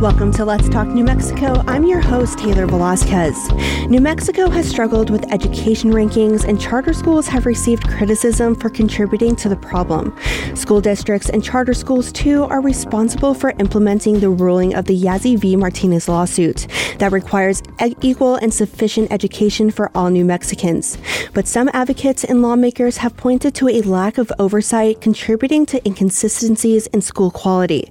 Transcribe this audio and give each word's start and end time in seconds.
Welcome 0.00 0.30
to 0.32 0.44
Let's 0.44 0.68
Talk 0.68 0.88
New 0.88 1.04
Mexico. 1.04 1.64
I'm 1.66 1.86
your 1.86 2.02
host, 2.02 2.38
Taylor 2.38 2.66
Velasquez. 2.66 3.50
New 3.88 4.02
Mexico 4.02 4.50
has 4.50 4.68
struggled 4.68 5.08
with 5.08 5.32
education 5.32 5.90
rankings, 5.90 6.44
and 6.46 6.60
charter 6.60 6.92
schools 6.92 7.26
have 7.28 7.46
received 7.46 7.88
criticism 7.88 8.54
for 8.54 8.68
contributing 8.68 9.34
to 9.36 9.48
the 9.48 9.56
problem. 9.56 10.14
School 10.54 10.82
districts 10.82 11.30
and 11.30 11.42
charter 11.42 11.72
schools, 11.72 12.12
too, 12.12 12.44
are 12.44 12.60
responsible 12.60 13.32
for 13.32 13.54
implementing 13.58 14.20
the 14.20 14.28
ruling 14.28 14.74
of 14.74 14.84
the 14.84 14.94
Yazzie 14.94 15.38
v. 15.38 15.56
Martinez 15.56 16.10
lawsuit 16.10 16.66
that 16.98 17.10
requires 17.10 17.62
equal 18.02 18.34
and 18.34 18.52
sufficient 18.52 19.10
education 19.10 19.70
for 19.70 19.90
all 19.94 20.10
New 20.10 20.26
Mexicans. 20.26 20.98
But 21.32 21.48
some 21.48 21.70
advocates 21.72 22.22
and 22.22 22.42
lawmakers 22.42 22.98
have 22.98 23.16
pointed 23.16 23.54
to 23.54 23.68
a 23.68 23.80
lack 23.80 24.18
of 24.18 24.30
oversight 24.38 25.00
contributing 25.00 25.64
to 25.66 25.86
inconsistencies 25.86 26.86
in 26.88 27.00
school 27.00 27.30
quality. 27.30 27.90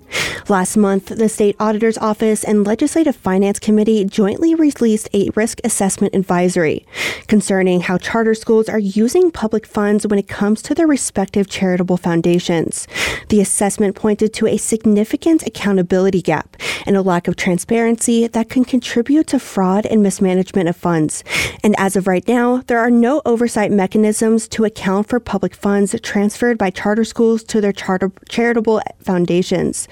Last 0.50 0.78
month, 0.78 1.08
the 1.08 1.30
state 1.30 1.56
auditor's 1.60 1.98
Office 2.06 2.44
and 2.44 2.68
Legislative 2.68 3.16
Finance 3.16 3.58
Committee 3.58 4.06
jointly 4.06 4.54
released 4.54 5.10
a 5.12 5.32
risk 5.36 5.60
assessment 5.64 6.14
advisory 6.14 6.86
concerning 7.28 7.82
how 7.82 7.98
charter 7.98 8.36
schools 8.36 8.70
are 8.70 8.78
using 8.78 9.32
public 9.32 9.66
funds 9.66 10.06
when 10.06 10.20
it 10.20 10.28
comes 10.28 10.62
to 10.62 10.76
their 10.76 10.86
respective 10.86 11.50
charitable 11.50 11.98
foundations. 11.98 12.88
The 13.30 13.42
assessment 13.42 13.96
pointed 13.96 14.36
to 14.36 14.46
a 14.46 14.58
significant 14.58 15.48
accountability 15.48 16.22
gap 16.22 16.56
and 16.86 16.96
a 16.96 17.02
lack 17.02 17.28
of 17.28 17.38
transparency 17.38 18.28
that 18.28 18.52
can 18.52 18.66
contribute 18.66 19.26
to 19.28 19.40
fraud 19.40 19.88
and 19.88 20.04
mismanagement 20.04 20.70
of 20.70 20.76
funds. 20.76 21.24
And 21.64 21.74
as 21.80 21.96
of 21.96 22.06
right 22.06 22.28
now, 22.28 22.62
there 22.68 22.78
are 22.78 22.92
no 22.92 23.24
oversight 23.26 23.72
mechanisms 23.72 24.48
to 24.50 24.64
account 24.64 25.10
for 25.10 25.20
public 25.20 25.56
funds 25.56 25.96
transferred 26.04 26.60
by 26.60 26.70
charter 26.70 27.04
schools 27.04 27.44
to 27.46 27.62
their 27.62 27.74
charter- 27.74 28.12
charitable 28.30 28.84
foundations. 29.00 29.88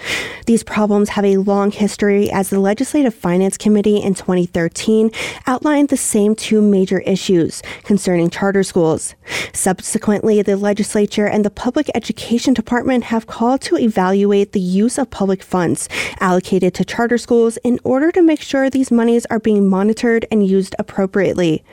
These 0.46 0.62
problems 0.62 1.10
have 1.10 1.26
a 1.26 1.38
long 1.38 1.72
history 1.72 1.93
history 1.94 2.32
as 2.32 2.50
the 2.50 2.60
Legislative 2.60 3.14
Finance 3.14 3.56
Committee 3.56 4.02
in 4.02 4.16
2013 4.16 5.12
outlined 5.46 5.90
the 5.90 5.96
same 5.96 6.34
two 6.34 6.60
major 6.60 7.02
issues 7.02 7.62
concerning 7.84 8.32
charter 8.32 8.64
schools. 8.64 9.14
Subsequently, 9.54 10.42
the 10.42 10.58
legislature 10.58 11.28
and 11.28 11.46
the 11.46 11.52
Public 11.52 11.92
Education 11.94 12.56
Department 12.56 13.04
have 13.04 13.28
called 13.28 13.62
to 13.62 13.78
evaluate 13.78 14.54
the 14.54 14.60
use 14.60 14.98
of 14.98 15.12
public 15.12 15.44
funds 15.44 15.88
allocated 16.20 16.74
to 16.74 16.84
charter 16.84 17.20
schools 17.20 17.58
in 17.58 17.80
order 17.84 18.12
to 18.12 18.24
make 18.24 18.42
sure 18.42 18.72
these 18.72 18.90
monies 18.90 19.28
are 19.28 19.40
being 19.40 19.70
monitored 19.70 20.26
and 20.32 20.48
used 20.48 20.76
appropriately. 20.80 21.64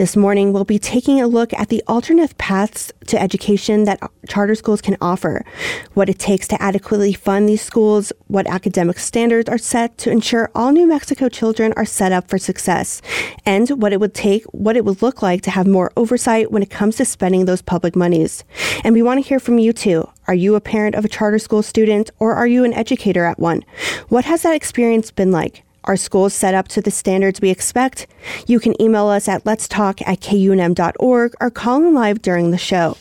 This 0.00 0.16
morning, 0.16 0.52
we'll 0.52 0.64
be 0.64 0.78
taking 0.78 1.20
a 1.20 1.28
look 1.28 1.52
at 1.52 1.68
the 1.68 1.84
alternate 1.86 2.36
paths 2.38 2.90
to 3.06 3.20
education 3.20 3.84
that 3.84 4.00
charter 4.26 4.54
schools 4.54 4.80
can 4.80 4.96
offer, 5.00 5.44
what 5.92 6.08
it 6.08 6.18
takes 6.18 6.48
to 6.48 6.60
adequately 6.60 7.12
fund 7.12 7.48
these 7.48 7.60
schools, 7.60 8.10
what 8.26 8.46
academic 8.46 8.98
standards 8.98 9.48
are 9.48 9.58
set 9.62 9.98
to 9.98 10.10
ensure 10.10 10.50
all 10.54 10.72
New 10.72 10.86
Mexico 10.86 11.28
children 11.28 11.72
are 11.76 11.84
set 11.84 12.12
up 12.12 12.28
for 12.28 12.38
success, 12.38 13.00
and 13.46 13.68
what 13.70 13.92
it 13.92 14.00
would 14.00 14.14
take, 14.14 14.44
what 14.46 14.76
it 14.76 14.84
would 14.84 15.02
look 15.02 15.22
like 15.22 15.42
to 15.42 15.50
have 15.50 15.66
more 15.66 15.92
oversight 15.96 16.50
when 16.50 16.62
it 16.62 16.70
comes 16.70 16.96
to 16.96 17.04
spending 17.04 17.44
those 17.44 17.62
public 17.62 17.94
monies. 17.94 18.44
And 18.84 18.94
we 18.94 19.02
want 19.02 19.22
to 19.22 19.28
hear 19.28 19.40
from 19.40 19.58
you 19.58 19.72
too. 19.72 20.08
Are 20.26 20.34
you 20.34 20.54
a 20.54 20.60
parent 20.60 20.94
of 20.94 21.04
a 21.04 21.08
charter 21.08 21.38
school 21.38 21.62
student 21.62 22.10
or 22.18 22.34
are 22.34 22.46
you 22.46 22.64
an 22.64 22.72
educator 22.72 23.24
at 23.24 23.38
one? 23.38 23.64
What 24.08 24.24
has 24.24 24.42
that 24.42 24.54
experience 24.54 25.10
been 25.10 25.32
like? 25.32 25.62
Are 25.84 25.96
schools 25.96 26.34
set 26.34 26.54
up 26.54 26.68
to 26.68 26.82
the 26.82 26.90
standards 26.90 27.40
we 27.40 27.50
expect? 27.50 28.06
You 28.46 28.60
can 28.60 28.80
email 28.80 29.06
us 29.08 29.28
at 29.28 29.44
letstalk 29.44 30.06
at 30.06 30.20
kunm.org 30.20 31.34
or 31.40 31.50
call 31.50 31.84
in 31.84 31.94
live 31.94 32.22
during 32.22 32.50
the 32.50 32.58
show. 32.58 32.96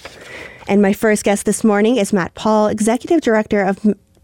And 0.67 0.81
my 0.81 0.93
first 0.93 1.23
guest 1.23 1.45
this 1.45 1.63
morning 1.63 1.97
is 1.97 2.13
Matt 2.13 2.35
Pahl, 2.35 2.67
Executive 2.67 3.21
Director 3.21 3.63
of 3.63 3.79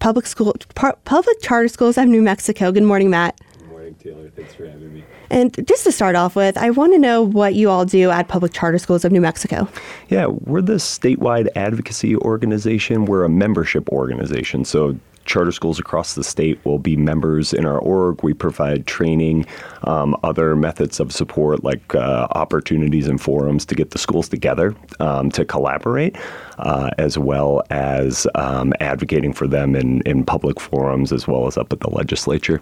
Public 0.05 0.27
School 0.27 0.55
Public 0.75 1.41
Charter 1.41 1.67
Schools 1.67 1.97
of 1.97 2.07
New 2.07 2.21
Mexico. 2.21 2.71
Good 2.71 2.83
morning, 2.83 3.09
Matt. 3.09 3.41
Good 3.57 3.69
morning, 3.69 3.95
Taylor. 3.95 4.29
Thanks 4.29 4.53
for 4.53 4.67
having 4.67 4.93
me. 4.93 5.03
And 5.31 5.67
just 5.67 5.83
to 5.85 5.91
start 5.91 6.15
off 6.15 6.35
with, 6.35 6.57
I 6.57 6.69
want 6.69 6.93
to 6.93 6.99
know 6.99 7.23
what 7.23 7.55
you 7.55 7.71
all 7.71 7.85
do 7.85 8.11
at 8.11 8.27
Public 8.27 8.53
Charter 8.53 8.77
Schools 8.77 9.03
of 9.03 9.11
New 9.11 9.19
Mexico. 9.19 9.67
Yeah, 10.09 10.27
we're 10.27 10.61
the 10.61 10.75
statewide 10.75 11.47
advocacy 11.55 12.15
organization. 12.17 13.05
We're 13.05 13.23
a 13.23 13.29
membership 13.29 13.89
organization. 13.89 14.63
So 14.63 14.95
charter 15.25 15.51
schools 15.51 15.79
across 15.79 16.15
the 16.15 16.23
state 16.23 16.63
will 16.65 16.79
be 16.79 16.95
members 16.95 17.53
in 17.53 17.65
our 17.65 17.79
org. 17.79 18.23
We 18.23 18.33
provide 18.33 18.87
training, 18.87 19.45
um, 19.83 20.15
other 20.23 20.55
methods 20.55 20.99
of 20.99 21.11
support 21.11 21.63
like 21.63 21.95
uh, 21.95 22.27
opportunities 22.31 23.07
and 23.07 23.19
forums 23.19 23.65
to 23.65 23.75
get 23.75 23.91
the 23.91 23.97
schools 23.97 24.29
together 24.29 24.75
um, 24.99 25.29
to 25.31 25.45
collaborate, 25.45 26.15
uh, 26.59 26.91
as 26.97 27.17
well 27.17 27.63
as 27.69 28.27
um, 28.35 28.73
advocating 28.79 29.33
for 29.33 29.47
them 29.47 29.75
in, 29.75 30.01
in 30.01 30.23
public 30.23 30.59
forums 30.59 31.11
as 31.11 31.27
well 31.27 31.47
as 31.47 31.57
up 31.57 31.73
at 31.73 31.79
the 31.79 31.89
legislature. 31.89 32.61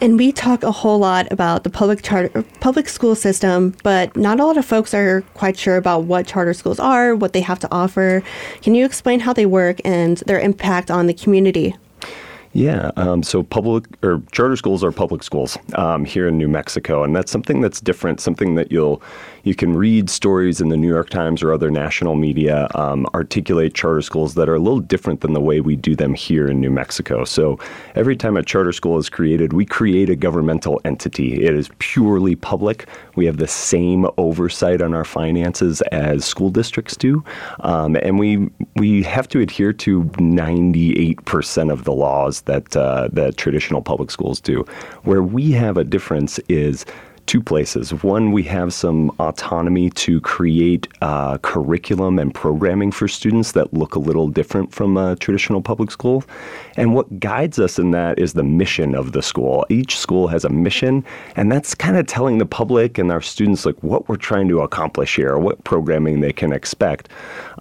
And 0.00 0.16
we 0.16 0.32
talk 0.32 0.62
a 0.62 0.72
whole 0.72 0.98
lot 0.98 1.30
about 1.32 1.64
the 1.64 1.70
public 1.70 2.02
charter 2.02 2.44
public 2.60 2.88
school 2.88 3.14
system, 3.14 3.74
but 3.82 4.16
not 4.16 4.40
a 4.40 4.44
lot 4.44 4.56
of 4.56 4.64
folks 4.64 4.94
are 4.94 5.22
quite 5.34 5.58
sure 5.58 5.76
about 5.76 6.04
what 6.04 6.26
charter 6.26 6.54
schools 6.54 6.78
are, 6.78 7.14
what 7.14 7.32
they 7.32 7.40
have 7.40 7.58
to 7.60 7.68
offer. 7.72 8.22
Can 8.62 8.74
you 8.74 8.84
explain 8.84 9.20
how 9.20 9.32
they 9.32 9.46
work 9.46 9.80
and 9.84 10.18
their 10.18 10.38
impact 10.38 10.90
on 10.90 11.06
the 11.06 11.14
community? 11.14 11.74
Yeah, 12.52 12.90
um, 12.96 13.22
so 13.22 13.42
public 13.42 13.84
or 14.02 14.22
charter 14.32 14.56
schools 14.56 14.82
are 14.82 14.90
public 14.90 15.22
schools 15.22 15.58
um, 15.74 16.04
here 16.04 16.26
in 16.26 16.38
New 16.38 16.48
Mexico, 16.48 17.04
and 17.04 17.14
that's 17.14 17.30
something 17.30 17.60
that's 17.60 17.80
different. 17.80 18.20
Something 18.20 18.54
that 18.54 18.72
you'll 18.72 19.02
you 19.48 19.54
can 19.54 19.74
read 19.74 20.10
stories 20.10 20.60
in 20.60 20.68
the 20.68 20.76
New 20.76 20.88
York 20.88 21.08
Times 21.08 21.42
or 21.42 21.54
other 21.54 21.70
national 21.70 22.14
media 22.14 22.68
um, 22.74 23.06
articulate 23.14 23.72
charter 23.72 24.02
schools 24.02 24.34
that 24.34 24.46
are 24.46 24.56
a 24.56 24.58
little 24.58 24.78
different 24.78 25.22
than 25.22 25.32
the 25.32 25.40
way 25.40 25.60
we 25.60 25.74
do 25.74 25.96
them 25.96 26.12
here 26.12 26.46
in 26.46 26.60
New 26.60 26.70
Mexico. 26.70 27.24
So 27.24 27.58
every 27.94 28.14
time 28.14 28.36
a 28.36 28.42
charter 28.42 28.72
school 28.72 28.98
is 28.98 29.08
created, 29.08 29.54
we 29.54 29.64
create 29.64 30.10
a 30.10 30.16
governmental 30.16 30.82
entity. 30.84 31.42
It 31.42 31.54
is 31.54 31.70
purely 31.78 32.36
public. 32.36 32.86
We 33.16 33.24
have 33.24 33.38
the 33.38 33.48
same 33.48 34.06
oversight 34.18 34.82
on 34.82 34.92
our 34.92 35.04
finances 35.04 35.80
as 35.92 36.26
school 36.26 36.50
districts 36.50 36.94
do, 36.94 37.24
um, 37.60 37.96
and 37.96 38.18
we 38.18 38.50
we 38.76 39.02
have 39.04 39.28
to 39.28 39.40
adhere 39.40 39.72
to 39.72 40.04
98% 40.04 41.72
of 41.72 41.84
the 41.84 41.92
laws 41.92 42.42
that 42.42 42.76
uh, 42.76 43.08
that 43.14 43.38
traditional 43.38 43.80
public 43.80 44.10
schools 44.10 44.40
do. 44.40 44.66
Where 45.04 45.22
we 45.22 45.52
have 45.52 45.78
a 45.78 45.84
difference 45.84 46.38
is 46.50 46.84
two 47.28 47.42
places. 47.42 47.92
One, 48.02 48.32
we 48.32 48.42
have 48.44 48.72
some 48.72 49.10
autonomy 49.20 49.90
to 49.90 50.18
create 50.22 50.88
uh, 51.02 51.36
curriculum 51.38 52.18
and 52.18 52.34
programming 52.34 52.90
for 52.90 53.06
students 53.06 53.52
that 53.52 53.72
look 53.74 53.94
a 53.94 53.98
little 53.98 54.28
different 54.28 54.72
from 54.72 54.96
a 54.96 55.14
traditional 55.16 55.60
public 55.60 55.90
school. 55.90 56.24
And 56.78 56.94
what 56.94 57.20
guides 57.20 57.58
us 57.58 57.78
in 57.78 57.90
that 57.90 58.18
is 58.18 58.32
the 58.32 58.42
mission 58.42 58.94
of 58.94 59.12
the 59.12 59.20
school. 59.20 59.66
Each 59.68 59.98
school 59.98 60.26
has 60.28 60.44
a 60.44 60.48
mission, 60.48 61.04
and 61.36 61.52
that's 61.52 61.74
kind 61.74 61.98
of 61.98 62.06
telling 62.06 62.38
the 62.38 62.46
public 62.46 62.96
and 62.96 63.12
our 63.12 63.20
students 63.20 63.66
like 63.66 63.80
what 63.82 64.08
we're 64.08 64.16
trying 64.16 64.48
to 64.48 64.62
accomplish 64.62 65.16
here, 65.16 65.36
what 65.36 65.62
programming 65.64 66.20
they 66.20 66.32
can 66.32 66.52
expect. 66.52 67.10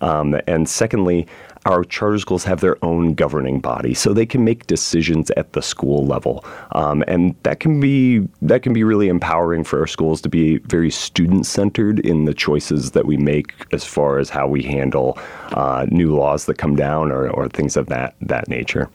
Um, 0.02 0.40
and 0.48 0.70
secondly, 0.70 1.28
our 1.68 1.84
charter 1.84 2.18
schools 2.18 2.44
have 2.46 2.62
their 2.62 2.84
own 2.84 3.14
governing 3.14 3.60
body, 3.60 3.94
so 3.94 4.14
they 4.14 4.26
can 4.26 4.44
make 4.44 4.66
decisions 4.68 5.30
at 5.32 5.54
the 5.54 5.62
school 5.62 6.06
level, 6.06 6.44
um, 6.72 7.04
and 7.08 7.36
that 7.44 7.60
can 7.60 7.80
be 7.80 8.28
that 8.42 8.64
can 8.64 8.74
be 8.74 8.84
really 8.84 9.10
empowering 9.10 9.64
for 9.64 9.80
our 9.82 9.88
schools 9.88 10.22
to 10.22 10.30
be 10.30 10.58
very 10.60 10.90
student 10.90 11.46
centered 11.46 12.00
in 12.00 12.26
the 12.26 12.34
choices 12.34 12.92
that 12.92 13.06
we 13.06 13.18
make 13.18 13.54
as 13.74 13.84
far 13.84 14.18
as 14.18 14.30
how 14.30 14.48
we 14.48 14.64
handle 14.64 15.18
uh, 15.52 15.86
new 15.92 16.16
laws 16.16 16.46
that 16.46 16.58
come 16.58 16.76
down 16.76 17.12
or, 17.12 17.30
or 17.30 17.48
things 17.50 17.76
of 17.78 17.88
that 17.88 18.16
that 18.22 18.48
nature. 18.48 18.90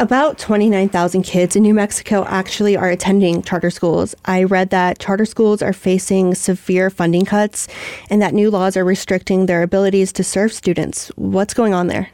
About 0.00 0.38
29,000 0.38 1.24
kids 1.24 1.56
in 1.56 1.62
New 1.62 1.74
Mexico 1.74 2.24
actually 2.26 2.74
are 2.74 2.88
attending 2.88 3.42
charter 3.42 3.68
schools. 3.68 4.14
I 4.24 4.44
read 4.44 4.70
that 4.70 4.98
charter 4.98 5.26
schools 5.26 5.60
are 5.60 5.74
facing 5.74 6.34
severe 6.34 6.88
funding 6.88 7.26
cuts 7.26 7.68
and 8.08 8.22
that 8.22 8.32
new 8.32 8.50
laws 8.50 8.78
are 8.78 8.84
restricting 8.84 9.44
their 9.44 9.62
abilities 9.62 10.10
to 10.14 10.24
serve 10.24 10.54
students. 10.54 11.08
What's 11.16 11.52
going 11.52 11.74
on 11.74 11.88
there? 11.88 12.08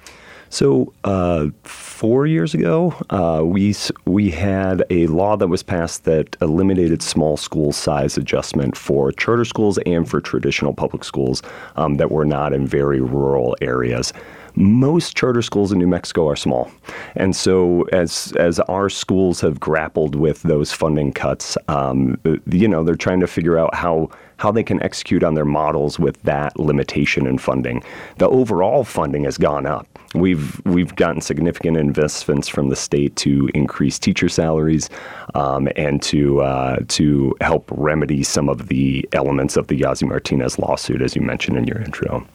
So, 0.49 0.93
uh, 1.05 1.49
four 1.63 2.27
years 2.27 2.55
ago, 2.55 2.93
uh, 3.11 3.43
we 3.45 3.75
we 4.05 4.31
had 4.31 4.85
a 4.91 5.07
law 5.07 5.37
that 5.37 5.47
was 5.47 5.63
passed 5.63 6.05
that 6.05 6.37
eliminated 6.41 7.03
small 7.03 7.37
school 7.37 7.73
size 7.73 8.17
adjustment 8.17 8.77
for 8.77 9.13
charter 9.13 9.45
schools 9.45 9.79
and 9.87 10.09
for 10.09 10.21
traditional 10.21 10.75
public 10.75 11.05
schools 11.05 11.41
um, 11.77 11.99
that 11.99 12.11
were 12.11 12.25
not 12.25 12.53
in 12.53 12.67
very 12.67 13.01
rural 13.01 13.57
areas 13.61 14.13
most 14.57 15.17
charter 15.17 15.43
schools 15.43 15.73
in 15.73 15.79
New 15.79 15.87
Mexico 15.87 16.29
are 16.29 16.37
small, 16.37 16.71
and 17.15 17.37
so 17.37 17.83
as 17.93 18.33
as 18.39 18.59
our 18.61 18.89
schools 18.89 19.41
have 19.41 19.61
grappled 19.61 20.15
with 20.15 20.43
those 20.43 20.73
funding 20.73 21.13
cuts, 21.13 21.57
um, 21.69 22.19
you 22.51 22.67
know, 22.67 22.83
they're 22.83 22.95
trying 22.95 23.21
to 23.21 23.27
figure 23.27 23.59
out 23.59 23.75
how 23.75 24.11
how 24.39 24.51
they 24.51 24.63
can 24.63 24.83
execute 24.83 25.23
on 25.23 25.35
their 25.35 25.45
models 25.45 25.99
with 25.99 26.21
that 26.23 26.59
limitation 26.59 27.27
in 27.27 27.39
funding. 27.39 27.83
The 28.19 28.29
overall 28.29 28.85
funding 28.85 29.25
has 29.25 29.39
gone 29.39 29.67
up. 29.67 29.87
We've 30.15 30.61
we've 30.65 30.95
gotten 30.97 31.21
significant 31.21 31.77
investments 31.77 32.49
from 32.49 32.69
the 32.69 32.77
state 32.77 33.17
to 33.17 33.51
increase 33.55 33.99
teacher 33.99 34.29
salaries 34.29 34.89
um, 35.35 35.69
and 35.77 36.03
to 36.03 36.41
uh, 36.41 36.79
to 36.89 37.35
help 37.41 37.71
remedy 37.75 38.23
some 38.23 38.49
of 38.49 38.69
the 38.69 39.09
elements 39.13 39.57
of 39.57 39.67
the 39.67 39.81
Yazzie 39.81 40.09
Martinez 40.09 40.59
lawsuit, 40.59 41.03
as 41.03 41.15
you 41.15 41.23
mentioned 41.23 41.57
in 41.57 41.65
your 41.65 41.81
intro. 41.81 42.27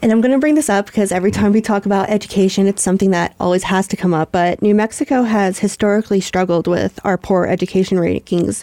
And 0.00 0.12
I'm 0.12 0.20
going 0.20 0.32
to 0.32 0.38
bring 0.38 0.54
this 0.54 0.70
up 0.70 0.86
because 0.86 1.10
every 1.10 1.32
time 1.32 1.52
we 1.52 1.60
talk 1.60 1.84
about 1.84 2.08
education, 2.08 2.68
it's 2.68 2.82
something 2.82 3.10
that 3.10 3.34
always 3.40 3.64
has 3.64 3.88
to 3.88 3.96
come 3.96 4.14
up. 4.14 4.30
But 4.30 4.62
New 4.62 4.74
Mexico 4.74 5.24
has 5.24 5.58
historically 5.58 6.20
struggled 6.20 6.68
with 6.68 7.00
our 7.04 7.18
poor 7.18 7.46
education 7.46 7.98
rankings. 7.98 8.62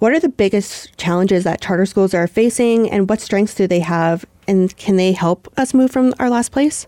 What 0.00 0.12
are 0.12 0.20
the 0.20 0.28
biggest 0.28 0.96
challenges 0.98 1.44
that 1.44 1.62
charter 1.62 1.86
schools 1.86 2.12
are 2.12 2.26
facing, 2.26 2.90
and 2.90 3.08
what 3.08 3.22
strengths 3.22 3.54
do 3.54 3.66
they 3.66 3.80
have, 3.80 4.26
and 4.46 4.76
can 4.76 4.96
they 4.96 5.12
help 5.12 5.50
us 5.56 5.72
move 5.72 5.90
from 5.90 6.12
our 6.18 6.28
last 6.28 6.52
place? 6.52 6.86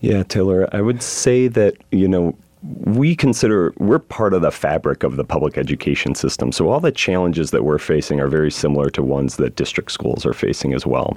Yeah, 0.00 0.22
Taylor, 0.22 0.66
I 0.72 0.80
would 0.80 1.02
say 1.02 1.48
that, 1.48 1.74
you 1.90 2.08
know, 2.08 2.34
we 2.62 3.16
consider 3.16 3.72
we're 3.78 3.98
part 3.98 4.34
of 4.34 4.42
the 4.42 4.50
fabric 4.50 5.02
of 5.02 5.16
the 5.16 5.24
public 5.24 5.56
education 5.56 6.14
system. 6.14 6.52
So 6.52 6.68
all 6.68 6.80
the 6.80 6.92
challenges 6.92 7.52
that 7.52 7.64
we're 7.64 7.78
facing 7.78 8.20
are 8.20 8.28
very 8.28 8.50
similar 8.50 8.90
to 8.90 9.02
ones 9.02 9.36
that 9.36 9.56
district 9.56 9.92
schools 9.92 10.26
are 10.26 10.34
facing 10.34 10.74
as 10.74 10.84
well. 10.84 11.16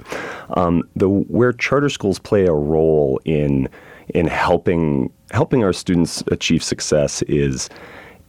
Um, 0.56 0.82
the 0.96 1.08
where 1.08 1.52
charter 1.52 1.90
schools 1.90 2.18
play 2.18 2.46
a 2.46 2.52
role 2.52 3.20
in 3.24 3.68
in 4.08 4.26
helping 4.26 5.12
helping 5.30 5.64
our 5.64 5.72
students 5.72 6.22
achieve 6.30 6.62
success 6.62 7.22
is 7.22 7.68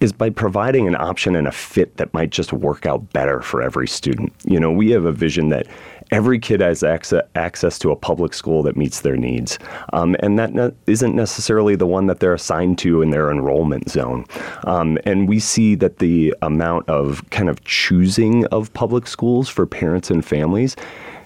is 0.06 0.14
by 0.14 0.30
providing 0.30 0.88
an 0.88 0.96
option 0.96 1.36
and 1.36 1.48
a 1.48 1.52
fit 1.52 1.98
that 1.98 2.14
might 2.14 2.30
just 2.30 2.54
work 2.54 2.86
out 2.86 3.12
better 3.12 3.42
for 3.42 3.62
every 3.62 3.88
student. 3.88 4.32
You 4.46 4.60
know, 4.60 4.72
we 4.72 4.92
have 4.92 5.04
a 5.04 5.12
vision 5.12 5.50
that 5.50 5.68
every 6.12 6.38
kid 6.38 6.62
has 6.62 6.84
access 6.84 7.80
to 7.80 7.92
a 7.92 7.96
public 7.96 8.34
school 8.34 8.62
that 8.64 8.78
meets 8.78 9.02
their 9.02 9.18
needs. 9.18 9.58
Um, 9.94 10.16
and 10.20 10.38
that 10.38 10.76
isn't 10.86 11.16
necessarily 11.16 11.76
the 11.76 11.88
one 11.88 12.06
that 12.06 12.20
they're 12.20 12.36
assigned 12.36 12.78
to 12.80 13.02
in 13.02 13.10
their 13.10 13.32
enrollment 13.32 13.90
zone. 13.90 14.26
Um, 14.66 15.00
and 15.06 15.28
we 15.28 15.40
see 15.40 15.74
that 15.76 15.98
the 15.98 16.36
amount 16.44 16.88
of 16.88 17.28
kind 17.32 17.50
of 17.50 17.64
choosing 17.66 18.46
of 18.48 18.72
public 18.74 19.08
schools 19.08 19.50
for 19.50 19.66
parents 19.66 20.12
and 20.12 20.24
families 20.24 20.76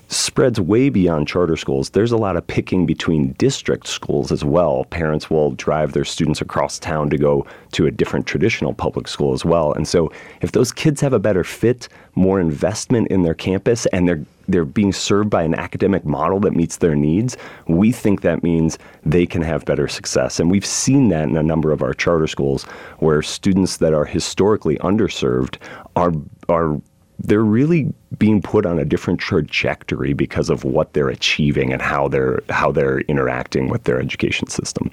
spreads 0.09 0.59
way 0.59 0.89
beyond 0.89 1.27
charter 1.27 1.55
schools. 1.55 1.91
There's 1.91 2.11
a 2.11 2.17
lot 2.17 2.35
of 2.35 2.45
picking 2.45 2.85
between 2.85 3.33
district 3.33 3.87
schools 3.87 4.31
as 4.31 4.43
well. 4.43 4.85
Parents 4.85 5.29
will 5.29 5.51
drive 5.51 5.93
their 5.93 6.03
students 6.03 6.41
across 6.41 6.79
town 6.79 7.11
to 7.11 7.17
go 7.17 7.45
to 7.73 7.85
a 7.85 7.91
different 7.91 8.25
traditional 8.25 8.73
public 8.73 9.07
school 9.07 9.33
as 9.33 9.45
well. 9.45 9.71
And 9.73 9.87
so 9.87 10.11
if 10.41 10.51
those 10.51 10.71
kids 10.71 10.99
have 11.01 11.13
a 11.13 11.19
better 11.19 11.43
fit, 11.43 11.87
more 12.15 12.39
investment 12.39 13.07
in 13.09 13.21
their 13.21 13.35
campus 13.35 13.85
and 13.87 14.07
they're 14.07 14.23
they're 14.47 14.65
being 14.65 14.91
served 14.91 15.29
by 15.29 15.43
an 15.43 15.53
academic 15.53 16.03
model 16.05 16.39
that 16.39 16.55
meets 16.55 16.77
their 16.77 16.95
needs, 16.95 17.37
we 17.67 17.91
think 17.91 18.21
that 18.21 18.41
means 18.41 18.79
they 19.05 19.27
can 19.27 19.43
have 19.43 19.63
better 19.63 19.87
success. 19.87 20.39
And 20.39 20.49
we've 20.49 20.65
seen 20.65 21.09
that 21.09 21.29
in 21.29 21.37
a 21.37 21.43
number 21.43 21.71
of 21.71 21.83
our 21.83 21.93
charter 21.93 22.25
schools 22.25 22.63
where 22.97 23.21
students 23.21 23.77
that 23.77 23.93
are 23.93 24.05
historically 24.05 24.77
underserved 24.79 25.57
are 25.95 26.13
are 26.49 26.81
they're 27.19 27.43
really 27.43 27.93
being 28.17 28.41
put 28.41 28.65
on 28.65 28.79
a 28.79 28.85
different 28.85 29.19
trajectory 29.19 30.13
because 30.13 30.49
of 30.49 30.63
what 30.63 30.93
they're 30.93 31.09
achieving 31.09 31.71
and 31.71 31.81
how 31.81 32.07
they're 32.07 32.41
how 32.49 32.71
they're 32.71 33.01
interacting 33.01 33.69
with 33.69 33.83
their 33.83 33.99
education 33.99 34.47
system. 34.47 34.91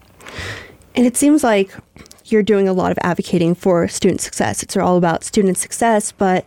And 0.95 1.07
it 1.07 1.17
seems 1.17 1.45
like 1.45 1.71
you're 2.27 2.43
doing 2.43 2.69
a 2.69 2.73
lot 2.73 2.91
of 2.91 2.99
advocating 3.03 3.55
for 3.55 3.87
student 3.89 4.21
success. 4.21 4.63
It's 4.63 4.77
all 4.77 4.97
about 4.97 5.25
student 5.25 5.59
success, 5.59 6.13
but 6.13 6.45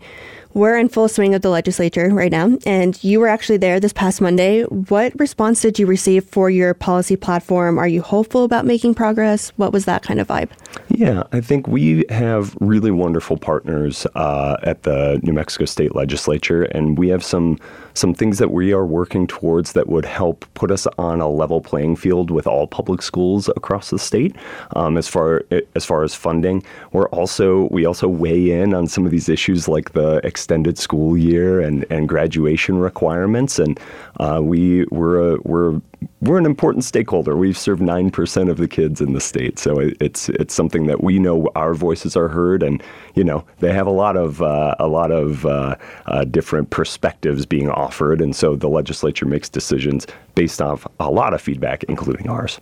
we're 0.54 0.78
in 0.78 0.90
full 0.90 1.07
swing 1.07 1.36
of 1.36 1.42
the 1.42 1.50
legislature 1.50 2.10
right 2.10 2.31
now, 2.31 2.57
and 2.66 3.01
you 3.04 3.19
were 3.19 3.28
actually 3.28 3.57
there 3.57 3.80
this 3.80 3.94
past 3.94 4.19
Monday. 4.19 4.63
What 4.63 5.18
response 5.19 5.62
did 5.62 5.78
you 5.78 5.86
receive 5.86 6.25
for 6.25 6.50
your 6.50 6.74
policy 6.74 7.16
platform? 7.16 7.78
Are 7.78 7.88
you 7.88 8.01
hopeful 8.01 8.44
about 8.44 8.66
making 8.66 8.96
progress? 8.96 9.50
What 9.57 9.72
was 9.72 9.86
that 9.86 10.04
kind 10.04 10.19
of 10.19 10.28
vibe? 10.28 10.50
Yeah, 10.90 11.24
I 11.31 11.42
think 11.42 11.68
we 11.68 12.04
have 12.10 12.57
really 12.60 12.92
wonderful 12.92 13.38
partners 13.38 14.07
uh, 14.16 14.57
at 14.63 14.84
the 14.84 15.19
New 15.24 15.34
Mexico 15.34 15.66
State 15.66 15.96
Legislature, 15.96 16.63
and 16.63 16.98
we 16.98 17.10
have 17.10 17.24
some 17.24 17.57
some 17.94 18.13
things 18.13 18.38
that 18.38 18.51
we 18.51 18.72
are 18.72 18.86
working 18.86 19.28
towards 19.28 19.74
that 19.74 19.88
would 19.90 20.06
help 20.06 20.46
put 20.54 20.72
us 20.72 20.88
on 20.98 21.19
a 21.19 21.30
level 21.30 21.60
playing 21.60 21.96
field 21.96 22.31
with 22.31 22.48
all 22.48 22.66
public 22.66 23.01
schools 23.01 23.50
across 23.50 23.90
the 23.90 24.00
state. 24.00 24.36
Um, 24.75 24.98
as 24.98 25.07
far 25.07 25.44
as 25.75 25.86
far 25.86 26.04
as 26.04 26.16
funding, 26.16 26.63
we're 26.92 27.10
also 27.10 27.68
we 27.72 27.86
also 27.86 28.07
weigh 28.07 28.51
in 28.51 28.74
on 28.74 28.88
some 28.88 29.06
of 29.06 29.12
these 29.12 29.30
issues 29.30 29.68
like 29.68 29.94
the 29.94 30.22
extended 30.39 30.77
school 30.77 31.18
year 31.18 31.59
and, 31.59 31.86
and 31.89 32.07
graduation 32.07 32.77
requirements, 32.77 33.59
and 33.59 33.77
uh, 34.21 34.39
we 34.41 34.86
we're 34.86 35.33
a, 35.33 35.38
we're 35.44 35.81
we're 36.21 36.38
an 36.38 36.45
important 36.45 36.86
stakeholder. 36.86 37.36
We've 37.36 37.57
served 37.57 37.81
nine 37.81 38.09
percent 38.09 38.50
of 38.50 38.56
the 38.56 38.68
kids 38.68 39.01
in 39.01 39.12
the 39.12 39.19
state, 39.19 39.59
so 39.59 39.80
it's 40.00 40.30
it's 40.30 40.53
something 40.53 40.88
that 40.88 41.03
we 41.03 41.19
know 41.19 41.50
our 41.56 41.74
voices 41.74 42.15
are 42.15 42.30
heard, 42.30 42.63
and 42.63 42.81
you 43.15 43.24
know 43.25 43.44
they 43.59 43.74
have 43.74 43.86
a 43.86 43.91
lot 43.91 44.15
of 44.15 44.41
uh, 44.41 44.75
a 44.80 44.88
lot 44.88 45.12
of 45.12 45.45
uh, 45.45 45.75
uh, 46.06 46.24
different 46.24 46.69
perspectives 46.69 47.45
being 47.45 47.69
offered, 47.69 48.21
and 48.21 48.33
so 48.33 48.56
the 48.56 48.69
legislature 48.69 49.25
makes 49.25 49.50
decisions 49.50 50.07
based 50.36 50.62
off 50.62 50.88
a 51.01 51.12
lot 51.12 51.33
of 51.33 51.41
feedback, 51.41 51.83
including 51.89 52.30
ours. 52.30 52.62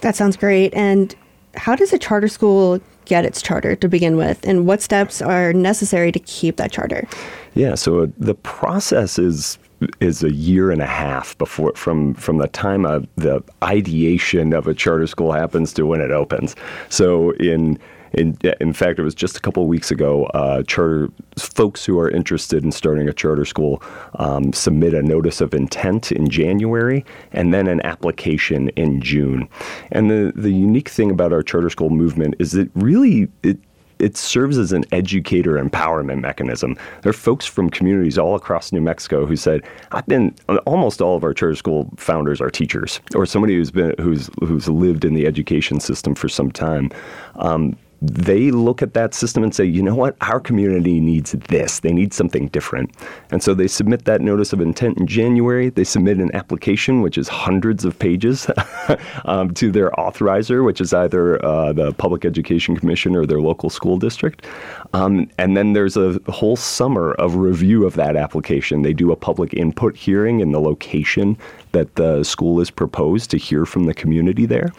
That 0.00 0.16
sounds 0.16 0.38
great. 0.38 0.72
And 0.72 1.14
how 1.54 1.74
does 1.74 1.92
a 1.92 1.98
charter 1.98 2.28
school 2.28 2.80
get 3.04 3.24
its 3.24 3.42
charter 3.42 3.74
to 3.76 3.88
begin 3.88 4.16
with, 4.16 4.46
and 4.46 4.66
what 4.66 4.80
steps 4.80 5.20
are 5.20 5.52
necessary 5.52 6.12
to 6.12 6.18
keep 6.20 6.56
that 6.56 6.70
charter? 6.70 7.06
Yeah, 7.54 7.74
so 7.74 8.06
the 8.18 8.34
process 8.34 9.18
is 9.18 9.58
is 10.00 10.22
a 10.22 10.32
year 10.32 10.70
and 10.70 10.82
a 10.82 10.86
half 10.86 11.36
before 11.38 11.72
from 11.74 12.14
from 12.14 12.38
the 12.38 12.48
time 12.48 12.84
of 12.84 13.06
the 13.16 13.42
ideation 13.64 14.52
of 14.52 14.66
a 14.66 14.74
charter 14.74 15.06
school 15.06 15.32
happens 15.32 15.72
to 15.72 15.86
when 15.86 16.00
it 16.00 16.10
opens. 16.10 16.54
So 16.90 17.32
in 17.32 17.78
in, 18.12 18.36
in 18.60 18.72
fact, 18.72 18.98
it 18.98 19.02
was 19.02 19.14
just 19.14 19.36
a 19.36 19.40
couple 19.40 19.62
of 19.62 19.68
weeks 19.68 19.90
ago. 19.90 20.26
Uh, 20.26 20.62
charter 20.64 21.08
folks 21.38 21.84
who 21.84 21.98
are 21.98 22.10
interested 22.10 22.64
in 22.64 22.72
starting 22.72 23.08
a 23.08 23.12
charter 23.12 23.44
school 23.44 23.82
um, 24.14 24.52
submit 24.52 24.94
a 24.94 25.02
notice 25.02 25.40
of 25.40 25.54
intent 25.54 26.12
in 26.12 26.28
January, 26.28 27.04
and 27.32 27.54
then 27.54 27.66
an 27.66 27.80
application 27.82 28.68
in 28.70 29.00
June. 29.00 29.48
And 29.92 30.10
the 30.10 30.32
the 30.34 30.50
unique 30.50 30.88
thing 30.88 31.10
about 31.10 31.32
our 31.32 31.42
charter 31.42 31.70
school 31.70 31.90
movement 31.90 32.34
is 32.38 32.54
it 32.54 32.70
really 32.74 33.28
it 33.42 33.58
it 34.00 34.16
serves 34.16 34.56
as 34.56 34.72
an 34.72 34.84
educator 34.92 35.62
empowerment 35.62 36.20
mechanism. 36.20 36.76
There 37.02 37.10
are 37.10 37.12
folks 37.12 37.44
from 37.44 37.68
communities 37.68 38.18
all 38.18 38.34
across 38.34 38.72
New 38.72 38.80
Mexico 38.80 39.26
who 39.26 39.36
said, 39.36 39.62
"I've 39.92 40.06
been 40.06 40.34
almost 40.66 41.00
all 41.00 41.16
of 41.16 41.22
our 41.22 41.34
charter 41.34 41.54
school 41.54 41.90
founders 41.96 42.40
are 42.40 42.50
teachers 42.50 43.00
or 43.14 43.26
somebody 43.26 43.54
who's 43.56 43.70
been 43.70 43.94
who's 44.00 44.30
who's 44.40 44.68
lived 44.68 45.04
in 45.04 45.14
the 45.14 45.26
education 45.26 45.80
system 45.80 46.14
for 46.14 46.28
some 46.28 46.50
time." 46.50 46.90
Um, 47.36 47.76
they 48.02 48.50
look 48.50 48.80
at 48.80 48.94
that 48.94 49.12
system 49.12 49.42
and 49.42 49.54
say, 49.54 49.64
you 49.64 49.82
know 49.82 49.94
what, 49.94 50.16
our 50.22 50.40
community 50.40 51.00
needs 51.00 51.32
this. 51.32 51.80
They 51.80 51.92
need 51.92 52.14
something 52.14 52.48
different. 52.48 52.94
And 53.30 53.42
so 53.42 53.52
they 53.52 53.68
submit 53.68 54.06
that 54.06 54.22
notice 54.22 54.54
of 54.54 54.60
intent 54.60 54.98
in 54.98 55.06
January. 55.06 55.68
They 55.68 55.84
submit 55.84 56.16
an 56.16 56.34
application, 56.34 57.02
which 57.02 57.18
is 57.18 57.28
hundreds 57.28 57.84
of 57.84 57.98
pages, 57.98 58.50
um, 59.26 59.52
to 59.54 59.70
their 59.70 59.90
authorizer, 59.92 60.64
which 60.64 60.80
is 60.80 60.94
either 60.94 61.44
uh, 61.44 61.74
the 61.74 61.92
Public 61.92 62.24
Education 62.24 62.74
Commission 62.74 63.14
or 63.14 63.26
their 63.26 63.40
local 63.40 63.68
school 63.68 63.98
district. 63.98 64.46
Um, 64.94 65.30
and 65.36 65.54
then 65.56 65.74
there's 65.74 65.98
a 65.98 66.18
whole 66.28 66.56
summer 66.56 67.12
of 67.12 67.36
review 67.36 67.84
of 67.84 67.94
that 67.96 68.16
application. 68.16 68.80
They 68.80 68.94
do 68.94 69.12
a 69.12 69.16
public 69.16 69.52
input 69.52 69.94
hearing 69.94 70.40
in 70.40 70.52
the 70.52 70.60
location 70.60 71.36
that 71.72 71.94
the 71.96 72.24
school 72.24 72.60
is 72.60 72.70
proposed 72.70 73.30
to 73.30 73.36
hear 73.36 73.66
from 73.66 73.84
the 73.84 73.94
community 73.94 74.46
there. 74.46 74.72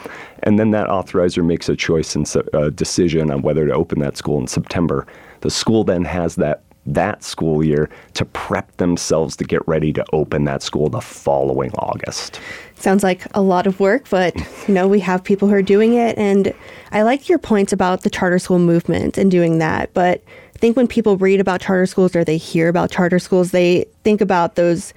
And 0.44 0.60
then 0.60 0.72
that 0.72 0.88
authorizer 0.88 1.46
makes 1.46 1.70
a 1.70 1.76
choice 1.76 2.16
and 2.16 2.32
a 2.54 2.72
decision 2.72 3.11
on 3.20 3.42
whether 3.42 3.66
to 3.66 3.74
open 3.74 4.00
that 4.00 4.16
school 4.16 4.40
in 4.40 4.48
September. 4.48 5.06
The 5.42 5.50
school 5.50 5.84
then 5.84 6.06
has 6.06 6.36
that 6.36 6.64
that 6.86 7.24
school 7.24 7.64
year 7.64 7.90
to 8.14 8.26
prep 8.26 8.76
themselves 8.78 9.36
to 9.36 9.44
get 9.44 9.66
ready 9.68 9.94
to 9.94 10.04
open 10.14 10.46
that 10.46 10.64
school 10.64 10.90
the 10.90 11.02
following 11.02 11.72
August. 11.74 12.40
Sounds 12.76 13.04
like 13.04 13.28
a 13.36 13.42
lot 13.42 13.68
of 13.68 13.80
work, 13.80 14.10
but 14.10 14.36
you 14.68 14.74
know, 14.74 14.88
we 14.88 15.00
have 15.00 15.24
people 15.24 15.48
who 15.48 15.54
are 15.54 15.62
doing 15.62 15.94
it 15.94 16.18
and 16.18 16.54
I 16.92 17.04
like 17.04 17.30
your 17.30 17.38
points 17.38 17.72
about 17.72 18.02
the 18.02 18.10
charter 18.10 18.40
school 18.40 18.60
movement 18.60 19.18
and 19.18 19.30
doing 19.30 19.60
that, 19.60 19.94
but 19.94 20.24
I 20.56 20.58
think 20.58 20.76
when 20.76 20.88
people 20.88 21.18
read 21.18 21.40
about 21.40 21.62
charter 21.62 21.86
schools 21.86 22.16
or 22.16 22.24
they 22.24 22.38
hear 22.38 22.68
about 22.68 22.92
charter 22.92 23.20
schools, 23.20 23.52
they 23.52 23.86
think 24.04 24.22
about 24.22 24.56
those 24.56 24.94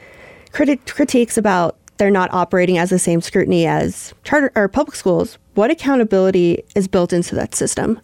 criti- 0.52 0.86
critiques 0.86 1.36
about 1.36 1.76
they're 1.98 2.10
not 2.10 2.32
operating 2.32 2.78
as 2.78 2.90
the 2.90 2.98
same 2.98 3.20
scrutiny 3.20 3.66
as 3.66 4.14
charter 4.24 4.50
or 4.54 4.68
public 4.68 4.96
schools. 4.96 5.38
What 5.54 5.70
accountability 5.70 6.64
is 6.74 6.88
built 6.88 7.12
into 7.12 7.34
that 7.36 7.54
system? 7.54 8.00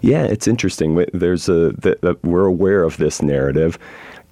Yeah, 0.00 0.24
it's 0.24 0.48
interesting. 0.48 1.04
There's 1.12 1.48
a 1.48 1.72
the, 1.72 2.18
we're 2.22 2.46
aware 2.46 2.82
of 2.82 2.96
this 2.96 3.22
narrative, 3.22 3.78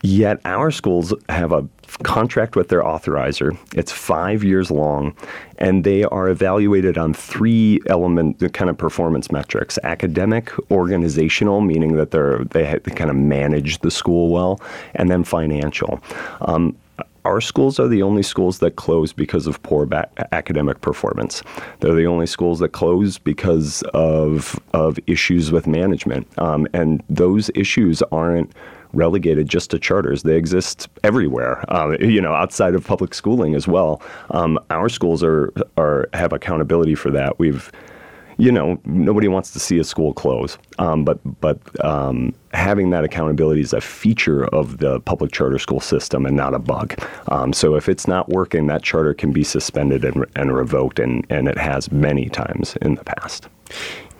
yet 0.02 0.40
our 0.44 0.70
schools 0.70 1.12
have 1.28 1.52
a 1.52 1.68
contract 2.02 2.56
with 2.56 2.68
their 2.68 2.82
authorizer. 2.82 3.56
It's 3.74 3.92
five 3.92 4.42
years 4.42 4.70
long, 4.70 5.14
and 5.58 5.84
they 5.84 6.04
are 6.04 6.28
evaluated 6.28 6.98
on 6.98 7.14
three 7.14 7.80
element 7.86 8.42
kind 8.52 8.70
of 8.70 8.78
performance 8.78 9.30
metrics: 9.30 9.78
academic, 9.82 10.50
organizational, 10.70 11.60
meaning 11.60 11.96
that 11.96 12.10
they're 12.10 12.44
they, 12.44 12.78
they 12.84 12.92
kind 12.94 13.10
of 13.10 13.16
manage 13.16 13.78
the 13.80 13.90
school 13.90 14.30
well, 14.30 14.60
and 14.94 15.10
then 15.10 15.24
financial. 15.24 16.00
Um, 16.42 16.76
our 17.24 17.40
schools 17.40 17.80
are 17.80 17.88
the 17.88 18.02
only 18.02 18.22
schools 18.22 18.58
that 18.58 18.76
close 18.76 19.12
because 19.12 19.46
of 19.46 19.62
poor 19.62 19.86
ba- 19.86 20.08
academic 20.32 20.80
performance. 20.80 21.42
They're 21.80 21.94
the 21.94 22.06
only 22.06 22.26
schools 22.26 22.58
that 22.60 22.70
close 22.70 23.18
because 23.18 23.82
of 23.94 24.60
of 24.72 24.98
issues 25.06 25.50
with 25.50 25.66
management, 25.66 26.26
um, 26.38 26.66
and 26.72 27.02
those 27.08 27.50
issues 27.54 28.02
aren't 28.12 28.52
relegated 28.92 29.48
just 29.48 29.70
to 29.70 29.78
charters. 29.78 30.22
They 30.22 30.36
exist 30.36 30.88
everywhere, 31.02 31.64
um, 31.74 31.96
you 32.00 32.20
know, 32.20 32.32
outside 32.32 32.74
of 32.74 32.86
public 32.86 33.12
schooling 33.12 33.54
as 33.54 33.66
well. 33.66 34.00
Um, 34.30 34.58
our 34.70 34.88
schools 34.88 35.22
are 35.22 35.52
are 35.76 36.08
have 36.12 36.32
accountability 36.32 36.94
for 36.94 37.10
that. 37.10 37.38
We've 37.38 37.70
you 38.36 38.50
know, 38.50 38.78
nobody 38.84 39.28
wants 39.28 39.52
to 39.52 39.60
see 39.60 39.78
a 39.78 39.84
school 39.84 40.12
close, 40.12 40.58
um, 40.78 41.04
but 41.04 41.18
but 41.40 41.58
um, 41.84 42.34
having 42.52 42.90
that 42.90 43.04
accountability 43.04 43.60
is 43.60 43.72
a 43.72 43.80
feature 43.80 44.46
of 44.46 44.78
the 44.78 45.00
public 45.00 45.32
charter 45.32 45.58
school 45.58 45.80
system 45.80 46.26
and 46.26 46.36
not 46.36 46.54
a 46.54 46.58
bug. 46.58 46.98
Um, 47.28 47.52
so 47.52 47.74
if 47.76 47.88
it's 47.88 48.06
not 48.08 48.28
working, 48.28 48.66
that 48.68 48.82
charter 48.82 49.14
can 49.14 49.32
be 49.32 49.44
suspended 49.44 50.04
and, 50.04 50.24
and 50.36 50.54
revoked, 50.54 50.98
and, 50.98 51.26
and 51.30 51.48
it 51.48 51.58
has 51.58 51.90
many 51.92 52.28
times 52.28 52.76
in 52.82 52.94
the 52.94 53.04
past. 53.04 53.48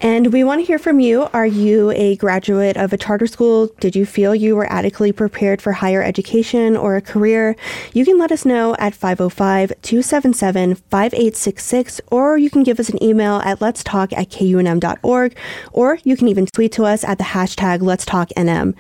And 0.01 0.33
we 0.33 0.45
want 0.45 0.61
to 0.61 0.67
hear 0.67 0.79
from 0.79 1.01
you. 1.01 1.29
Are 1.33 1.47
you 1.47 1.91
a 1.93 2.17
graduate 2.17 2.77
of 2.77 2.93
a 2.93 2.97
charter 2.97 3.27
school? 3.27 3.69
Did 3.81 3.97
you 3.97 4.05
feel 4.05 4.35
you 4.35 4.55
were 4.55 4.71
adequately 4.71 5.13
prepared 5.13 5.63
for 5.63 5.73
higher 5.73 6.03
education 6.03 6.77
or 6.77 6.97
a 6.97 7.01
career? 7.01 7.57
You 7.93 8.05
can 8.05 8.19
let 8.19 8.31
us 8.31 8.45
know 8.45 8.75
at 8.79 8.95
505 8.95 9.73
277 9.81 10.75
5866, 10.75 12.01
or 12.11 12.37
you 12.37 12.51
can 12.51 12.63
give 12.63 12.79
us 12.79 12.91
an 12.91 13.03
email 13.03 13.37
at 13.45 13.61
let's 13.61 13.83
talk 13.83 14.13
at 14.13 14.29
kunm.org, 14.29 15.37
or 15.73 15.99
you 16.05 16.17
can 16.17 16.29
even 16.29 16.47
tweet 16.47 16.73
to 16.73 16.85
us 16.85 17.05
at 17.05 17.19
the 17.19 17.25
hashtag 17.25 17.81
let's 17.81 18.05
talk 18.05 18.29
NM. 18.37 18.75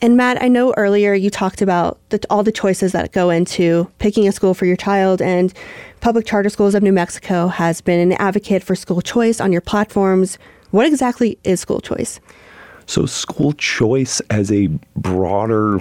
And 0.00 0.16
Matt, 0.16 0.42
I 0.42 0.48
know 0.48 0.74
earlier 0.76 1.14
you 1.14 1.30
talked 1.30 1.62
about 1.62 1.98
the, 2.10 2.20
all 2.28 2.42
the 2.42 2.52
choices 2.52 2.92
that 2.92 3.12
go 3.12 3.30
into 3.30 3.90
picking 3.98 4.28
a 4.28 4.32
school 4.32 4.52
for 4.52 4.66
your 4.66 4.76
child, 4.76 5.22
and 5.22 5.52
Public 6.00 6.26
Charter 6.26 6.50
Schools 6.50 6.74
of 6.74 6.82
New 6.82 6.92
Mexico 6.92 7.48
has 7.48 7.80
been 7.80 8.00
an 8.00 8.12
advocate 8.20 8.62
for 8.62 8.74
school 8.74 9.00
choice 9.00 9.40
on 9.40 9.52
your 9.52 9.62
platforms. 9.62 10.36
What 10.70 10.86
exactly 10.86 11.38
is 11.44 11.60
school 11.60 11.80
choice? 11.80 12.20
So, 12.86 13.06
school 13.06 13.52
choice 13.54 14.20
as 14.30 14.52
a 14.52 14.68
broader 14.96 15.80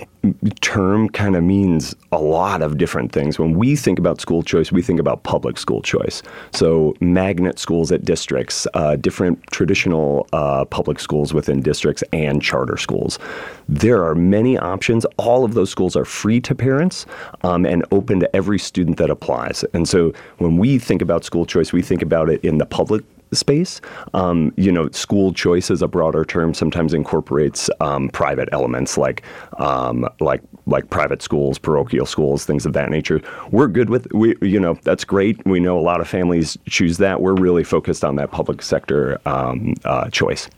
term 0.61 1.09
kind 1.09 1.35
of 1.35 1.43
means 1.43 1.95
a 2.11 2.17
lot 2.17 2.61
of 2.61 2.77
different 2.77 3.11
things. 3.11 3.37
When 3.37 3.53
we 3.57 3.75
think 3.75 3.99
about 3.99 4.21
school 4.21 4.41
choice, 4.41 4.71
we 4.71 4.81
think 4.81 4.99
about 4.99 5.23
public 5.23 5.57
school 5.57 5.81
choice. 5.81 6.23
So, 6.51 6.95
magnet 7.01 7.59
schools 7.59 7.91
at 7.91 8.05
districts, 8.05 8.65
uh, 8.73 8.95
different 8.95 9.45
traditional 9.51 10.27
uh, 10.31 10.65
public 10.65 10.99
schools 10.99 11.33
within 11.33 11.61
districts, 11.61 12.03
and 12.13 12.41
charter 12.41 12.77
schools. 12.77 13.19
There 13.67 14.03
are 14.03 14.15
many 14.15 14.57
options. 14.57 15.05
All 15.17 15.43
of 15.43 15.53
those 15.53 15.69
schools 15.69 15.95
are 15.95 16.05
free 16.05 16.39
to 16.41 16.55
parents 16.55 17.05
um, 17.43 17.65
and 17.65 17.85
open 17.91 18.19
to 18.21 18.35
every 18.35 18.59
student 18.59 18.97
that 18.97 19.09
applies. 19.09 19.65
And 19.73 19.87
so, 19.87 20.13
when 20.37 20.57
we 20.57 20.79
think 20.79 21.01
about 21.01 21.25
school 21.25 21.45
choice, 21.45 21.73
we 21.73 21.81
think 21.81 22.01
about 22.01 22.29
it 22.29 22.43
in 22.43 22.57
the 22.59 22.65
public 22.65 23.03
space. 23.35 23.81
Um, 24.13 24.53
you 24.57 24.71
know, 24.71 24.89
school 24.91 25.33
choice 25.33 25.69
is 25.69 25.81
a 25.81 25.87
broader 25.87 26.25
term. 26.25 26.53
Sometimes 26.53 26.93
incorporates 26.93 27.69
um, 27.79 28.09
private 28.09 28.49
elements 28.51 28.97
like 28.97 29.23
um, 29.59 30.07
like 30.19 30.41
like 30.65 30.89
private 30.89 31.21
schools, 31.21 31.57
parochial 31.57 32.05
schools, 32.05 32.45
things 32.45 32.65
of 32.65 32.73
that 32.73 32.89
nature. 32.89 33.21
We're 33.51 33.67
good 33.67 33.89
with 33.89 34.11
we. 34.13 34.35
You 34.41 34.59
know, 34.59 34.77
that's 34.83 35.03
great. 35.03 35.45
We 35.45 35.59
know 35.59 35.77
a 35.77 35.81
lot 35.81 36.01
of 36.01 36.07
families 36.07 36.57
choose 36.67 36.97
that. 36.97 37.21
We're 37.21 37.35
really 37.35 37.63
focused 37.63 38.03
on 38.03 38.15
that 38.17 38.31
public 38.31 38.61
sector 38.61 39.19
um, 39.25 39.75
uh, 39.85 40.09
choice. 40.09 40.49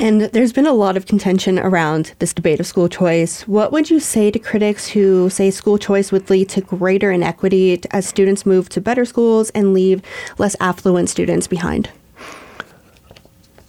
And 0.00 0.22
there's 0.22 0.52
been 0.52 0.66
a 0.66 0.72
lot 0.72 0.96
of 0.96 1.06
contention 1.06 1.58
around 1.58 2.12
this 2.20 2.32
debate 2.32 2.60
of 2.60 2.66
school 2.66 2.88
choice. 2.88 3.42
What 3.48 3.72
would 3.72 3.90
you 3.90 3.98
say 3.98 4.30
to 4.30 4.38
critics 4.38 4.88
who 4.88 5.28
say 5.28 5.50
school 5.50 5.76
choice 5.76 6.12
would 6.12 6.30
lead 6.30 6.48
to 6.50 6.60
greater 6.60 7.10
inequity 7.10 7.80
as 7.90 8.06
students 8.06 8.46
move 8.46 8.68
to 8.70 8.80
better 8.80 9.04
schools 9.04 9.50
and 9.50 9.74
leave 9.74 10.00
less 10.38 10.54
affluent 10.60 11.10
students 11.10 11.48
behind? 11.48 11.90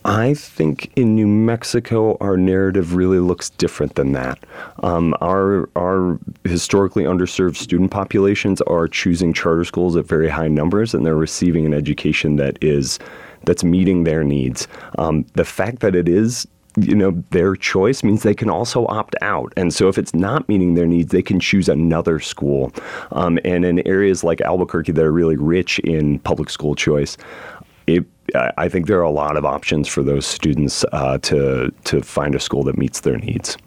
I 0.05 0.33
think 0.33 0.91
in 0.95 1.15
New 1.15 1.27
Mexico, 1.27 2.15
our 2.21 2.38
narrative 2.38 2.95
really 2.95 3.19
looks 3.19 3.50
different 3.50 3.95
than 3.95 4.13
that. 4.13 4.39
Um, 4.81 5.13
our 5.19 5.67
our 5.75 6.17
historically 6.45 7.03
underserved 7.03 7.57
student 7.57 7.91
populations 7.91 8.62
are 8.62 8.88
choosing 8.88 9.33
charter 9.33 9.65
schools 9.65 9.98
at 9.98 10.05
very 10.05 10.29
high 10.29 10.48
numbers, 10.48 10.93
and 10.93 11.05
they're 11.05 11.15
receiving 11.15 11.65
an 11.65 11.74
education 11.74 12.38
that 12.38 12.57
is 12.62 12.98
that's 13.46 13.63
meeting 13.63 14.03
their 14.03 14.24
needs. 14.24 14.67
Um, 14.98 15.25
the 15.34 15.46
fact 15.46 15.79
that 15.79 15.96
it 15.96 16.08
is 16.08 16.48
you 16.77 16.96
know 16.96 17.24
their 17.31 17.55
choice 17.55 18.03
means 18.03 18.22
they 18.22 18.36
can 18.36 18.50
also 18.50 18.86
opt 18.88 19.15
out 19.24 19.51
and 19.58 19.74
so 19.74 19.88
if 19.89 19.98
it's 19.98 20.13
not 20.13 20.48
meeting 20.48 20.75
their 20.75 20.86
needs 20.86 21.12
they 21.12 21.22
can 21.22 21.39
choose 21.39 21.67
another 21.67 22.19
school 22.19 22.72
um, 23.12 23.39
and 23.43 23.65
in 23.65 23.86
areas 23.88 24.24
like 24.24 24.39
albuquerque 24.41 24.91
that 24.91 25.03
are 25.03 25.12
really 25.12 25.36
rich 25.36 25.79
in 25.79 26.19
public 26.19 26.48
school 26.48 26.75
choice 26.75 27.17
it, 27.96 28.05
I 28.58 28.69
think 28.69 28.88
there 28.88 29.00
are 29.00 29.03
a 29.03 29.12
lot 29.12 29.38
of 29.38 29.46
options 29.46 29.88
for 29.88 30.03
those 30.03 30.25
students 30.25 30.86
uh, 30.91 31.17
to 31.19 31.72
to 31.86 32.01
find 32.01 32.36
a 32.36 32.39
school 32.39 32.63
that 32.63 32.77
meets 32.77 33.01
their 33.01 33.17
needs. 33.17 33.58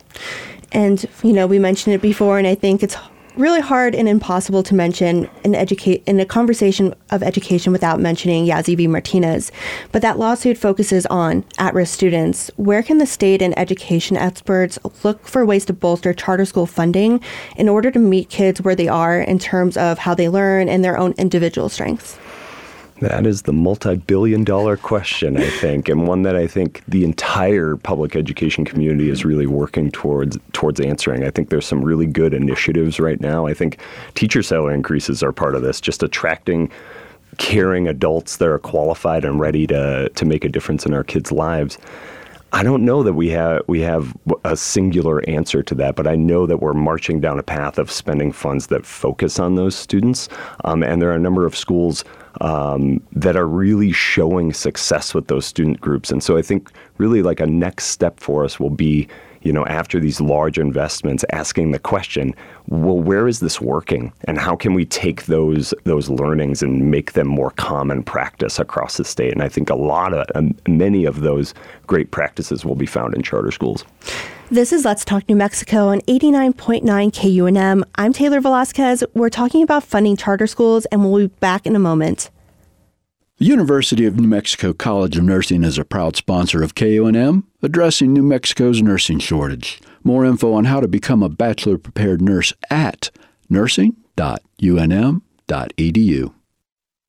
And 0.73 1.05
you 1.23 1.33
know, 1.33 1.47
we 1.47 1.59
mentioned 1.59 1.95
it 1.95 2.03
before, 2.03 2.39
and 2.39 2.47
I 2.47 2.55
think 2.55 2.83
it's 2.83 2.97
really 3.37 3.61
hard 3.61 3.95
and 3.95 4.09
impossible 4.09 4.63
to 4.63 4.75
mention 4.75 5.29
in 5.45 5.55
educate 5.55 6.03
in 6.07 6.21
a 6.21 6.27
conversation 6.27 6.95
of 7.11 7.23
education 7.23 7.73
without 7.73 8.01
mentioning 8.01 8.47
Yazzie 8.47 8.77
v. 8.77 8.87
Martinez. 8.87 9.51
But 9.91 10.03
that 10.03 10.19
lawsuit 10.19 10.59
focuses 10.59 11.07
on 11.07 11.45
at-risk 11.59 11.95
students. 11.95 12.51
Where 12.57 12.83
can 12.83 12.99
the 12.99 13.07
state 13.07 13.41
and 13.41 13.59
education 13.59 14.17
experts 14.17 14.79
look 15.03 15.27
for 15.27 15.47
ways 15.47 15.65
to 15.67 15.73
bolster 15.73 16.13
charter 16.13 16.45
school 16.45 16.67
funding 16.67 17.21
in 17.57 17.69
order 17.69 17.91
to 17.91 17.99
meet 17.99 18.29
kids 18.29 18.61
where 18.61 18.75
they 18.75 18.89
are 18.89 19.21
in 19.21 19.39
terms 19.39 19.77
of 19.77 19.99
how 19.99 20.15
they 20.15 20.29
learn 20.29 20.69
and 20.69 20.85
their 20.85 20.99
own 20.99 21.13
individual 21.13 21.69
strengths? 21.69 22.19
That 23.03 23.27
is 23.27 23.43
the 23.43 23.53
multi 23.53 23.97
billion 23.97 24.45
dollar 24.45 24.77
question, 24.77 25.37
I 25.37 25.51
think, 25.51 25.89
and 25.89 26.07
one 26.07 26.23
that 26.23 26.37
I 26.37 26.47
think 26.47 26.85
the 26.87 27.03
entire 27.03 27.75
public 27.75 28.15
education 28.15 28.65
community 28.65 29.11
is 29.11 29.25
really 29.25 29.49
working 29.49 29.91
towards 29.91 30.39
towards 30.53 30.79
answering. 30.79 31.25
I 31.25 31.31
think 31.31 31.49
there's 31.49 31.67
some 31.67 31.83
really 31.83 32.07
good 32.07 32.33
initiatives 32.33 33.01
right 33.01 33.21
now. 33.21 33.45
I 33.45 33.55
think 33.55 33.81
teacher 34.15 34.41
salary 34.41 34.75
increases 34.75 35.21
are 35.21 35.33
part 35.33 35.57
of 35.57 35.63
this, 35.63 35.81
just 35.81 36.05
attracting 36.05 36.71
caring 37.39 37.89
adults 37.89 38.37
that 38.37 38.47
are 38.47 38.61
qualified 38.61 39.25
and 39.25 39.41
ready 39.41 39.67
to 39.67 40.09
to 40.09 40.25
make 40.25 40.45
a 40.45 40.49
difference 40.49 40.87
in 40.87 40.95
our 40.95 41.03
kids' 41.03 41.33
lives. 41.33 41.79
I 42.53 42.63
don't 42.63 42.85
know 42.85 43.03
that 43.03 43.15
we 43.15 43.31
have 43.31 43.63
we 43.67 43.81
have 43.81 44.17
a 44.45 44.57
singular 44.57 45.29
answer 45.29 45.65
to 45.65 45.75
that, 45.75 45.97
but 45.97 46.07
I 46.07 46.15
know 46.15 46.47
that 46.47 46.59
we're 46.59 46.73
marching 46.73 47.19
down 47.19 47.41
a 47.41 47.43
path 47.43 47.79
of 47.79 47.91
spending 47.91 48.31
funds 48.31 48.69
that 48.69 48.87
focus 48.87 49.41
on 49.41 49.57
those 49.57 49.75
students, 49.75 50.29
um, 50.63 50.85
and 50.85 51.03
there 51.03 51.11
are 51.11 51.17
a 51.17 51.19
number 51.19 51.47
of 51.47 51.57
schools 51.57 52.05
um, 52.41 53.03
that 53.13 53.37
are 53.37 53.47
really 53.47 53.93
showing 53.93 54.53
success 54.53 55.15
with 55.15 55.29
those 55.29 55.45
student 55.47 55.81
groups. 55.81 56.11
And 56.11 56.23
so 56.23 56.37
I 56.37 56.43
think 56.43 56.71
really 56.99 57.23
like 57.23 57.41
a 57.41 57.47
next 57.47 57.87
step 57.87 58.19
for 58.21 58.45
us 58.45 58.59
will 58.59 58.71
be, 58.71 59.09
you 59.43 59.53
know, 59.53 59.67
after 59.67 59.99
these 59.99 60.21
large 60.21 60.59
investments, 60.59 61.25
asking 61.33 61.73
the 61.73 61.79
question, 61.79 62.35
well, 62.69 62.99
where 62.99 63.27
is 63.27 63.41
this 63.41 63.61
working, 63.61 64.13
and 64.25 64.39
how 64.39 64.57
can 64.57 64.75
we 64.75 64.85
take 64.85 65.27
those 65.27 65.75
those 65.85 66.09
learnings 66.09 66.63
and 66.63 66.91
make 66.91 67.13
them 67.13 67.27
more 67.27 67.51
common 67.53 68.03
practice 68.03 68.59
across 68.59 68.97
the 68.97 69.05
state? 69.05 69.33
And 69.33 69.43
I 69.43 69.49
think 69.49 69.71
a 69.71 69.75
lot 69.75 70.15
of 70.15 70.69
many 70.69 71.05
of 71.05 71.21
those 71.21 71.55
great 71.87 72.11
practices 72.11 72.65
will 72.65 72.77
be 72.77 72.87
found 72.87 73.15
in 73.15 73.23
charter 73.23 73.51
schools. 73.51 73.85
This 74.51 74.73
is 74.73 74.85
Let's 74.85 75.05
Talk 75.05 75.29
New 75.29 75.37
Mexico 75.37 75.89
on 75.89 76.01
89.9 76.03 76.83
KUNM. 76.83 77.85
I'm 77.95 78.13
Taylor 78.13 78.41
Velasquez. 78.41 79.03
We're 79.15 79.31
talking 79.31 79.63
about 79.63 79.83
funding 79.83 80.17
charter 80.17 80.47
schools, 80.47 80.85
and 80.87 81.03
we'll 81.03 81.29
be 81.29 81.35
back 81.41 81.67
in 81.67 81.75
a 81.75 81.79
moment. 81.79 82.31
The 83.43 83.49
University 83.49 84.07
of 84.07 84.21
New 84.21 84.29
Mexico 84.29 84.73
College 84.73 85.17
of 85.17 85.25
Nursing 85.25 85.65
is 85.65 85.77
a 85.77 85.85
proud 85.85 86.15
sponsor 86.15 86.63
of 86.63 86.77
KUNM, 86.77 87.43
addressing 87.61 88.13
New 88.13 88.23
Mexico's 88.23 88.81
nursing 88.81 89.19
shortage. 89.19 89.81
More 90.05 90.25
info 90.25 90.53
on 90.53 90.67
how 90.67 90.79
to 90.79 90.87
become 90.87 91.25
a 91.25 91.29
bachelor 91.29 91.77
prepared 91.77 92.23
nurse 92.23 92.53
at 92.71 93.11
nursing.unm.edu. 93.51 96.35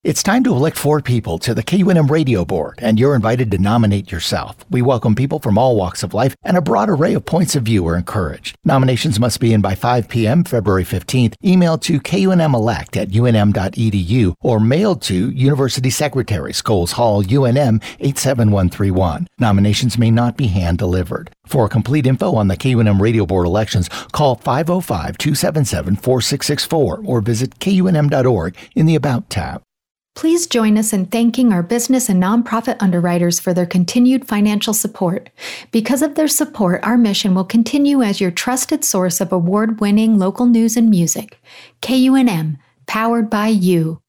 It's 0.03 0.22
time 0.22 0.43
to 0.43 0.51
elect 0.51 0.77
four 0.77 1.00
people 1.00 1.39
to 1.39 1.53
the 1.53 1.63
KUNM 1.63 2.10
Radio 2.10 2.43
Board, 2.43 2.77
and 2.81 3.00
you're 3.00 3.15
invited 3.15 3.50
to 3.51 3.57
nominate 3.57 4.12
yourself. 4.12 4.57
We 4.69 4.81
welcome 4.81 5.15
people 5.15 5.39
from 5.39 5.57
all 5.57 5.77
walks 5.77 6.03
of 6.03 6.13
life, 6.13 6.36
and 6.43 6.57
a 6.57 6.62
broad 6.62 6.89
array 6.89 7.13
of 7.13 7.25
points 7.25 7.55
of 7.55 7.63
view 7.63 7.88
are 7.88 7.95
encouraged. 7.95 8.57
Nominations 8.65 9.17
must 9.17 9.39
be 9.39 9.53
in 9.53 9.62
by 9.62 9.75
5 9.75 10.10
p.m. 10.10 10.43
February 10.43 10.83
15th, 10.83 11.36
emailed 11.41 11.83
to 11.83 12.01
kunmelect 12.01 12.98
at 12.98 13.12
unm.edu, 13.12 14.36
or 14.41 14.60
mailed 14.60 15.01
to 15.03 15.29
University 15.29 15.89
Secretary, 15.89 16.51
Scholes 16.51 16.91
Hall, 16.91 17.24
UNM 17.24 17.81
87131. 18.01 19.29
Nominations 19.39 19.98
may 19.98 20.12
not 20.12 20.36
be 20.36 20.48
hand 20.48 20.79
delivered. 20.79 21.31
For 21.45 21.69
complete 21.69 22.05
info 22.05 22.36
on 22.36 22.50
the 22.50 22.57
KUNM 22.57 23.00
Radio 23.00 23.25
Board 23.25 23.48
elections, 23.48 23.88
call 24.12 24.36
505 24.36 25.17
277 25.17 25.95
4664 25.95 27.03
or 27.05 27.22
visit 27.22 27.57
kunm.org 27.60 28.57
in 28.75 28.86
the 28.86 28.95
About 28.95 29.29
tab. 29.29 29.63
Please 30.15 30.46
join 30.46 30.77
us 30.77 30.93
in 30.93 31.08
thanking 31.08 31.51
our 31.51 31.63
business 31.63 32.08
and 32.08 32.22
nonprofit 32.22 32.77
underwriters 32.79 33.39
for 33.39 33.51
their 33.53 33.65
continued 33.65 34.27
financial 34.27 34.74
support. 34.74 35.29
Because 35.72 36.03
of 36.03 36.13
their 36.13 36.27
support, 36.27 36.84
our 36.84 36.98
mission 36.98 37.34
will 37.34 37.43
continue 37.43 38.03
as 38.03 38.22
your 38.22 38.29
trusted 38.29 38.86
source 38.86 39.20
of 39.20 39.32
award 39.32 39.82
winning 39.82 40.20
local 40.20 40.46
news 40.46 40.77
and 40.77 40.89
music. 40.89 41.41
KUNM, 41.82 42.58
powered 42.86 43.29
by 43.29 43.48
you. 43.48 44.02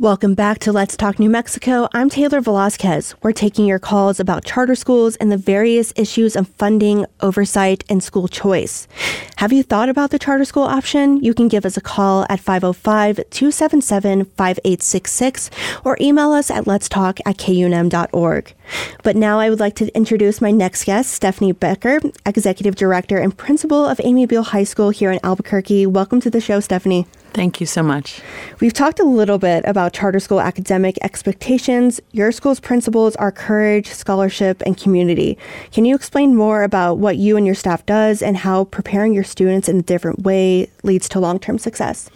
Welcome 0.00 0.32
back 0.32 0.60
to 0.60 0.72
Let's 0.72 0.96
Talk 0.96 1.18
New 1.18 1.28
Mexico. 1.28 1.86
I'm 1.92 2.08
Taylor 2.08 2.40
Velasquez. 2.40 3.14
We're 3.22 3.32
taking 3.32 3.66
your 3.66 3.78
calls 3.78 4.18
about 4.18 4.46
charter 4.46 4.74
schools 4.74 5.16
and 5.16 5.30
the 5.30 5.36
various 5.36 5.92
issues 5.94 6.36
of 6.36 6.48
funding, 6.48 7.04
oversight, 7.20 7.84
and 7.90 8.02
school 8.02 8.26
choice. 8.26 8.88
Have 9.36 9.52
you 9.52 9.62
thought 9.62 9.90
about 9.90 10.10
the 10.10 10.18
charter 10.18 10.46
school 10.46 10.62
option? 10.62 11.22
You 11.22 11.34
can 11.34 11.48
give 11.48 11.66
us 11.66 11.76
a 11.76 11.82
call 11.82 12.24
at 12.30 12.40
505 12.40 13.16
277 13.28 14.24
5866 14.24 15.50
or 15.84 15.98
email 16.00 16.32
us 16.32 16.50
at 16.50 16.64
letstalk 16.64 17.20
at 17.26 17.36
kunm.org. 17.36 18.54
But 19.02 19.16
now 19.16 19.38
I 19.38 19.50
would 19.50 19.60
like 19.60 19.74
to 19.76 19.94
introduce 19.94 20.40
my 20.40 20.50
next 20.50 20.84
guest, 20.84 21.12
Stephanie 21.12 21.52
Becker, 21.52 22.00
Executive 22.24 22.74
Director 22.74 23.18
and 23.18 23.36
Principal 23.36 23.84
of 23.84 24.00
Amy 24.02 24.26
Biehl 24.26 24.46
High 24.46 24.64
School 24.64 24.88
here 24.88 25.10
in 25.10 25.20
Albuquerque. 25.22 25.84
Welcome 25.86 26.22
to 26.22 26.30
the 26.30 26.40
show, 26.40 26.60
Stephanie. 26.60 27.06
Thank 27.32 27.60
you 27.60 27.66
so 27.66 27.82
much. 27.82 28.20
We've 28.60 28.72
talked 28.72 28.98
a 28.98 29.04
little 29.04 29.38
bit 29.38 29.64
about 29.64 29.92
charter 29.92 30.18
school 30.18 30.40
academic 30.40 30.98
expectations. 31.02 32.00
Your 32.10 32.32
school's 32.32 32.58
principles 32.58 33.14
are 33.16 33.30
courage, 33.30 33.86
scholarship, 33.86 34.62
and 34.66 34.76
community. 34.76 35.38
Can 35.70 35.84
you 35.84 35.94
explain 35.94 36.34
more 36.34 36.64
about 36.64 36.98
what 36.98 37.18
you 37.18 37.36
and 37.36 37.46
your 37.46 37.54
staff 37.54 37.86
does 37.86 38.20
and 38.20 38.36
how 38.36 38.64
preparing 38.64 39.14
your 39.14 39.24
students 39.24 39.68
in 39.68 39.78
a 39.78 39.82
different 39.82 40.22
way 40.22 40.70
leads 40.82 41.08
to 41.10 41.20
long-term 41.20 41.58
success? 41.58 42.10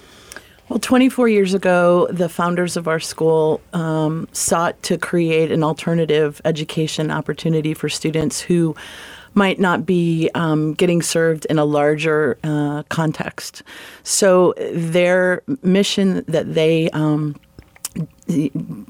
Well, 0.68 0.78
24 0.78 1.28
years 1.28 1.52
ago, 1.52 2.08
the 2.10 2.28
founders 2.28 2.76
of 2.76 2.88
our 2.88 2.98
school 2.98 3.60
um, 3.74 4.26
sought 4.32 4.82
to 4.84 4.96
create 4.96 5.52
an 5.52 5.62
alternative 5.62 6.40
education 6.44 7.10
opportunity 7.10 7.74
for 7.74 7.90
students 7.90 8.40
who 8.40 8.74
might 9.34 9.58
not 9.58 9.84
be 9.84 10.30
um, 10.34 10.74
getting 10.74 11.02
served 11.02 11.44
in 11.46 11.58
a 11.58 11.64
larger 11.64 12.38
uh, 12.44 12.82
context. 12.88 13.62
So 14.02 14.54
their 14.72 15.42
mission 15.62 16.24
that 16.28 16.54
they 16.54 16.90
um, 16.90 17.36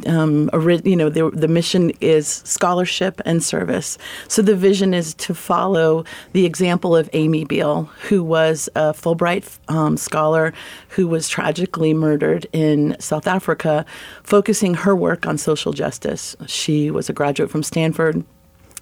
um, 0.07 0.49
you 0.85 0.97
know, 0.97 1.09
the, 1.11 1.31
the 1.31 1.49
mission 1.49 1.91
is 2.01 2.27
scholarship 2.27 3.21
and 3.25 3.43
service. 3.43 3.99
So 4.29 4.43
the 4.43 4.57
vision 4.57 4.95
is 4.95 5.15
to 5.15 5.35
follow 5.35 6.05
the 6.33 6.47
example 6.47 6.97
of 6.97 7.11
Amy 7.13 7.45
Biehl, 7.45 7.89
who 8.09 8.23
was 8.23 8.69
a 8.75 8.93
Fulbright 8.93 9.59
um, 9.69 9.97
scholar 9.97 10.55
who 10.91 11.07
was 11.09 11.29
tragically 11.29 11.93
murdered 11.93 12.47
in 12.53 12.97
South 12.99 13.27
Africa, 13.27 13.85
focusing 14.23 14.75
her 14.75 14.95
work 14.95 15.27
on 15.27 15.37
social 15.37 15.73
justice. 15.73 16.37
She 16.47 16.91
was 16.91 17.11
a 17.11 17.13
graduate 17.13 17.51
from 17.51 17.63
Stanford 17.63 18.25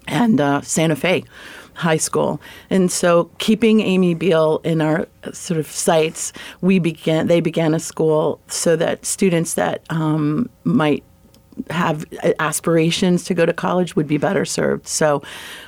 and 0.07 0.39
uh, 0.39 0.61
Santa 0.61 0.95
Fe 0.95 1.23
high 1.75 1.97
school. 1.97 2.41
And 2.69 2.91
so 2.91 3.31
keeping 3.39 3.81
Amy 3.81 4.15
Biehl 4.15 4.63
in 4.65 4.81
our 4.81 5.07
sort 5.31 5.59
of 5.59 5.67
sites, 5.67 6.33
we 6.61 6.79
began 6.79 7.27
they 7.27 7.41
began 7.41 7.73
a 7.73 7.79
school 7.79 8.39
so 8.47 8.75
that 8.75 9.05
students 9.05 9.55
that 9.55 9.81
um, 9.89 10.49
might 10.63 11.03
have 11.69 12.05
aspirations 12.39 13.23
to 13.25 13.33
go 13.33 13.45
to 13.45 13.53
college 13.53 13.95
would 13.95 14.07
be 14.07 14.17
better 14.17 14.45
served. 14.45 14.87
So 14.87 15.21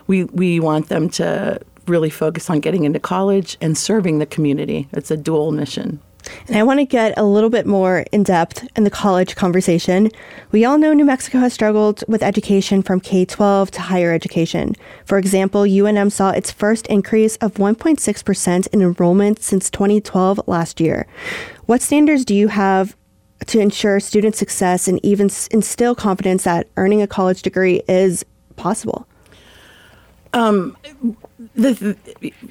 we 0.07 0.25
we 0.25 0.59
want 0.59 0.89
them 0.89 1.09
to 1.11 1.59
really 1.87 2.09
focus 2.09 2.49
on 2.49 2.59
getting 2.59 2.83
into 2.83 2.99
college 2.99 3.57
and 3.61 3.77
serving 3.77 4.19
the 4.19 4.25
community. 4.25 4.87
It's 4.93 5.11
a 5.11 5.17
dual 5.17 5.51
mission. 5.51 5.99
And 6.47 6.55
I 6.55 6.63
want 6.63 6.79
to 6.79 6.85
get 6.85 7.17
a 7.17 7.23
little 7.23 7.49
bit 7.49 7.65
more 7.65 8.05
in 8.11 8.23
depth 8.23 8.67
in 8.75 8.83
the 8.83 8.89
college 8.89 9.35
conversation. 9.35 10.09
We 10.51 10.65
all 10.65 10.77
know 10.77 10.93
New 10.93 11.05
Mexico 11.05 11.39
has 11.39 11.53
struggled 11.53 12.03
with 12.07 12.23
education 12.23 12.81
from 12.81 12.99
K 12.99 13.25
12 13.25 13.71
to 13.71 13.81
higher 13.81 14.13
education. 14.13 14.75
For 15.05 15.17
example, 15.17 15.61
UNM 15.61 16.11
saw 16.11 16.31
its 16.31 16.51
first 16.51 16.87
increase 16.87 17.35
of 17.37 17.55
1.6% 17.55 18.67
in 18.67 18.81
enrollment 18.81 19.41
since 19.41 19.69
2012 19.69 20.41
last 20.47 20.79
year. 20.79 21.07
What 21.65 21.81
standards 21.81 22.25
do 22.25 22.35
you 22.35 22.47
have 22.49 22.95
to 23.47 23.59
ensure 23.59 23.99
student 23.99 24.35
success 24.35 24.87
and 24.87 25.03
even 25.03 25.29
instill 25.51 25.95
confidence 25.95 26.43
that 26.43 26.67
earning 26.77 27.01
a 27.01 27.07
college 27.07 27.41
degree 27.41 27.81
is 27.87 28.25
possible? 28.55 29.07
Um, 30.35 30.75
the, 31.55 31.95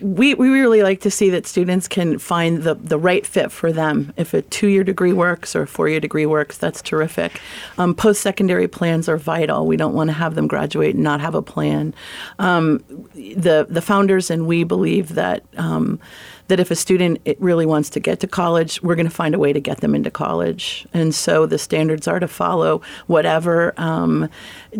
we, 0.00 0.35
we 0.35 0.49
really 0.49 0.83
like 0.83 1.00
to 1.03 1.11
see 1.11 1.29
that 1.31 1.47
students 1.47 1.87
can 1.87 2.19
find 2.19 2.62
the, 2.62 2.75
the 2.75 2.99
right 2.99 3.26
fit 3.26 3.53
for 3.53 3.73
them. 3.73 4.12
If 4.17 4.33
a 4.33 4.41
two 4.41 4.69
year 4.69 4.83
degree 4.85 5.12
works 5.12 5.55
or 5.55 5.62
a 5.62 5.67
four 5.67 5.88
year 5.88 6.00
degree 6.00 6.25
works, 6.25 6.57
that's 6.57 6.81
terrific. 6.81 7.41
Um, 7.76 7.95
Post 7.95 8.23
secondary 8.23 8.69
plans 8.69 9.09
are 9.09 9.19
vital. 9.19 9.67
We 9.67 9.76
don't 9.76 9.95
want 9.95 10.09
to 10.09 10.14
have 10.14 10.35
them 10.35 10.47
graduate 10.47 10.95
and 10.95 11.05
not 11.05 11.21
have 11.21 11.35
a 11.35 11.43
plan. 11.43 11.95
Um, 12.38 12.83
the, 13.14 13.67
the 13.69 13.83
founders 13.83 14.31
and 14.31 14.47
we 14.47 14.64
believe 14.64 15.14
that. 15.14 15.45
Um, 15.57 16.00
that 16.49 16.61
if 16.61 16.71
a 16.71 16.76
student 16.76 17.21
really 17.39 17.67
wants 17.67 17.91
to 17.91 18.00
get 18.00 18.21
to 18.21 18.26
college, 18.26 18.83
we're 18.83 18.95
going 18.95 19.09
to 19.09 19.15
find 19.15 19.35
a 19.35 19.39
way 19.39 19.52
to 19.52 19.61
get 19.61 19.80
them 19.80 19.95
into 19.95 20.11
college. 20.11 20.87
And 20.93 21.15
so 21.15 21.47
the 21.47 21.59
standards 21.59 22.07
are 22.07 22.21
to 22.21 22.28
follow 22.28 22.83
whatever 23.07 23.73
um, 23.76 24.28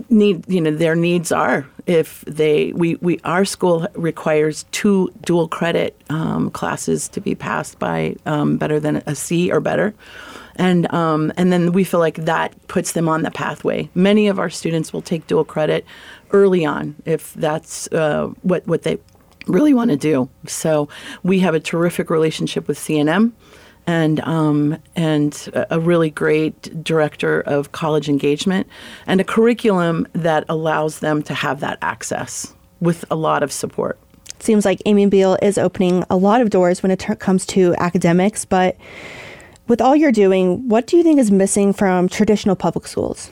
need 0.09 0.49
you 0.49 0.61
know 0.61 0.71
their 0.71 0.95
needs 0.95 1.33
are. 1.33 1.67
If 1.87 2.23
they 2.23 2.73
we, 2.73 2.97
we 2.97 3.21
our 3.25 3.45
school 3.45 3.87
requires 3.95 4.65
two 4.73 5.13
dual 5.25 5.49
credit 5.49 6.01
um, 6.11 6.51
classes 6.51 7.09
to 7.09 7.21
be 7.21 7.35
passed 7.35 7.79
by 7.79 8.17
um, 8.27 8.57
better 8.57 8.81
than 8.81 9.03
a 9.07 9.15
C 9.15 9.51
or 9.51 9.61
better 9.61 9.95
and 10.57 10.93
um, 10.93 11.33
and 11.37 11.53
then 11.53 11.73
we 11.73 11.85
feel 11.85 12.01
like 12.01 12.17
that 12.17 12.55
puts 12.69 12.93
them 12.93 13.09
on 13.09 13.23
the 13.23 13.31
pathway. 13.31 13.89
Many 13.95 14.29
of 14.29 14.39
our 14.39 14.51
students 14.51 14.93
will 14.93 15.03
take 15.03 15.27
dual 15.27 15.45
credit 15.45 15.85
early 16.31 16.65
on 16.65 16.95
if 17.05 17.35
that's 17.35 17.89
uh, 17.93 18.29
what 18.43 18.67
what 18.67 18.83
they 18.83 18.99
really 19.47 19.75
want 19.75 19.91
to 19.91 19.97
do. 19.97 20.29
So 20.47 20.89
we 21.23 21.41
have 21.41 21.55
a 21.55 21.61
terrific 21.61 22.11
relationship 22.11 22.69
with 22.69 22.79
CNM 22.79 23.33
and 23.87 24.21
um, 24.21 24.79
and 24.97 25.51
a 25.71 25.79
really 25.79 26.11
great 26.11 26.83
director 26.83 27.43
of 27.43 27.73
college 27.73 28.09
engagement 28.09 28.67
and 29.07 29.21
a 29.21 29.25
curriculum 29.25 30.07
that 30.13 30.45
allows 30.49 31.01
them 31.01 31.23
to 31.25 31.35
have 31.35 31.61
that 31.61 31.79
access 31.83 32.55
with 32.81 33.05
a 33.11 33.15
lot 33.15 33.43
of 33.43 33.53
support. 33.53 33.99
seems 34.41 34.65
like 34.65 34.81
Amy 34.87 35.07
Biehl 35.07 35.39
is 35.43 35.59
opening 35.59 36.05
a 36.11 36.17
lot 36.17 36.41
of 36.41 36.51
doors 36.51 36.83
when 36.83 36.91
it 36.91 36.99
ter- 36.99 37.15
comes 37.15 37.47
to 37.47 37.75
academics, 37.79 38.45
but 38.45 38.77
with 39.69 39.81
all 39.81 39.97
you're 39.97 40.13
doing, 40.13 40.69
what 40.69 40.87
do 40.87 40.97
you 40.97 41.03
think 41.03 41.19
is 41.19 41.31
missing 41.31 41.73
from 41.73 42.09
traditional 42.09 42.57
public 42.57 42.87
schools? 42.87 43.31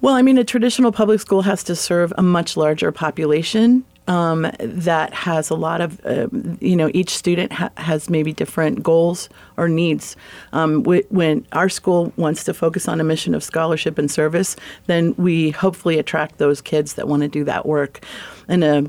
Well, 0.00 0.14
I 0.14 0.22
mean, 0.22 0.38
a 0.38 0.44
traditional 0.44 0.92
public 0.92 1.20
school 1.20 1.42
has 1.42 1.64
to 1.64 1.76
serve 1.76 2.12
a 2.16 2.22
much 2.22 2.56
larger 2.56 2.92
population 2.92 3.84
um, 4.10 4.50
that 4.58 5.14
has 5.14 5.50
a 5.50 5.54
lot 5.54 5.80
of, 5.80 6.04
uh, 6.04 6.26
you 6.60 6.74
know, 6.74 6.90
each 6.92 7.10
student 7.10 7.52
ha- 7.52 7.70
has 7.76 8.10
maybe 8.10 8.32
different 8.32 8.82
goals 8.82 9.28
or 9.56 9.68
needs. 9.68 10.16
Um, 10.52 10.82
w- 10.82 11.06
when 11.10 11.46
our 11.52 11.68
school 11.68 12.12
wants 12.16 12.42
to 12.44 12.52
focus 12.52 12.88
on 12.88 13.00
a 13.00 13.04
mission 13.04 13.36
of 13.36 13.44
scholarship 13.44 13.98
and 13.98 14.10
service, 14.10 14.56
then 14.86 15.14
we 15.16 15.50
hopefully 15.50 15.96
attract 15.96 16.38
those 16.38 16.60
kids 16.60 16.94
that 16.94 17.06
want 17.06 17.22
to 17.22 17.28
do 17.28 17.44
that 17.44 17.66
work. 17.66 18.04
In 18.48 18.64
a 18.64 18.84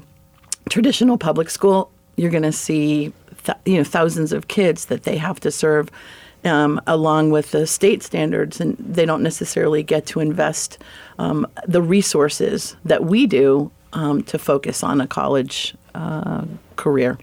traditional 0.69 1.19
public 1.19 1.51
school, 1.51 1.91
you're 2.15 2.31
going 2.31 2.41
to 2.41 2.51
see, 2.51 3.13
th- 3.43 3.59
you 3.65 3.77
know, 3.77 3.83
thousands 3.83 4.33
of 4.33 4.47
kids 4.47 4.85
that 4.85 5.03
they 5.03 5.17
have 5.17 5.39
to 5.41 5.51
serve. 5.51 5.89
Um, 6.43 6.81
along 6.87 7.29
with 7.29 7.51
the 7.51 7.67
state 7.67 8.01
standards, 8.01 8.59
and 8.59 8.75
they 8.79 9.05
don't 9.05 9.21
necessarily 9.21 9.83
get 9.83 10.07
to 10.07 10.19
invest 10.19 10.79
um, 11.19 11.45
the 11.67 11.83
resources 11.83 12.75
that 12.83 13.03
we 13.03 13.27
do 13.27 13.69
um, 13.93 14.23
to 14.23 14.37
focus 14.37 14.83
on 14.83 15.01
a 15.01 15.07
college 15.07 15.75
uh, 15.95 16.45
career. 16.75 17.17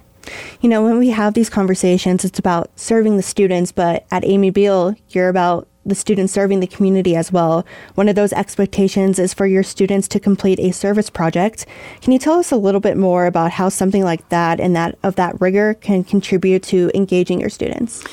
You 0.60 0.68
know, 0.68 0.82
when 0.82 0.98
we 0.98 1.08
have 1.10 1.34
these 1.34 1.48
conversations, 1.48 2.24
it's 2.24 2.38
about 2.38 2.70
serving 2.78 3.16
the 3.16 3.22
students, 3.22 3.72
but 3.72 4.06
at 4.10 4.24
Amy 4.24 4.52
Biehl, 4.52 4.96
you're 5.10 5.28
about 5.28 5.66
the 5.86 5.94
students 5.94 6.32
serving 6.32 6.60
the 6.60 6.66
community 6.66 7.16
as 7.16 7.32
well. 7.32 7.64
One 7.94 8.08
of 8.08 8.14
those 8.14 8.32
expectations 8.34 9.18
is 9.18 9.32
for 9.32 9.46
your 9.46 9.62
students 9.62 10.06
to 10.08 10.20
complete 10.20 10.60
a 10.60 10.70
service 10.70 11.08
project. 11.08 11.66
Can 12.02 12.12
you 12.12 12.18
tell 12.18 12.34
us 12.34 12.52
a 12.52 12.56
little 12.56 12.80
bit 12.80 12.96
more 12.96 13.24
about 13.24 13.52
how 13.52 13.70
something 13.70 14.04
like 14.04 14.28
that 14.28 14.60
and 14.60 14.76
that 14.76 14.98
of 15.02 15.16
that 15.16 15.40
rigor 15.40 15.74
can 15.74 16.04
contribute 16.04 16.62
to 16.64 16.90
engaging 16.94 17.40
your 17.40 17.48
students? 17.48 18.04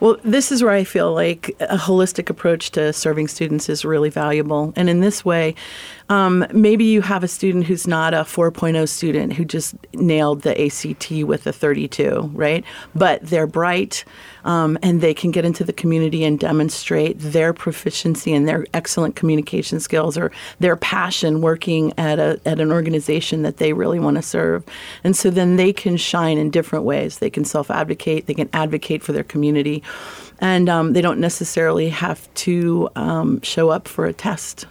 Well, 0.00 0.16
this 0.22 0.52
is 0.52 0.62
where 0.62 0.72
I 0.72 0.84
feel 0.84 1.12
like 1.12 1.56
a 1.60 1.76
holistic 1.76 2.30
approach 2.30 2.70
to 2.72 2.92
serving 2.92 3.28
students 3.28 3.68
is 3.68 3.84
really 3.84 4.10
valuable. 4.10 4.72
And 4.76 4.88
in 4.88 5.00
this 5.00 5.24
way, 5.24 5.56
um, 6.08 6.46
maybe 6.52 6.84
you 6.84 7.02
have 7.02 7.22
a 7.22 7.28
student 7.28 7.66
who's 7.66 7.86
not 7.86 8.14
a 8.14 8.18
4.0 8.18 8.88
student 8.88 9.34
who 9.34 9.44
just 9.44 9.74
nailed 9.92 10.42
the 10.42 10.66
ACT 10.66 11.10
with 11.26 11.46
a 11.46 11.52
32, 11.52 12.30
right? 12.32 12.64
But 12.94 13.22
they're 13.22 13.46
bright 13.46 14.04
um, 14.44 14.78
and 14.82 15.00
they 15.02 15.12
can 15.12 15.30
get 15.30 15.44
into 15.44 15.64
the 15.64 15.72
community 15.72 16.24
and 16.24 16.38
demonstrate 16.38 17.18
their 17.18 17.52
proficiency 17.52 18.32
and 18.32 18.48
their 18.48 18.66
excellent 18.72 19.16
communication 19.16 19.80
skills 19.80 20.16
or 20.16 20.32
their 20.60 20.76
passion 20.76 21.42
working 21.42 21.92
at, 21.98 22.18
a, 22.18 22.40
at 22.46 22.58
an 22.58 22.72
organization 22.72 23.42
that 23.42 23.58
they 23.58 23.74
really 23.74 23.98
want 23.98 24.16
to 24.16 24.22
serve. 24.22 24.64
And 25.04 25.14
so 25.14 25.28
then 25.28 25.56
they 25.56 25.74
can 25.74 25.98
shine 25.98 26.38
in 26.38 26.50
different 26.50 26.86
ways. 26.86 27.18
They 27.18 27.30
can 27.30 27.44
self 27.44 27.70
advocate, 27.70 28.26
they 28.26 28.34
can 28.34 28.48
advocate 28.54 29.02
for 29.02 29.12
their 29.12 29.24
community. 29.24 29.82
and 30.40 30.68
um, 30.68 30.92
they 30.92 31.02
don't 31.02 31.20
necessarily 31.20 31.88
have 31.90 32.32
to 32.34 32.88
um, 32.96 33.40
show 33.42 33.68
up 33.68 33.88
for 33.88 34.06
a 34.06 34.12
test. 34.12 34.66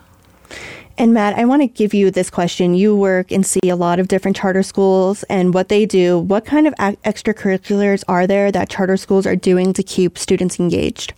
And 0.99 1.13
Matt, 1.13 1.37
I 1.37 1.45
want 1.45 1.61
to 1.61 1.67
give 1.67 1.93
you 1.93 2.09
this 2.09 2.31
question. 2.31 2.73
You 2.73 2.95
work 2.95 3.31
and 3.31 3.45
see 3.45 3.69
a 3.69 3.75
lot 3.75 3.99
of 3.99 4.07
different 4.07 4.35
charter 4.35 4.63
schools 4.63 5.21
and 5.29 5.53
what 5.53 5.69
they 5.69 5.85
do. 5.85 6.17
What 6.17 6.43
kind 6.43 6.67
of 6.67 6.73
extracurriculars 6.73 8.03
are 8.07 8.25
there 8.25 8.51
that 8.51 8.67
charter 8.67 8.97
schools 8.97 9.27
are 9.27 9.35
doing 9.35 9.73
to 9.73 9.83
keep 9.83 10.17
students 10.17 10.59
engaged? 10.59 11.13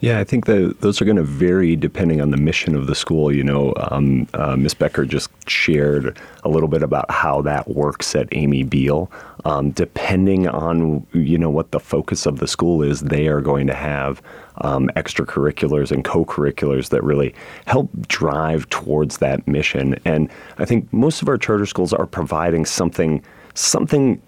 Yeah, 0.00 0.20
I 0.20 0.24
think 0.24 0.46
that 0.46 0.76
those 0.80 1.02
are 1.02 1.04
going 1.04 1.16
to 1.16 1.24
vary 1.24 1.74
depending 1.74 2.20
on 2.20 2.30
the 2.30 2.36
mission 2.36 2.76
of 2.76 2.86
the 2.86 2.94
school. 2.94 3.32
You 3.32 3.42
know, 3.42 3.74
um, 3.90 4.28
uh, 4.32 4.54
Ms. 4.54 4.74
Becker 4.74 5.04
just 5.04 5.28
shared 5.50 6.16
a 6.44 6.48
little 6.48 6.68
bit 6.68 6.84
about 6.84 7.10
how 7.10 7.42
that 7.42 7.68
works 7.68 8.14
at 8.14 8.28
Amy 8.32 8.64
Biehl. 8.64 9.10
Um, 9.44 9.70
depending 9.70 10.46
on 10.46 11.04
you 11.12 11.36
know 11.36 11.50
what 11.50 11.72
the 11.72 11.80
focus 11.80 12.26
of 12.26 12.38
the 12.38 12.46
school 12.46 12.82
is, 12.82 13.00
they 13.00 13.26
are 13.26 13.40
going 13.40 13.66
to 13.66 13.74
have 13.74 14.22
um, 14.58 14.88
extracurriculars 14.94 15.90
and 15.90 16.04
co-curriculars 16.04 16.90
that 16.90 17.02
really 17.02 17.34
help 17.66 17.90
drive 18.06 18.68
towards 18.70 19.18
that 19.18 19.46
mission. 19.48 19.98
And 20.04 20.30
I 20.58 20.64
think 20.64 20.92
most 20.92 21.22
of 21.22 21.28
our 21.28 21.38
charter 21.38 21.66
schools 21.66 21.92
are 21.92 22.06
providing 22.06 22.66
something 22.66 23.22
something 23.54 24.22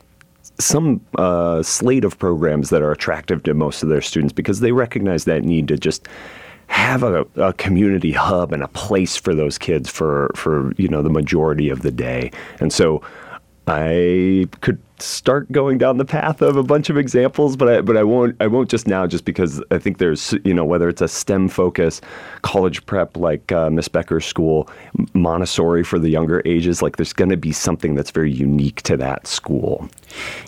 some 0.60 1.00
uh, 1.16 1.62
slate 1.62 2.04
of 2.04 2.18
programs 2.18 2.70
that 2.70 2.82
are 2.82 2.92
attractive 2.92 3.42
to 3.44 3.54
most 3.54 3.82
of 3.82 3.88
their 3.88 4.00
students 4.00 4.32
because 4.32 4.60
they 4.60 4.72
recognize 4.72 5.24
that 5.24 5.42
need 5.42 5.68
to 5.68 5.76
just 5.76 6.08
have 6.66 7.02
a, 7.02 7.26
a, 7.34 7.52
community 7.54 8.12
hub 8.12 8.52
and 8.52 8.62
a 8.62 8.68
place 8.68 9.16
for 9.16 9.34
those 9.34 9.58
kids 9.58 9.90
for 9.90 10.30
for 10.36 10.72
you 10.76 10.86
know 10.86 11.02
the 11.02 11.10
majority 11.10 11.68
of 11.68 11.82
the 11.82 11.90
day. 11.90 12.30
And 12.60 12.72
so 12.72 13.02
I 13.66 14.48
could 14.60 14.80
start 15.02 15.50
going 15.52 15.78
down 15.78 15.98
the 15.98 16.04
path 16.04 16.42
of 16.42 16.56
a 16.56 16.62
bunch 16.62 16.90
of 16.90 16.96
examples, 16.96 17.56
but 17.56 17.68
I, 17.68 17.80
but 17.80 17.96
I 17.96 18.02
won't 18.02 18.36
I 18.40 18.46
won't 18.46 18.70
just 18.70 18.86
now 18.86 19.06
just 19.06 19.24
because 19.24 19.62
I 19.70 19.78
think 19.78 19.98
there's 19.98 20.34
you 20.44 20.54
know 20.54 20.64
whether 20.64 20.88
it's 20.88 21.02
a 21.02 21.08
STEM 21.08 21.48
focus, 21.48 22.00
college 22.42 22.84
prep 22.86 23.16
like 23.16 23.50
uh, 23.52 23.70
Miss 23.70 23.88
Becker's 23.88 24.26
school, 24.26 24.68
Montessori 25.14 25.84
for 25.84 25.98
the 25.98 26.08
younger 26.08 26.42
ages, 26.44 26.82
like 26.82 26.96
there's 26.96 27.12
going 27.12 27.30
to 27.30 27.36
be 27.36 27.52
something 27.52 27.94
that's 27.94 28.10
very 28.10 28.32
unique 28.32 28.82
to 28.82 28.96
that 28.96 29.26
school. 29.26 29.88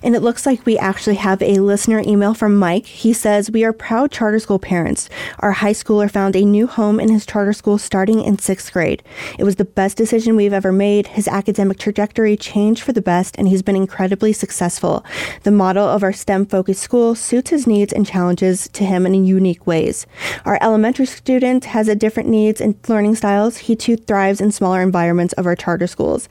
And 0.03 0.15
it 0.15 0.21
looks 0.21 0.47
like 0.47 0.65
we 0.67 0.79
actually 0.79 1.17
have 1.17 1.43
a 1.43 1.61
listener 1.61 2.03
email 2.05 2.35
from 2.35 2.57
Mike. 2.57 2.87
He 2.87 3.13
says, 3.13 3.51
We 3.51 3.65
are 3.65 3.73
proud 3.73 4.11
charter 4.11 4.39
school 4.39 4.59
parents. 4.59 5.09
Our 5.39 5.53
high 5.53 5.73
schooler 5.73 6.11
found 6.11 6.37
a 6.37 6.45
new 6.45 6.67
home 6.67 6.99
in 6.99 7.09
his 7.09 7.27
charter 7.27 7.53
school 7.53 7.79
starting 7.79 8.23
in 8.23 8.39
sixth 8.39 8.73
grade. 8.73 9.03
It 9.39 9.45
was 9.45 9.57
the 9.57 9.65
best 9.65 9.97
decision 9.97 10.37
we've 10.37 10.53
ever 10.53 10.73
made. 10.73 11.09
His 11.09 11.29
academic 11.29 11.79
trajectory 11.79 12.37
changed 12.37 12.83
for 12.83 12.93
the 12.93 13.03
best, 13.03 13.37
and 13.39 13.49
he's 13.49 13.63
been 13.63 13.77
incredibly 13.77 14.33
successful. 14.43 15.05
The 15.45 15.53
model 15.53 15.87
of 15.87 16.03
our 16.03 16.13
STEM 16.13 16.47
focused 16.47 16.83
school 16.83 17.15
suits 17.15 17.51
his 17.51 17.65
needs 17.65 17.93
and 17.93 18.05
challenges 18.05 18.69
to 18.73 18.85
him 18.85 19.07
in 19.07 19.25
unique 19.25 19.65
ways. 19.67 20.05
Our 20.45 20.59
elementary 20.61 21.07
student 21.07 21.65
has 21.67 21.87
a 21.87 21.95
different 21.95 22.29
needs 22.29 22.61
and 22.61 22.75
learning 22.89 23.15
styles. 23.15 23.59
He 23.59 23.77
too 23.77 23.97
thrives 23.97 24.41
in 24.41 24.51
smaller 24.51 24.83
environments 24.83 25.33
of 25.35 25.47
our 25.47 25.55
charter 25.55 25.87
schools. 25.87 26.29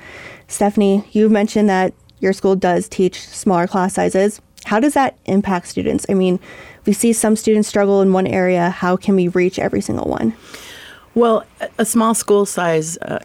Stephanie, 0.48 1.06
you 1.14 1.30
mentioned 1.30 1.70
that 1.70 1.94
your 2.20 2.34
school 2.34 2.58
does 2.58 2.90
teach 2.90 3.18
smaller 3.28 3.66
class 3.66 3.94
sizes. 3.94 4.42
How 4.66 4.82
does 4.82 4.94
that 4.94 5.18
impact 5.26 5.68
students? 5.68 6.06
I 6.10 6.14
mean, 6.14 6.38
we 6.86 6.94
see 6.94 7.14
some 7.14 7.38
students 7.38 7.70
struggle 7.70 8.02
in 8.02 8.12
one 8.12 8.28
area. 8.28 8.70
How 8.70 8.98
can 8.98 9.16
we 9.16 9.30
reach 9.30 9.58
every 9.58 9.82
single 9.82 10.10
one? 10.10 10.36
Well, 11.14 11.46
a 11.78 11.84
small 11.84 12.14
school 12.14 12.46
size 12.46 12.98
uh, 13.00 13.20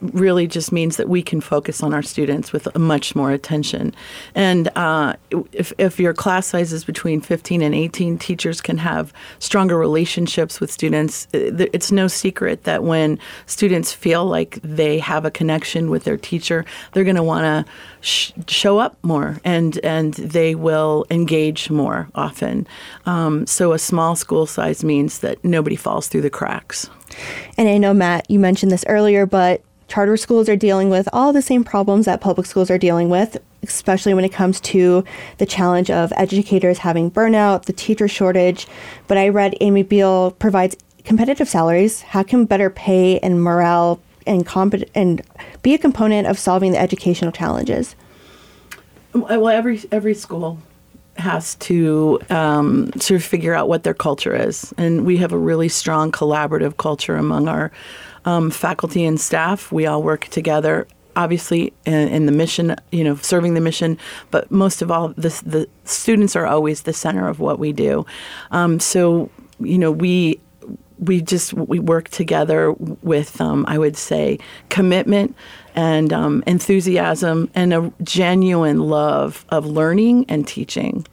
really 0.00 0.48
just 0.48 0.72
means 0.72 0.96
that 0.96 1.08
we 1.08 1.22
can 1.22 1.40
focus 1.40 1.84
on 1.84 1.94
our 1.94 2.02
students 2.02 2.52
with 2.52 2.76
much 2.76 3.14
more 3.14 3.30
attention. 3.30 3.94
And 4.34 4.68
uh, 4.76 5.14
if, 5.52 5.72
if 5.78 6.00
your 6.00 6.12
class 6.14 6.48
size 6.48 6.72
is 6.72 6.84
between 6.84 7.20
15 7.20 7.62
and 7.62 7.76
18, 7.76 8.18
teachers 8.18 8.60
can 8.60 8.76
have 8.78 9.12
stronger 9.38 9.78
relationships 9.78 10.58
with 10.58 10.72
students. 10.72 11.28
Uh, 11.32 11.66
it's 11.72 11.92
no 11.92 12.08
secret 12.08 12.64
that 12.64 12.82
when 12.82 13.20
students 13.46 13.92
feel 13.92 14.26
like 14.26 14.58
they 14.64 14.98
have 14.98 15.24
a 15.24 15.30
connection 15.30 15.90
with 15.90 16.02
their 16.02 16.16
teacher, 16.16 16.64
they're 16.92 17.04
going 17.04 17.14
to 17.14 17.22
want 17.22 17.44
to 17.44 17.72
sh- 18.00 18.32
show 18.48 18.78
up 18.78 18.96
more 19.04 19.38
and, 19.44 19.78
and 19.84 20.14
they 20.14 20.56
will 20.56 21.06
engage 21.08 21.70
more 21.70 22.08
often. 22.16 22.66
Um, 23.06 23.46
so 23.46 23.72
a 23.72 23.78
small 23.78 24.16
school 24.16 24.46
size 24.46 24.82
means 24.82 25.20
that 25.20 25.44
nobody 25.44 25.76
falls 25.76 26.08
through 26.08 26.22
the 26.22 26.30
cracks. 26.30 26.90
And 27.56 27.68
I 27.68 27.78
know, 27.78 27.94
Matt, 27.94 28.30
you 28.30 28.38
mentioned 28.38 28.72
this 28.72 28.84
earlier, 28.86 29.26
but 29.26 29.62
charter 29.88 30.16
schools 30.16 30.48
are 30.48 30.56
dealing 30.56 30.90
with 30.90 31.08
all 31.12 31.32
the 31.32 31.42
same 31.42 31.64
problems 31.64 32.06
that 32.06 32.20
public 32.20 32.46
schools 32.46 32.70
are 32.70 32.78
dealing 32.78 33.08
with, 33.08 33.38
especially 33.62 34.14
when 34.14 34.24
it 34.24 34.32
comes 34.32 34.60
to 34.60 35.04
the 35.38 35.46
challenge 35.46 35.90
of 35.90 36.12
educators 36.16 36.78
having 36.78 37.10
burnout, 37.10 37.64
the 37.64 37.72
teacher 37.72 38.06
shortage. 38.06 38.66
But 39.06 39.18
I 39.18 39.28
read 39.28 39.56
Amy 39.60 39.82
Biehl 39.82 40.38
provides 40.38 40.76
competitive 41.04 41.48
salaries. 41.48 42.02
How 42.02 42.22
can 42.22 42.44
better 42.44 42.68
pay 42.68 43.18
and 43.20 43.42
morale 43.42 44.00
and 44.26 44.46
compet- 44.46 44.90
and 44.94 45.22
be 45.62 45.74
a 45.74 45.78
component 45.78 46.26
of 46.26 46.38
solving 46.38 46.72
the 46.72 46.80
educational 46.80 47.32
challenges? 47.32 47.96
Well, 49.14 49.48
every 49.48 49.82
every 49.90 50.14
school 50.14 50.58
has 51.18 51.56
to 51.56 52.20
um, 52.30 52.90
sort 52.96 53.20
of 53.20 53.24
figure 53.24 53.54
out 53.54 53.68
what 53.68 53.82
their 53.82 53.94
culture 53.94 54.34
is. 54.34 54.72
And 54.78 55.04
we 55.04 55.16
have 55.18 55.32
a 55.32 55.38
really 55.38 55.68
strong 55.68 56.12
collaborative 56.12 56.76
culture 56.76 57.16
among 57.16 57.48
our 57.48 57.70
um, 58.24 58.50
faculty 58.50 59.04
and 59.04 59.20
staff. 59.20 59.72
We 59.72 59.86
all 59.86 60.02
work 60.02 60.26
together. 60.28 60.86
Obviously, 61.16 61.72
in, 61.84 62.08
in, 62.08 62.26
the 62.26 62.32
mission, 62.32 62.76
you 62.92 63.02
know, 63.02 63.16
serving 63.16 63.54
the 63.54 63.60
mission, 63.60 63.98
but 64.30 64.48
most 64.52 64.82
of 64.82 64.90
all, 64.92 65.08
the, 65.16 65.30
the 65.44 65.68
students 65.84 66.36
are 66.36 66.46
always 66.46 66.82
the 66.82 66.92
center 66.92 67.28
of 67.28 67.40
what 67.40 67.58
we 67.58 67.72
do. 67.72 68.06
Um, 68.52 68.78
so, 68.78 69.28
you 69.58 69.78
know, 69.78 69.90
we 69.90 70.38
we 70.98 71.20
just 71.20 71.52
we 71.54 71.78
work 71.78 72.08
together 72.08 72.72
with 72.72 73.40
um, 73.40 73.64
I 73.68 73.78
would 73.78 73.96
say 73.96 74.38
commitment 74.68 75.34
and 75.74 76.12
um, 76.12 76.42
enthusiasm 76.46 77.50
and 77.54 77.72
a 77.72 77.92
genuine 78.02 78.80
love 78.80 79.44
of 79.50 79.64
learning 79.66 80.26
and 80.28 80.46
teaching. 80.46 81.06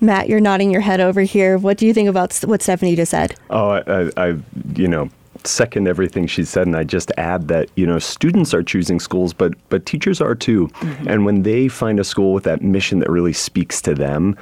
Matt, 0.00 0.28
you're 0.28 0.40
nodding 0.40 0.70
your 0.70 0.80
head 0.80 1.00
over 1.00 1.22
here. 1.22 1.58
What 1.58 1.76
do 1.76 1.86
you 1.86 1.94
think 1.94 2.08
about 2.08 2.34
what 2.44 2.62
Stephanie 2.62 2.94
just 2.94 3.10
said? 3.10 3.34
Oh, 3.50 3.70
I, 3.70 4.10
I 4.16 4.36
you 4.76 4.88
know 4.88 5.10
second 5.44 5.88
everything 5.88 6.26
she 6.26 6.44
said 6.44 6.66
and 6.66 6.76
I 6.76 6.84
just 6.84 7.10
add 7.18 7.48
that 7.48 7.68
you 7.74 7.86
know 7.86 7.98
students 7.98 8.54
are 8.54 8.62
choosing 8.62 9.00
schools 9.00 9.32
but 9.32 9.54
but 9.70 9.86
teachers 9.86 10.20
are 10.20 10.34
too 10.34 10.68
mm-hmm. 10.68 11.08
and 11.08 11.24
when 11.24 11.42
they 11.42 11.66
find 11.66 11.98
a 11.98 12.04
school 12.04 12.32
with 12.32 12.44
that 12.44 12.62
mission 12.62 13.00
that 13.00 13.10
really 13.10 13.32
speaks 13.32 13.82
to 13.82 13.94
them 13.94 14.36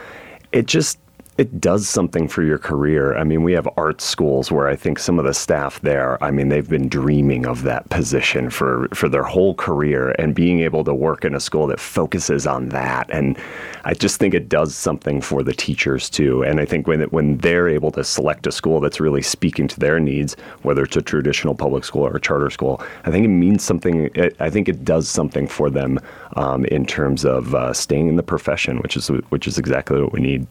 it 0.53 0.67
just 0.67 0.99
it 1.41 1.59
does 1.59 1.89
something 1.89 2.29
for 2.29 2.43
your 2.43 2.59
career. 2.59 3.17
I 3.17 3.25
mean, 3.25 3.43
we 3.43 3.55
have 3.55 3.67
art 3.79 4.03
schools 4.03 4.53
where 4.53 4.69
I 4.69 4.77
think 4.77 4.99
some 4.99 5.19
of 5.19 5.25
the 5.25 5.33
staff 5.33 5.81
there, 5.81 6.23
I 6.23 6.31
mean, 6.31 6.51
they've 6.51 6.69
been 6.69 6.87
dreaming 6.87 7.47
of 7.47 7.63
that 7.63 7.89
position 7.89 8.51
for, 8.51 8.89
for 8.93 9.09
their 9.09 9.23
whole 9.23 9.55
career 9.55 10.11
and 10.19 10.35
being 10.35 10.61
able 10.61 10.85
to 10.85 10.93
work 10.93 11.25
in 11.25 11.35
a 11.35 11.41
school 11.41 11.67
that 11.69 11.81
focuses 11.81 12.47
on 12.47 12.69
that. 12.69 13.09
And 13.11 13.39
I 13.85 13.95
just 13.95 14.19
think 14.19 14.35
it 14.35 14.51
does 14.51 14.75
something 14.75 15.23
for 15.23 15.43
the 15.43 15.55
teachers 15.55 16.11
too. 16.11 16.43
And 16.45 16.61
I 16.61 16.67
think 16.67 16.87
when, 16.87 17.01
when 17.05 17.39
they're 17.39 17.71
able 17.71 17.91
to 17.93 18.05
select 18.05 18.47
a 18.47 18.53
school 18.53 18.79
that's 18.79 19.01
really 19.01 19.23
speaking 19.23 19.67
to 19.69 19.81
their 19.81 19.99
needs, 19.99 20.37
whether 20.61 20.83
it's 20.83 20.99
a 20.99 21.03
traditional 21.03 21.55
public 21.55 21.85
school 21.85 22.07
or 22.07 22.17
a 22.17 22.21
charter 22.21 22.51
school, 22.51 22.83
I 23.07 23.11
think 23.11 23.25
it 23.25 23.29
means 23.29 23.65
something. 23.65 24.11
I 24.41 24.51
think 24.51 24.69
it 24.69 24.85
does 24.85 25.09
something 25.09 25.49
for 25.49 25.71
them 25.71 26.01
um, 26.37 26.67
in 26.67 26.85
terms 26.85 27.25
of 27.25 27.55
uh, 27.55 27.73
staying 27.73 28.09
in 28.09 28.17
the 28.17 28.23
profession, 28.23 28.77
which 28.83 28.95
is 28.95 29.09
which 29.31 29.49
is 29.49 29.57
exactly 29.57 30.03
what 30.03 30.13
we 30.13 30.21
need. 30.21 30.47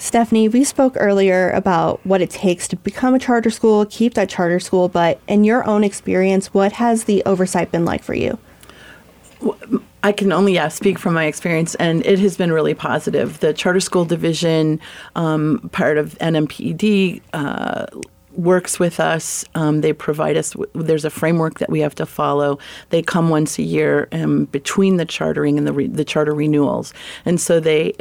Stephanie, 0.00 0.48
we 0.48 0.64
spoke 0.64 0.96
earlier 0.98 1.50
about 1.50 2.00
what 2.06 2.22
it 2.22 2.30
takes 2.30 2.66
to 2.68 2.76
become 2.76 3.14
a 3.14 3.18
charter 3.18 3.50
school, 3.50 3.84
keep 3.84 4.14
that 4.14 4.30
charter 4.30 4.58
school, 4.58 4.88
but 4.88 5.20
in 5.28 5.44
your 5.44 5.68
own 5.68 5.84
experience, 5.84 6.54
what 6.54 6.72
has 6.72 7.04
the 7.04 7.22
oversight 7.26 7.70
been 7.70 7.84
like 7.84 8.02
for 8.02 8.14
you? 8.14 8.38
I 10.02 10.12
can 10.12 10.32
only 10.32 10.54
yeah, 10.54 10.68
speak 10.68 10.98
from 10.98 11.12
my 11.12 11.26
experience, 11.26 11.74
and 11.74 12.04
it 12.06 12.18
has 12.18 12.38
been 12.38 12.50
really 12.50 12.72
positive. 12.72 13.40
The 13.40 13.52
charter 13.52 13.80
school 13.80 14.06
division, 14.06 14.80
um, 15.16 15.68
part 15.70 15.98
of 15.98 16.16
NMPED, 16.18 17.20
uh, 17.34 17.84
works 18.32 18.78
with 18.78 19.00
us. 19.00 19.44
Um, 19.54 19.80
they 19.80 19.92
provide 19.92 20.36
us. 20.36 20.54
there's 20.74 21.04
a 21.04 21.10
framework 21.10 21.58
that 21.58 21.70
we 21.70 21.80
have 21.80 21.94
to 21.96 22.06
follow. 22.06 22.58
They 22.90 23.02
come 23.02 23.28
once 23.28 23.58
a 23.58 23.62
year 23.62 24.08
um, 24.12 24.46
between 24.46 24.96
the 24.96 25.04
chartering 25.04 25.58
and 25.58 25.66
the 25.66 25.72
re, 25.72 25.86
the 25.86 26.04
charter 26.04 26.34
renewals, 26.34 26.94
and 27.24 27.40
so 27.40 27.60
they, 27.60 27.94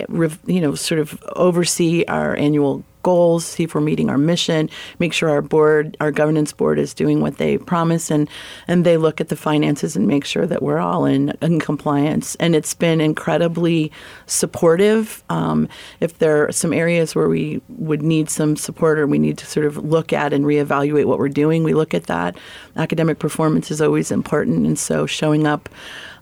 you 0.46 0.62
know, 0.62 0.76
sort 0.76 1.00
of 1.00 1.22
oversee 1.36 2.06
our 2.08 2.36
annual 2.36 2.84
goals, 3.04 3.46
see 3.46 3.64
if 3.64 3.76
we're 3.76 3.82
meeting 3.82 4.10
our 4.10 4.18
mission, 4.18 4.70
make 5.00 5.14
sure 5.14 5.30
our 5.30 5.42
board, 5.42 5.96
our 6.00 6.12
governance 6.12 6.52
board 6.52 6.80
is 6.80 6.94
doing 6.94 7.22
what 7.22 7.38
they 7.38 7.58
promise, 7.58 8.12
and 8.12 8.30
and 8.68 8.86
they 8.86 8.98
look 8.98 9.22
at 9.22 9.30
the 9.30 9.36
finances 9.36 9.96
and 9.96 10.08
make 10.08 10.26
sure 10.26 10.46
that 10.46 10.62
we're 10.62 10.80
all 10.80 11.06
in, 11.06 11.30
in 11.42 11.60
compliance. 11.60 12.36
And 12.36 12.56
it's 12.56 12.74
been 12.74 13.02
incredibly 13.02 13.92
supportive. 14.26 15.24
Um, 15.30 15.68
if 16.00 16.20
there 16.20 16.48
are 16.48 16.52
some 16.52 16.74
areas 16.74 17.16
where 17.16 17.30
we 17.30 17.62
would 17.70 18.02
need 18.02 18.30
some 18.30 18.56
support 18.56 19.00
or 19.00 19.08
we 19.08 19.20
need 19.20 19.38
to 19.38 19.46
sort 19.46 19.66
of 19.66 19.78
look 19.78 20.14
at 20.14 20.34
and 20.34 20.46
reevaluate 20.46 21.06
what 21.06 21.20
we're 21.20 21.30
doing, 21.30 21.64
we 21.64 21.74
look 21.74 21.94
at 21.94 22.06
that. 22.06 22.38
Academic 22.76 23.20
performance 23.20 23.72
is 23.72 23.82
always 23.82 24.12
important, 24.12 24.66
and 24.66 24.78
so 24.78 25.06
showing 25.06 25.48
up 25.48 25.70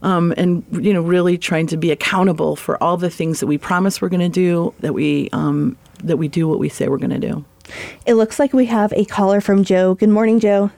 um, 0.02 0.34
and 0.38 0.64
you 0.72 0.94
know 0.94 1.02
really 1.02 1.38
trying 1.38 1.68
to 1.68 1.78
be 1.78 1.92
accountable 1.92 2.56
for 2.56 2.82
all 2.82 2.98
the 2.98 3.10
things 3.10 3.40
that 3.40 3.48
we 3.48 3.58
promise 3.58 4.02
we're 4.02 4.10
going 4.10 4.20
to 4.20 4.30
do, 4.30 4.74
that 4.80 4.94
we 4.94 5.30
um, 5.34 5.78
that 6.04 6.18
we 6.18 6.28
do 6.28 6.48
what 6.48 6.60
we 6.60 6.70
say 6.70 6.88
we're 6.88 6.98
going 6.98 7.10
to 7.10 7.20
do. 7.20 7.46
It 8.06 8.14
looks 8.14 8.40
like 8.40 8.54
we 8.54 8.66
have 8.68 8.94
a 8.94 9.06
caller 9.06 9.42
from 9.42 9.64
Joe. 9.64 9.96
Good 9.96 10.10
morning, 10.10 10.40
Joe. 10.40 10.72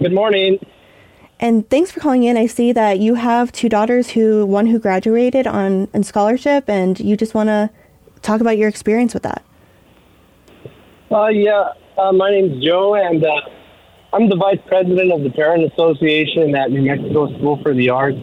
Good 0.00 0.12
morning. 0.12 0.58
And 1.38 1.68
thanks 1.70 1.90
for 1.90 2.00
calling 2.00 2.22
in. 2.22 2.36
I 2.36 2.46
see 2.46 2.72
that 2.72 2.98
you 2.98 3.14
have 3.14 3.50
two 3.52 3.68
daughters 3.68 4.10
who 4.10 4.44
one 4.44 4.66
who 4.66 4.78
graduated 4.78 5.46
on 5.46 5.88
in 5.94 6.02
scholarship 6.02 6.68
and 6.68 6.98
you 7.00 7.16
just 7.16 7.34
want 7.34 7.48
to 7.48 7.70
talk 8.22 8.40
about 8.40 8.58
your 8.58 8.68
experience 8.68 9.14
with 9.14 9.22
that. 9.22 9.42
Uh, 11.10 11.28
yeah, 11.28 11.72
uh, 11.98 12.12
my 12.12 12.30
name's 12.30 12.62
Joe, 12.64 12.94
and 12.94 13.24
uh, 13.24 13.40
I'm 14.12 14.28
the 14.28 14.36
vice 14.36 14.60
president 14.66 15.12
of 15.12 15.22
the 15.22 15.30
Parent 15.30 15.70
Association 15.72 16.54
at 16.54 16.70
New 16.70 16.82
Mexico 16.82 17.36
School 17.36 17.60
for 17.62 17.74
the 17.74 17.88
Arts 17.90 18.18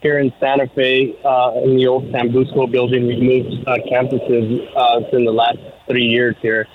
here 0.00 0.18
in 0.18 0.32
Santa 0.40 0.66
Fe 0.68 1.16
uh, 1.24 1.52
in 1.62 1.76
the 1.76 1.86
old 1.86 2.04
Sanbusco 2.04 2.70
building. 2.70 3.06
We've 3.06 3.22
moved 3.22 3.68
uh, 3.68 3.76
campuses 3.90 4.68
uh, 4.74 5.16
in 5.16 5.24
the 5.24 5.32
last 5.32 5.58
three 5.86 6.06
years 6.06 6.36
here. 6.40 6.66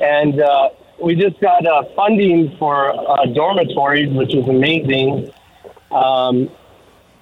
And 0.00 0.40
uh, 0.40 0.70
we 1.00 1.14
just 1.14 1.40
got 1.40 1.64
uh, 1.66 1.84
funding 1.94 2.56
for 2.58 2.90
uh, 2.90 3.26
dormitories, 3.26 4.12
which 4.12 4.34
is 4.34 4.46
amazing. 4.48 5.32
Um, 5.90 6.50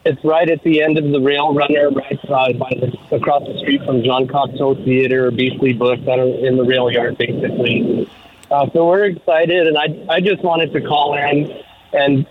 it's 0.05 0.25
right 0.25 0.49
at 0.49 0.63
the 0.63 0.83
end 0.83 0.99
of 0.99 1.11
the 1.11 1.21
rail 1.21 1.53
runner, 1.53 1.91
right 1.91 2.21
by 2.29 2.71
the, 2.71 2.97
across 3.15 3.47
the 3.47 3.59
street 3.59 3.85
from 3.85 4.05
John 4.05 4.27
Cocteau 4.27 4.83
Theater, 4.85 5.31
Beastly 5.31 5.73
Books, 5.73 6.03
in 6.03 6.57
the 6.57 6.65
rail 6.65 6.91
yard, 6.91 7.19
basically. 7.19 8.09
So 8.49 8.87
we're 8.87 9.07
excited, 9.07 9.67
and 9.67 9.77
I, 9.77 10.15
I 10.15 10.21
just 10.21 10.43
wanted 10.45 10.73
to 10.73 10.81
call 10.81 11.15
in 11.15 11.51
and 11.93 12.25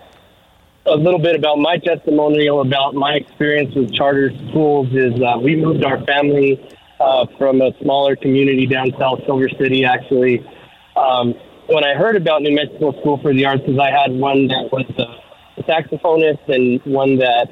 a 0.86 0.96
little 0.96 1.20
bit 1.20 1.36
about 1.36 1.58
my 1.58 1.78
testimonial 1.78 2.62
about 2.62 2.94
my 2.94 3.14
experience 3.14 3.74
with 3.76 3.94
charter 3.94 4.32
schools 4.50 4.88
is 4.92 5.14
uh, 5.22 5.38
we 5.40 5.56
moved 5.56 5.84
our 5.84 6.04
family 6.06 6.62
uh, 7.00 7.26
from 7.38 7.62
a 7.62 7.72
smaller 7.82 8.16
community 8.16 8.66
down 8.66 8.92
south, 9.00 9.20
Silver 9.26 9.50
City, 9.50 9.84
actually. 9.84 10.46
Um, 10.96 11.34
when 11.68 11.84
I 11.84 11.96
heard 11.96 12.16
about 12.16 12.42
New 12.42 12.54
Mexico 12.54 12.92
School 13.02 13.20
for 13.22 13.34
the 13.34 13.46
Arts, 13.46 13.62
because 13.66 13.80
I 13.80 13.90
had 13.90 14.12
one 14.12 14.48
that 14.48 14.72
was 14.72 14.86
a 15.58 15.64
saxophonist 15.64 16.48
and 16.48 16.80
one 16.86 17.18
that 17.18 17.50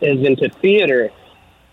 is 0.00 0.26
into 0.26 0.48
theater. 0.60 1.10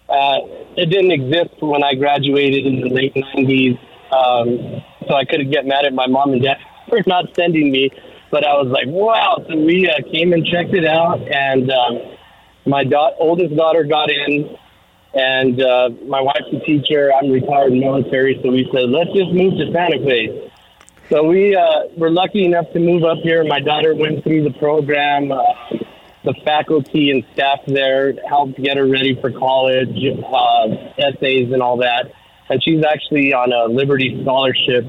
Uh, 0.08 0.40
it 0.78 0.90
didn't 0.90 1.12
exist 1.12 1.62
when 1.62 1.84
I 1.84 1.96
graduated 1.96 2.66
in 2.66 2.82
the 2.82 2.90
late 2.90 3.16
90s, 3.16 3.80
um, 4.14 4.84
so 5.08 5.16
I 5.16 5.26
couldn't 5.26 5.52
get 5.52 5.66
mad 5.66 5.86
at 5.86 5.94
my 5.94 6.06
mom 6.06 6.34
and 6.34 6.44
dad 6.44 6.58
for 6.90 7.02
not 7.08 7.26
sending 7.36 7.72
me. 7.72 7.90
But 8.32 8.46
I 8.46 8.54
was 8.54 8.68
like, 8.68 8.88
wow. 8.88 9.44
So 9.48 9.58
we 9.58 9.90
uh, 9.90 10.02
came 10.12 10.32
and 10.34 10.46
checked 10.46 10.74
it 10.74 10.86
out, 10.86 11.20
and 11.22 11.70
um, 11.70 12.00
my 12.66 12.84
da- 12.84 13.16
oldest 13.20 13.56
daughter 13.56 13.84
got 13.84 14.10
in, 14.10 14.56
and 15.14 15.62
uh, 15.62 15.90
my 16.08 16.22
wife's 16.22 16.48
a 16.54 16.60
teacher. 16.66 17.12
I'm 17.14 17.30
retired 17.30 17.74
in 17.74 17.82
military, 17.82 18.40
so 18.42 18.50
we 18.50 18.70
said, 18.74 18.90
let's 18.90 19.12
just 19.12 19.32
move 19.32 19.58
to 19.60 19.72
Santa 19.74 20.00
Fe. 20.00 20.52
So 21.10 21.24
we 21.24 21.56
uh, 21.58 21.88
were 21.98 22.10
lucky 22.10 22.46
enough 22.46 22.72
to 22.72 22.80
move 22.80 23.04
up 23.04 23.18
here. 23.22 23.44
My 23.44 23.60
daughter 23.60 23.94
went 23.94 24.24
through 24.24 24.44
the 24.44 24.58
program. 24.58 25.32
Uh, 25.34 25.44
the 26.24 26.34
faculty 26.46 27.12
and 27.12 27.26
staff 27.34 27.60
there 27.68 28.14
helped 28.30 28.62
get 28.62 28.78
her 28.78 28.88
ready 28.88 29.20
for 29.20 29.32
college, 29.32 29.90
uh, 29.90 30.68
essays, 30.98 31.52
and 31.52 31.62
all 31.62 31.78
that. 31.78 32.12
And 32.50 32.64
she's 32.64 32.84
actually 32.86 33.34
on 33.34 33.52
a 33.52 33.66
Liberty 33.66 34.22
Scholarship 34.22 34.86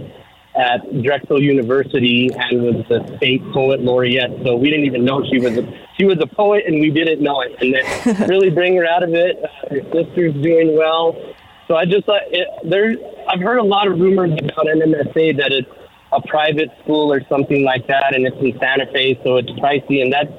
at 0.55 1.03
Drexel 1.03 1.41
University 1.41 2.31
and 2.35 2.63
was 2.63 2.85
the 2.89 3.17
state 3.17 3.43
poet 3.53 3.81
laureate. 3.81 4.31
So 4.45 4.57
we 4.57 4.71
didn't 4.71 4.85
even 4.85 5.05
know 5.05 5.25
she 5.25 5.39
was 5.39 5.57
a 5.57 5.89
she 5.97 6.05
was 6.05 6.19
a 6.21 6.27
poet, 6.27 6.65
and 6.67 6.81
we 6.81 6.91
didn't 6.91 7.23
know 7.23 7.41
it. 7.41 7.57
And 7.61 7.75
then 7.75 8.29
really 8.29 8.51
bring 8.51 8.77
her 8.77 8.87
out 8.87 9.03
of 9.03 9.15
it. 9.15 9.43
Uh, 9.43 9.69
her 9.71 9.83
sister's 9.93 10.35
doing 10.43 10.77
well. 10.77 11.17
So 11.69 11.77
I 11.77 11.85
just 11.85 12.07
like 12.07 12.23
there. 12.65 12.95
I've 13.29 13.41
heard 13.41 13.59
a 13.59 13.65
lot 13.65 13.87
of 13.87 13.99
rumors 13.99 14.33
about 14.33 14.67
NMSA 14.67 15.39
that 15.39 15.53
it's 15.53 15.71
a 16.13 16.21
private 16.21 16.69
school 16.83 17.13
or 17.13 17.23
something 17.29 17.65
like 17.65 17.87
that, 17.87 18.15
and 18.15 18.27
it's 18.27 18.37
in 18.39 18.59
Santa 18.59 18.87
Fe, 18.93 19.19
so 19.25 19.37
it's 19.37 19.49
pricey, 19.53 20.03
and 20.03 20.13
that's 20.13 20.33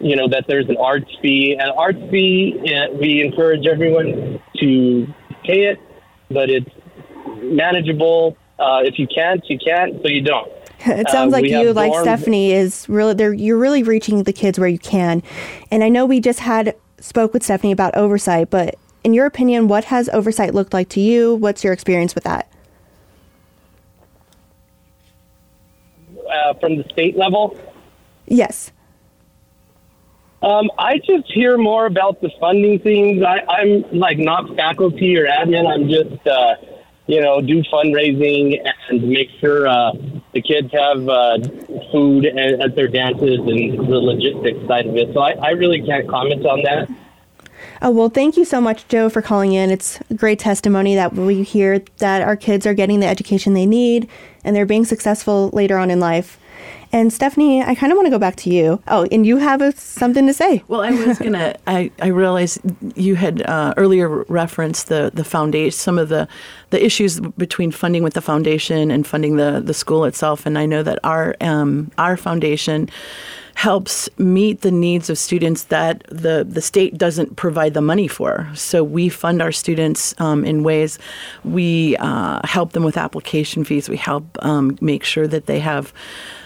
you 0.00 0.16
know 0.16 0.28
that 0.28 0.46
there's 0.48 0.68
an 0.68 0.76
arts 0.76 1.10
fee. 1.22 1.56
An 1.58 1.70
arts 1.76 2.00
fee, 2.10 2.58
uh, 2.74 2.92
we 2.94 3.22
encourage 3.22 3.66
everyone 3.66 4.40
to 4.58 5.06
pay 5.44 5.66
it, 5.66 5.80
but 6.28 6.50
it's 6.50 6.70
manageable. 7.40 8.36
Uh, 8.58 8.80
if 8.84 8.98
you 8.98 9.06
can't, 9.06 9.42
you 9.48 9.58
can't, 9.58 10.00
so 10.02 10.08
you 10.08 10.20
don't. 10.22 10.50
It 10.84 11.08
sounds 11.10 11.32
Uh, 11.32 11.36
like 11.36 11.46
you, 11.48 11.72
like 11.72 11.92
dorms. 11.92 12.02
Stephanie, 12.02 12.52
is 12.52 12.88
really 12.88 13.14
there. 13.14 13.32
You're 13.32 13.56
really 13.58 13.82
reaching 13.84 14.24
the 14.24 14.32
kids 14.32 14.58
where 14.58 14.68
you 14.68 14.78
can, 14.80 15.22
and 15.70 15.84
I 15.84 15.88
know 15.88 16.04
we 16.06 16.18
just 16.20 16.40
had 16.40 16.74
spoke 16.98 17.32
with 17.32 17.42
Stephanie 17.44 17.72
about 17.72 17.94
oversight, 17.94 18.50
but 18.50 18.74
in 19.04 19.14
your 19.14 19.26
opinion, 19.26 19.68
what 19.68 19.84
has 19.86 20.08
oversight 20.08 20.54
looked 20.54 20.72
like 20.72 20.88
to 20.90 21.00
you? 21.00 21.36
What's 21.36 21.62
your 21.64 21.72
experience 21.72 22.14
with 22.16 22.24
that? 22.24 22.48
Uh, 26.30 26.54
from 26.54 26.76
the 26.76 26.84
state 26.90 27.16
level, 27.16 27.56
Yes. 28.26 28.72
Um, 30.42 30.70
I 30.78 30.98
just 30.98 31.30
hear 31.30 31.56
more 31.58 31.86
about 31.86 32.20
the 32.20 32.30
funding 32.40 32.78
things. 32.80 33.22
I, 33.22 33.40
I'm 33.48 33.84
like 33.92 34.18
not 34.18 34.56
faculty 34.56 35.16
or 35.16 35.26
admin. 35.26 35.68
I'm 35.72 35.88
just, 35.88 36.26
uh, 36.26 36.54
you 37.06 37.20
know, 37.20 37.40
do 37.40 37.62
fundraising 37.64 38.58
and 38.88 39.02
make 39.08 39.28
sure 39.40 39.66
uh, 39.66 39.92
the 40.32 40.40
kids 40.40 40.70
have 40.72 41.08
uh, 41.08 41.38
food 41.90 42.26
at, 42.26 42.60
at 42.60 42.76
their 42.76 42.88
dances 42.88 43.38
and 43.38 43.78
the 43.78 43.98
logistics 43.98 44.66
side 44.68 44.86
of 44.86 44.96
it. 44.96 45.12
So 45.12 45.20
I, 45.20 45.32
I 45.32 45.50
really 45.50 45.84
can't 45.84 46.08
comment 46.08 46.46
on 46.46 46.62
that. 46.62 46.88
Oh, 47.80 47.90
well, 47.90 48.08
thank 48.08 48.36
you 48.36 48.44
so 48.44 48.60
much, 48.60 48.86
Joe, 48.88 49.08
for 49.08 49.22
calling 49.22 49.52
in. 49.52 49.70
It's 49.70 49.98
great 50.14 50.38
testimony 50.38 50.94
that 50.94 51.14
we 51.14 51.42
hear 51.42 51.82
that 51.98 52.22
our 52.22 52.36
kids 52.36 52.66
are 52.66 52.74
getting 52.74 53.00
the 53.00 53.06
education 53.06 53.54
they 53.54 53.66
need 53.66 54.08
and 54.44 54.54
they're 54.54 54.66
being 54.66 54.84
successful 54.84 55.50
later 55.52 55.78
on 55.78 55.90
in 55.90 55.98
life. 55.98 56.38
And 56.94 57.10
Stephanie, 57.10 57.62
I 57.62 57.74
kind 57.74 57.90
of 57.90 57.96
want 57.96 58.04
to 58.04 58.10
go 58.10 58.18
back 58.18 58.36
to 58.36 58.50
you. 58.50 58.82
Oh, 58.86 59.06
and 59.10 59.26
you 59.26 59.38
have 59.38 59.62
a, 59.62 59.72
something 59.72 60.26
to 60.26 60.34
say. 60.34 60.62
Well, 60.68 60.82
I 60.82 60.90
was 60.90 61.18
gonna. 61.18 61.56
I, 61.66 61.90
I 62.02 62.08
realized 62.08 62.60
you 62.94 63.14
had 63.14 63.40
uh, 63.42 63.72
earlier 63.78 64.08
referenced 64.28 64.88
the 64.88 65.10
the 65.14 65.24
foundation, 65.24 65.72
some 65.72 65.98
of 65.98 66.10
the 66.10 66.28
the 66.68 66.84
issues 66.84 67.18
between 67.20 67.70
funding 67.70 68.02
with 68.02 68.12
the 68.12 68.20
foundation 68.20 68.90
and 68.90 69.06
funding 69.06 69.36
the 69.36 69.62
the 69.64 69.72
school 69.72 70.04
itself. 70.04 70.44
And 70.44 70.58
I 70.58 70.66
know 70.66 70.82
that 70.82 70.98
our 71.02 71.34
um, 71.40 71.90
our 71.96 72.18
foundation 72.18 72.90
helps 73.54 74.08
meet 74.18 74.62
the 74.62 74.70
needs 74.70 75.10
of 75.10 75.18
students 75.18 75.64
that 75.64 76.02
the, 76.08 76.44
the 76.48 76.62
state 76.62 76.96
doesn't 76.96 77.36
provide 77.36 77.74
the 77.74 77.82
money 77.82 78.08
for. 78.08 78.48
So 78.54 78.82
we 78.82 79.08
fund 79.08 79.42
our 79.42 79.52
students 79.52 80.14
um, 80.18 80.44
in 80.44 80.62
ways 80.62 80.98
we 81.44 81.96
uh, 81.98 82.40
help 82.44 82.72
them 82.72 82.82
with 82.82 82.96
application 82.96 83.64
fees. 83.64 83.88
We 83.88 83.98
help 83.98 84.24
um, 84.42 84.78
make 84.80 85.04
sure 85.04 85.26
that 85.28 85.46
they 85.46 85.60
have 85.60 85.92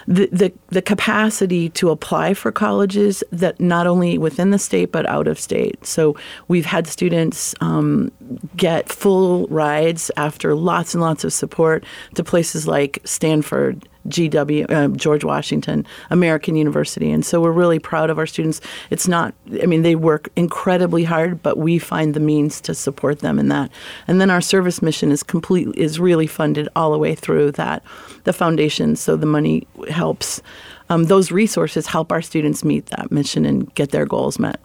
the, 0.09 0.29
the, 0.33 0.53
the 0.69 0.83
capacity 0.83 1.69
to 1.71 1.91
apply 1.91 2.35
for 2.35 2.53
colleges 2.53 3.25
that 3.33 3.61
not 3.61 3.87
only 3.87 4.19
within 4.19 4.51
the 4.51 4.59
state 4.59 4.93
but 4.93 5.07
out 5.07 5.27
of 5.27 5.39
state. 5.39 5.85
So 5.85 6.17
we've 6.49 6.67
had 6.67 6.87
students 6.87 7.55
um, 7.61 8.13
get 8.57 8.89
full 8.89 9.47
rides 9.49 10.11
after 10.17 10.55
lots 10.55 10.95
and 10.95 11.03
lots 11.03 11.25
of 11.25 11.33
support 11.33 11.85
to 12.15 12.25
places 12.25 12.67
like 12.67 13.01
Stanford. 13.05 13.89
GW, 14.09 14.71
uh, 14.71 14.89
George 14.97 15.25
Washington, 15.25 15.85
American 16.11 16.55
University. 16.55 17.11
And 17.11 17.25
so 17.25 17.41
we're 17.41 17.51
really 17.51 17.79
proud 17.79 18.11
of 18.11 18.19
our 18.19 18.27
students. 18.27 18.61
It's 18.91 19.09
not, 19.09 19.35
I 19.61 19.67
mean, 19.67 19.83
they 19.83 19.97
work 19.97 20.29
incredibly 20.37 21.05
hard, 21.05 21.43
but 21.43 21.59
we 21.59 21.79
find 21.79 22.15
the 22.15 22.21
means 22.21 22.61
to 22.63 22.75
support 22.75 23.19
them 23.19 23.39
in 23.39 23.49
that. 23.49 23.71
And 24.07 24.21
then 24.21 24.31
our 24.31 24.41
service 24.41 24.81
mission 24.81 25.11
is 25.11 25.23
completely, 25.23 25.77
is 25.81 25.99
really 25.99 26.27
funded 26.27 26.69
all 26.77 26.93
the 26.93 26.99
way 26.99 27.15
through 27.15 27.53
that, 27.53 27.83
the 28.25 28.33
foundation. 28.33 28.97
So 28.97 29.17
the 29.17 29.27
money 29.27 29.67
helps, 29.97 30.41
um, 30.89 31.05
those 31.05 31.33
resources 31.33 31.87
help 31.87 32.13
our 32.13 32.23
students 32.23 32.65
meet 32.65 32.87
that 32.87 33.11
mission 33.11 33.45
and 33.45 33.75
get 33.75 33.91
their 33.91 34.07
goals 34.07 34.39
met. 34.39 34.61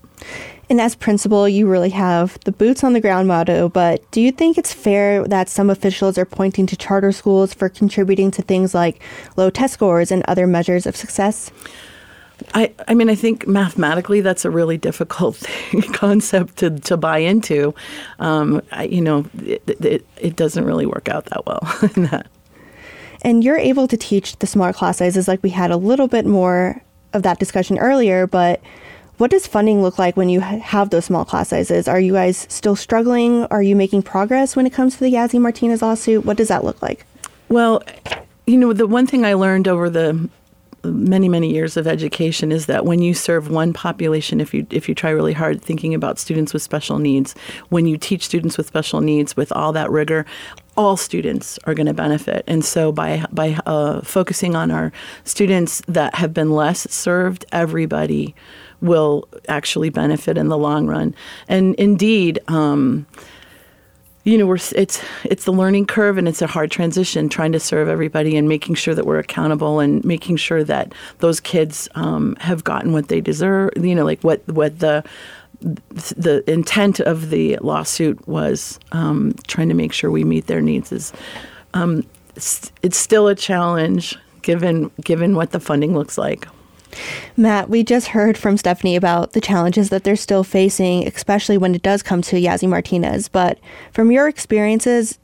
And 0.69 0.79
as 0.79 0.95
principal, 0.95 1.49
you 1.49 1.67
really 1.67 1.89
have 1.89 2.37
the 2.45 2.51
boots 2.51 2.83
on 2.83 2.93
the 2.93 3.01
ground 3.01 3.27
motto, 3.27 3.67
but 3.67 4.09
do 4.11 4.21
you 4.21 4.31
think 4.31 4.57
it's 4.57 4.73
fair 4.73 5.27
that 5.27 5.49
some 5.49 5.69
officials 5.69 6.17
are 6.17 6.25
pointing 6.25 6.65
to 6.67 6.77
charter 6.77 7.11
schools 7.11 7.53
for 7.53 7.67
contributing 7.67 8.31
to 8.31 8.41
things 8.41 8.73
like 8.73 9.01
low 9.35 9.49
test 9.49 9.73
scores 9.73 10.11
and 10.11 10.23
other 10.29 10.47
measures 10.47 10.85
of 10.85 10.95
success? 10.95 11.51
I, 12.53 12.73
I 12.87 12.93
mean, 12.93 13.09
I 13.09 13.15
think 13.15 13.47
mathematically 13.47 14.21
that's 14.21 14.45
a 14.45 14.49
really 14.49 14.77
difficult 14.77 15.35
thing, 15.37 15.81
concept 15.93 16.57
to, 16.57 16.69
to 16.69 16.95
buy 16.95 17.17
into. 17.17 17.75
Um, 18.19 18.61
I, 18.71 18.85
you 18.85 19.01
know, 19.01 19.25
it, 19.43 19.61
it, 19.67 20.05
it 20.17 20.35
doesn't 20.35 20.63
really 20.63 20.85
work 20.85 21.09
out 21.09 21.25
that 21.25 21.45
well 21.45 21.67
in 21.95 22.03
that. 22.03 22.27
And 23.23 23.43
you're 23.43 23.57
able 23.57 23.88
to 23.88 23.97
teach 23.97 24.38
the 24.38 24.47
smaller 24.47 24.73
class 24.73 24.97
sizes, 24.97 25.27
like 25.27 25.43
we 25.43 25.51
had 25.51 25.71
a 25.71 25.77
little 25.77 26.07
bit 26.07 26.25
more 26.25 26.81
of 27.13 27.23
that 27.23 27.39
discussion 27.39 27.77
earlier, 27.77 28.25
but 28.25 28.62
what 29.17 29.29
does 29.29 29.45
funding 29.45 29.84
look 29.84 29.99
like 29.99 30.17
when 30.17 30.29
you 30.29 30.39
have 30.39 30.89
those 30.89 31.05
small 31.05 31.25
class 31.25 31.49
sizes? 31.49 31.88
Are 31.88 31.99
you 31.99 32.13
guys 32.13 32.47
still 32.49 32.75
struggling? 32.75 33.45
Are 33.45 33.62
you 33.62 33.75
making 33.75 34.01
progress 34.01 34.55
when 34.55 34.65
it 34.65 34.73
comes 34.73 34.95
to 34.95 35.01
the 35.01 35.13
Yazzie 35.13 35.39
Martinez 35.39 35.84
lawsuit? 35.84 36.25
What 36.25 36.38
does 36.38 36.47
that 36.47 36.63
look 36.63 36.81
like? 36.81 37.05
Well, 37.47 37.84
you 38.47 38.57
know, 38.57 38.73
the 38.73 38.88
one 38.88 39.05
thing 39.05 39.23
I 39.23 39.36
learned 39.36 39.67
over 39.67 39.91
the 39.91 40.27
many 40.84 41.29
many 41.29 41.53
years 41.53 41.77
of 41.77 41.86
education 41.86 42.51
is 42.51 42.65
that 42.65 42.86
when 42.86 43.01
you 43.01 43.13
serve 43.13 43.51
one 43.51 43.71
population 43.71 44.41
if 44.41 44.53
you 44.53 44.65
if 44.71 44.89
you 44.89 44.95
try 44.95 45.12
really 45.12 45.34
hard 45.34 45.62
thinking 45.62 45.93
about 45.93 46.17
students 46.17 46.53
with 46.53 46.62
special 46.63 46.97
needs 46.97 47.36
when 47.69 47.86
you 47.86 47.97
teach 47.97 48.25
students 48.25 48.57
with 48.57 48.65
special 48.65 48.99
needs 48.99 49.38
with 49.38 49.51
all 49.51 49.71
that 49.71 49.91
rigor 49.91 50.25
all 50.77 50.97
students 50.97 51.60
are 51.65 51.73
going 51.73 51.88
to 51.88 51.93
benefit. 51.93 52.43
And 52.47 52.63
so 52.63 52.91
by 52.91 53.25
by 53.31 53.57
uh, 53.65 54.01
focusing 54.01 54.55
on 54.55 54.71
our 54.71 54.91
students 55.23 55.81
that 55.88 56.15
have 56.15 56.34
been 56.34 56.51
less 56.51 56.89
served, 56.91 57.45
everybody 57.51 58.36
will 58.81 59.27
actually 59.47 59.89
benefit 59.89 60.38
in 60.38 60.47
the 60.47 60.57
long 60.57 60.88
run. 60.88 61.15
And 61.47 61.75
indeed. 61.75 62.39
Um, 62.47 63.05
you 64.23 64.38
know, 64.38 64.45
we're, 64.45 64.60
it's 64.75 65.03
it's 65.23 65.45
the 65.45 65.51
learning 65.51 65.88
curve 65.88 66.19
and 66.19 66.27
it's 66.27 66.43
a 66.43 66.47
hard 66.47 66.69
transition 66.69 67.27
trying 67.27 67.51
to 67.53 67.60
serve 67.60 67.88
everybody 67.88 68.38
and 68.38 68.47
making 68.47 68.75
sure 68.75 68.93
that 68.93 69.07
we're 69.07 69.17
accountable 69.17 69.79
and 69.79 70.05
making 70.05 70.36
sure 70.36 70.63
that 70.63 70.93
those 71.19 71.39
kids 71.39 71.89
um, 71.95 72.36
have 72.39 72.63
gotten 72.63 72.93
what 72.93 73.07
they 73.07 73.19
deserve. 73.19 73.71
You 73.75 73.95
know, 73.95 74.05
like 74.05 74.21
what 74.21 74.47
what 74.47 74.77
the 74.77 75.03
the 75.62 76.43
intent 76.47 77.00
of 77.00 77.30
the 77.30 77.58
lawsuit 77.62 78.28
was 78.28 78.80
um, 78.91 79.36
trying 79.47 79.69
to 79.69 79.76
make 79.76 79.93
sure 79.93 80.10
we 80.10 80.24
meet 80.24 80.47
their 80.47 80.62
needs 80.62 80.91
is 80.91 81.13
um, 81.74 82.04
it's, 82.36 82.97
still 82.97 83.28
a 83.28 83.36
challenge 83.36 84.17
given 84.41 84.89
given 85.04 85.36
what 85.36 85.52
the 85.52 85.60
funding 85.60 85.93
looks 85.93 86.17
like. 86.17 86.47
Matt, 87.38 87.69
we 87.69 87.84
just 87.84 88.10
heard 88.10 88.38
from 88.38 88.58
Stephanie 88.58 88.95
about 88.95 89.32
the 89.32 89.39
challenges 89.39 89.89
that 89.89 90.04
they're 90.04 90.15
still 90.17 90.43
facing, 90.43 91.08
especially 91.08 91.58
when 91.58 91.74
it 91.74 91.82
does 91.82 92.04
come 92.04 92.21
to 92.24 92.36
Yazzie 92.36 92.67
Martinez. 92.67 93.30
But 93.30 93.60
from 93.93 94.12
your 94.12 94.28
experiences, 94.28 95.17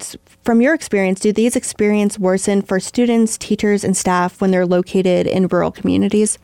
from 0.46 0.62
your 0.62 0.74
experience, 0.74 1.20
do 1.20 1.34
these 1.34 1.58
experiences 1.58 2.20
worsen 2.20 2.62
for 2.62 2.80
students, 2.80 3.38
teachers, 3.38 3.84
and 3.84 3.98
staff 3.98 4.40
when 4.40 4.52
they're 4.52 4.66
located 4.66 5.28
in 5.28 5.48
rural 5.48 5.72
communities? 5.72 6.38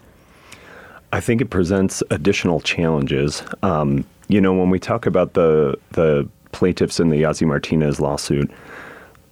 I 1.14 1.20
think 1.20 1.42
it 1.42 1.52
presents 1.52 2.02
additional 2.10 2.60
challenges. 2.60 3.44
Um, 3.62 4.04
you 4.30 4.42
know, 4.42 4.52
when 4.52 4.72
we 4.72 4.80
talk 4.80 5.06
about 5.06 5.34
the 5.34 5.78
the 5.92 6.28
plaintiffs 6.54 7.00
in 7.00 7.10
the 7.10 7.18
Yazzie 7.22 7.46
Martinez 7.46 8.00
lawsuit, 8.00 8.50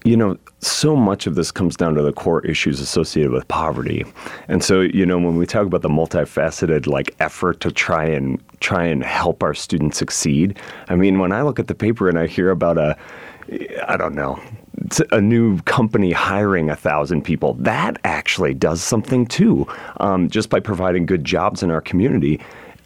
you 0.03 0.15
know, 0.15 0.37
so 0.59 0.95
much 0.95 1.25
of 1.25 1.33
this 1.33 1.51
comes 1.51 1.75
down 1.75 1.95
to 1.95 2.03
the 2.03 2.13
core 2.13 2.45
issues 2.45 2.79
associated 2.79 3.31
with 3.31 3.47
poverty. 3.47 4.05
And 4.47 4.63
so, 4.63 4.81
you 4.81 5.07
know, 5.07 5.17
when 5.17 5.37
we 5.37 5.47
talk 5.47 5.65
about 5.65 5.81
the 5.81 5.89
multifaceted 5.89 6.85
like 6.85 7.15
effort 7.19 7.61
to 7.61 7.71
try 7.71 8.05
and 8.05 8.39
try 8.59 8.85
and 8.85 9.03
help 9.03 9.41
our 9.41 9.55
students 9.55 9.97
succeed, 9.97 10.59
I 10.87 10.95
mean, 10.95 11.17
when 11.17 11.31
I 11.31 11.41
look 11.41 11.57
at 11.57 11.67
the 11.67 11.75
paper 11.75 12.07
and 12.07 12.19
I 12.19 12.27
hear 12.27 12.51
about 12.51 12.77
a 12.77 12.95
I 13.87 13.97
don't 13.97 14.13
know, 14.13 14.39
a 15.11 15.21
new 15.21 15.59
company 15.61 16.11
hiring 16.11 16.69
a 16.69 16.75
thousand 16.75 17.23
people. 17.23 17.53
That 17.55 17.99
actually 18.03 18.53
does 18.53 18.81
something 18.81 19.25
too, 19.25 19.67
um, 19.99 20.29
just 20.29 20.49
by 20.49 20.59
providing 20.59 21.05
good 21.05 21.23
jobs 21.23 21.63
in 21.63 21.71
our 21.71 21.81
community. 21.81 22.39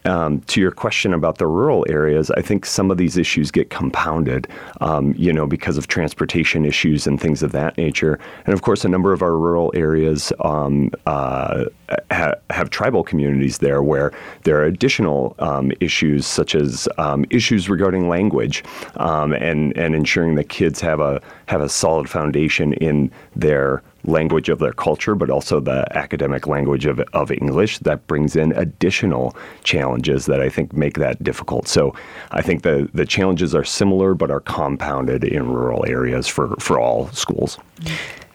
Um, 0.06 0.40
to 0.42 0.60
your 0.60 0.70
question 0.70 1.12
about 1.12 1.38
the 1.38 1.46
rural 1.46 1.84
areas, 1.88 2.30
I 2.30 2.42
think 2.42 2.64
some 2.64 2.90
of 2.90 2.96
these 2.96 3.16
issues 3.16 3.50
get 3.50 3.70
compounded, 3.70 4.46
um, 4.80 5.14
you 5.16 5.32
know, 5.32 5.46
because 5.46 5.76
of 5.76 5.88
transportation 5.88 6.64
issues 6.64 7.06
and 7.06 7.20
things 7.20 7.42
of 7.42 7.52
that 7.52 7.76
nature. 7.76 8.18
And 8.44 8.54
of 8.54 8.62
course, 8.62 8.84
a 8.84 8.88
number 8.88 9.12
of 9.12 9.22
our 9.22 9.36
rural 9.36 9.72
areas 9.74 10.32
um, 10.44 10.90
uh, 11.06 11.64
ha- 12.10 12.34
have 12.50 12.70
tribal 12.70 13.02
communities 13.02 13.58
there 13.58 13.82
where 13.82 14.12
there 14.44 14.56
are 14.60 14.64
additional 14.64 15.34
um, 15.40 15.72
issues, 15.80 16.26
such 16.26 16.54
as 16.54 16.88
um, 16.98 17.24
issues 17.30 17.68
regarding 17.68 18.08
language 18.08 18.62
um, 18.96 19.32
and 19.32 19.76
and 19.76 19.94
ensuring 19.94 20.36
that 20.36 20.48
kids 20.48 20.80
have 20.80 21.00
a 21.00 21.20
have 21.46 21.60
a 21.60 21.68
solid 21.68 22.08
foundation 22.08 22.72
in 22.74 23.10
their 23.34 23.82
language 24.06 24.48
of 24.48 24.58
their 24.58 24.72
culture, 24.72 25.14
but 25.14 25.30
also 25.30 25.60
the 25.60 25.86
academic 25.96 26.46
language 26.46 26.86
of, 26.86 27.00
of 27.12 27.30
English. 27.30 27.78
That 27.80 28.06
brings 28.06 28.36
in 28.36 28.52
additional 28.52 29.36
challenges 29.64 30.26
that 30.26 30.40
I 30.40 30.48
think 30.48 30.72
make 30.72 30.98
that 30.98 31.22
difficult. 31.22 31.68
So 31.68 31.94
I 32.30 32.42
think 32.42 32.62
the, 32.62 32.88
the 32.94 33.06
challenges 33.06 33.54
are 33.54 33.64
similar, 33.64 34.14
but 34.14 34.30
are 34.30 34.40
compounded 34.40 35.24
in 35.24 35.46
rural 35.48 35.84
areas 35.86 36.26
for, 36.26 36.56
for 36.56 36.78
all 36.78 37.08
schools. 37.08 37.58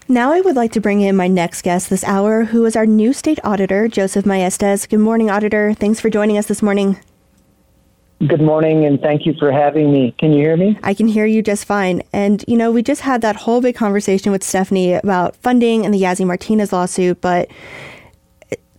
Now, 0.07 0.33
I 0.33 0.41
would 0.41 0.55
like 0.55 0.73
to 0.73 0.81
bring 0.81 1.01
in 1.01 1.15
my 1.15 1.27
next 1.27 1.61
guest 1.61 1.89
this 1.89 2.03
hour, 2.03 2.43
who 2.43 2.65
is 2.65 2.75
our 2.75 2.85
new 2.85 3.13
state 3.13 3.39
auditor, 3.43 3.87
Joseph 3.87 4.25
Maestas. 4.25 4.89
Good 4.89 4.99
morning, 4.99 5.29
auditor. 5.29 5.73
Thanks 5.73 6.01
for 6.01 6.09
joining 6.09 6.37
us 6.37 6.47
this 6.47 6.61
morning. 6.61 6.99
Good 8.27 8.41
morning, 8.41 8.85
and 8.85 9.01
thank 9.01 9.25
you 9.25 9.33
for 9.39 9.51
having 9.51 9.91
me. 9.91 10.13
Can 10.19 10.31
you 10.31 10.43
hear 10.43 10.55
me? 10.55 10.77
I 10.83 10.93
can 10.93 11.07
hear 11.07 11.25
you 11.25 11.41
just 11.41 11.65
fine. 11.65 12.03
And, 12.13 12.45
you 12.47 12.55
know, 12.55 12.71
we 12.71 12.83
just 12.83 13.01
had 13.01 13.21
that 13.21 13.35
whole 13.35 13.61
big 13.61 13.75
conversation 13.75 14.31
with 14.31 14.43
Stephanie 14.43 14.93
about 14.93 15.35
funding 15.37 15.85
and 15.85 15.93
the 15.93 15.99
Yazzie 15.99 16.27
Martinez 16.27 16.71
lawsuit, 16.71 17.19
but 17.19 17.49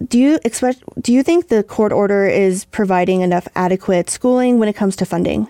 do 0.07 0.18
you 0.18 0.38
expect 0.44 0.83
do 1.00 1.12
you 1.12 1.24
think 1.24 1.48
the 1.48 1.64
court 1.64 1.92
order 1.92 2.26
is 2.26 2.66
providing 2.66 3.20
enough 3.20 3.48
adequate 3.57 4.11
schooling 4.11 4.61
when 4.61 4.68
it 4.68 4.74
comes 4.74 4.94
to 4.96 5.07
funding? 5.07 5.48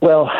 Well, 0.00 0.30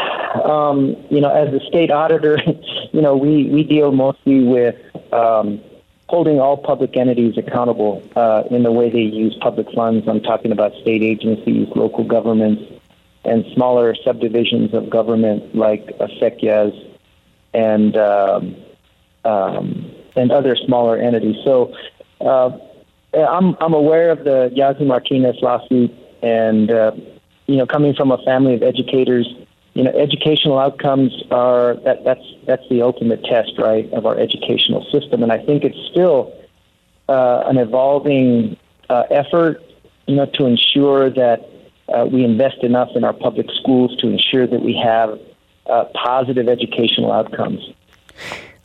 um, 0.44 0.94
you 1.10 1.20
know, 1.20 1.34
as 1.34 1.52
a 1.52 1.64
state 1.66 1.90
auditor, 1.90 2.38
you 2.92 3.02
know, 3.02 3.16
we, 3.16 3.46
we 3.46 3.64
deal 3.64 3.90
mostly 3.90 4.44
with 4.44 4.76
um, 5.12 5.60
holding 6.08 6.40
all 6.40 6.56
public 6.56 6.96
entities 6.96 7.36
accountable 7.36 8.02
uh, 8.16 8.42
in 8.50 8.62
the 8.62 8.72
way 8.72 8.90
they 8.90 9.00
use 9.00 9.36
public 9.40 9.66
funds. 9.74 10.08
I'm 10.08 10.20
talking 10.20 10.52
about 10.52 10.72
state 10.80 11.02
agencies, 11.02 11.68
local 11.76 12.04
governments, 12.04 12.62
and 13.24 13.44
smaller 13.54 13.94
subdivisions 14.04 14.72
of 14.72 14.88
government 14.88 15.54
like 15.54 15.86
acequias 15.98 16.72
and 17.52 17.96
um, 17.96 18.56
um, 19.24 19.94
and 20.16 20.32
other 20.32 20.56
smaller 20.56 20.96
entities. 20.96 21.36
So 21.44 21.74
uh, 22.20 22.50
I'm 23.14 23.56
I'm 23.60 23.74
aware 23.74 24.10
of 24.10 24.24
the 24.24 24.50
Yazzie 24.56 24.86
Martinez 24.86 25.36
lawsuit, 25.42 25.92
and 26.22 26.70
uh, 26.70 26.92
you 27.46 27.56
know, 27.56 27.66
coming 27.66 27.94
from 27.94 28.10
a 28.12 28.18
family 28.24 28.54
of 28.54 28.62
educators 28.62 29.26
you 29.78 29.84
know, 29.84 29.92
educational 29.92 30.58
outcomes 30.58 31.12
are 31.30 31.74
that 31.84 32.02
that's 32.02 32.24
that's 32.46 32.68
the 32.68 32.82
ultimate 32.82 33.22
test, 33.22 33.52
right, 33.58 33.88
of 33.92 34.06
our 34.06 34.18
educational 34.18 34.84
system, 34.90 35.22
and 35.22 35.30
I 35.30 35.38
think 35.38 35.62
it's 35.62 35.78
still 35.88 36.34
uh, 37.08 37.44
an 37.46 37.58
evolving 37.58 38.56
uh, 38.90 39.04
effort, 39.08 39.62
you 40.08 40.16
know, 40.16 40.26
to 40.26 40.46
ensure 40.46 41.10
that 41.10 41.48
uh, 41.94 42.06
we 42.10 42.24
invest 42.24 42.64
enough 42.64 42.88
in 42.96 43.04
our 43.04 43.12
public 43.12 43.46
schools 43.52 43.94
to 43.98 44.08
ensure 44.08 44.48
that 44.48 44.62
we 44.62 44.74
have 44.74 45.16
uh, 45.66 45.84
positive 45.94 46.48
educational 46.48 47.12
outcomes. 47.12 47.62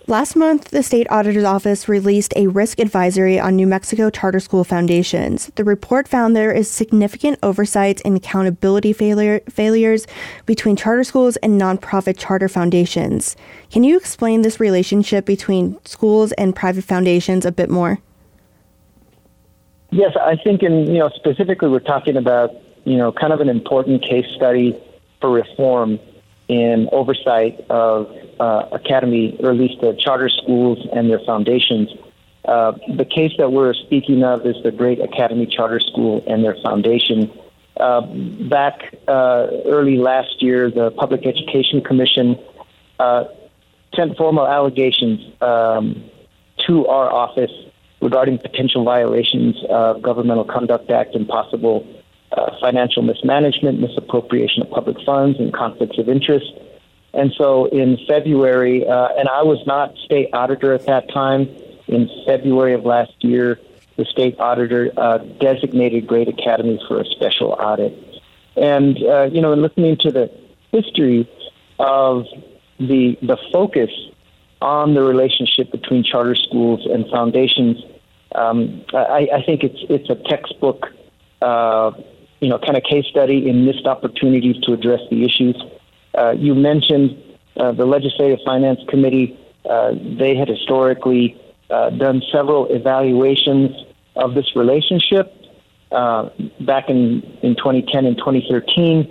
Last 0.05 0.35
month, 0.35 0.71
the 0.71 0.83
state 0.83 1.07
auditor's 1.09 1.45
office 1.45 1.87
released 1.87 2.33
a 2.35 2.47
risk 2.47 2.79
advisory 2.79 3.39
on 3.39 3.55
New 3.55 3.65
Mexico 3.65 4.09
charter 4.09 4.41
school 4.41 4.65
foundations. 4.65 5.49
The 5.55 5.63
report 5.63 6.09
found 6.09 6.35
there 6.35 6.51
is 6.51 6.69
significant 6.69 7.39
oversight 7.41 8.01
and 8.03 8.17
accountability 8.17 8.91
failure, 8.91 9.39
failures 9.49 10.05
between 10.45 10.75
charter 10.75 11.05
schools 11.05 11.37
and 11.37 11.59
nonprofit 11.59 12.17
charter 12.17 12.49
foundations. 12.49 13.37
Can 13.71 13.85
you 13.85 13.95
explain 13.95 14.41
this 14.41 14.59
relationship 14.59 15.25
between 15.25 15.79
schools 15.85 16.33
and 16.33 16.53
private 16.53 16.83
foundations 16.83 17.45
a 17.45 17.51
bit 17.51 17.69
more? 17.69 17.99
Yes, 19.91 20.17
I 20.19 20.35
think, 20.35 20.63
in 20.63 20.87
you 20.87 20.99
know, 20.99 21.09
specifically, 21.15 21.69
we're 21.69 21.79
talking 21.79 22.17
about 22.17 22.51
you 22.85 22.97
know, 22.97 23.11
kind 23.11 23.31
of 23.31 23.39
an 23.39 23.49
important 23.49 24.03
case 24.03 24.25
study 24.35 24.77
for 25.21 25.31
reform 25.31 25.99
in 26.47 26.89
oversight 26.91 27.59
of 27.69 28.13
uh, 28.39 28.67
academy, 28.71 29.37
or 29.39 29.51
at 29.51 29.57
least 29.57 29.81
the 29.81 29.93
charter 29.93 30.29
schools 30.29 30.79
and 30.93 31.09
their 31.09 31.19
foundations. 31.19 31.89
Uh, 32.45 32.73
the 32.95 33.05
case 33.05 33.31
that 33.37 33.51
we're 33.51 33.73
speaking 33.73 34.23
of 34.23 34.45
is 34.45 34.55
the 34.63 34.71
Great 34.71 34.99
Academy 34.99 35.45
Charter 35.45 35.79
School 35.79 36.23
and 36.27 36.43
their 36.43 36.55
foundation. 36.61 37.31
Uh, 37.77 38.01
back 38.01 38.93
uh, 39.07 39.47
early 39.65 39.97
last 39.97 40.41
year, 40.41 40.69
the 40.69 40.91
Public 40.91 41.25
Education 41.25 41.81
Commission 41.81 42.37
uh, 42.99 43.23
sent 43.95 44.17
formal 44.17 44.47
allegations 44.47 45.21
um, 45.41 46.03
to 46.67 46.85
our 46.87 47.11
office 47.11 47.51
regarding 48.01 48.37
potential 48.37 48.83
violations 48.83 49.55
of 49.69 50.01
Governmental 50.01 50.43
Conduct 50.43 50.91
Act 50.91 51.15
and 51.15 51.27
possible 51.27 51.87
uh, 52.33 52.51
financial 52.59 53.01
mismanagement, 53.01 53.79
misappropriation 53.79 54.61
of 54.63 54.69
public 54.69 54.97
funds, 55.05 55.39
and 55.39 55.53
conflicts 55.53 55.97
of 55.97 56.09
interest. 56.09 56.51
And 57.13 57.33
so 57.37 57.65
in 57.65 57.97
February, 58.07 58.87
uh, 58.87 59.09
and 59.17 59.29
I 59.29 59.43
was 59.43 59.59
not 59.67 59.95
state 60.03 60.29
auditor 60.33 60.73
at 60.73 60.85
that 60.87 61.11
time, 61.13 61.47
in 61.87 62.09
February 62.25 62.73
of 62.73 62.85
last 62.85 63.11
year, 63.23 63.59
the 63.97 64.05
state 64.05 64.39
auditor 64.39 64.91
uh, 64.97 65.19
designated 65.39 66.07
Great 66.07 66.27
Academy 66.27 66.81
for 66.87 66.99
a 66.99 67.05
special 67.05 67.51
audit. 67.51 67.93
And, 68.55 68.97
uh, 69.03 69.23
you 69.23 69.41
know, 69.41 69.53
in 69.53 69.61
listening 69.61 69.97
to 69.97 70.11
the 70.11 70.31
history 70.71 71.29
of 71.79 72.25
the, 72.79 73.17
the 73.21 73.37
focus 73.51 73.91
on 74.61 74.93
the 74.93 75.01
relationship 75.01 75.71
between 75.71 76.03
charter 76.03 76.35
schools 76.35 76.87
and 76.91 77.07
foundations, 77.09 77.77
um, 78.33 78.83
I, 78.93 79.27
I, 79.33 79.43
think 79.45 79.63
it's, 79.63 79.79
it's 79.89 80.09
a 80.09 80.15
textbook, 80.15 80.87
uh, 81.41 81.91
you 82.39 82.49
know, 82.49 82.57
kind 82.57 82.77
of 82.77 82.83
case 82.83 83.05
study 83.05 83.47
in 83.47 83.65
missed 83.65 83.85
opportunities 83.85 84.57
to 84.63 84.73
address 84.73 85.01
the 85.11 85.23
issues. 85.23 85.61
Uh, 86.15 86.31
you 86.31 86.55
mentioned 86.55 87.21
uh, 87.57 87.71
the 87.71 87.85
Legislative 87.85 88.39
Finance 88.45 88.79
Committee. 88.87 89.39
Uh, 89.69 89.93
they 89.93 90.35
had 90.35 90.47
historically 90.47 91.39
done 91.97 92.21
several 92.31 92.67
evaluations 92.67 93.71
of 94.15 94.35
this 94.35 94.55
relationship 94.55 95.33
back 95.89 96.87
in, 96.87 97.23
in 97.41 97.55
2010 97.55 98.05
and 98.05 98.17
2013. 98.17 99.09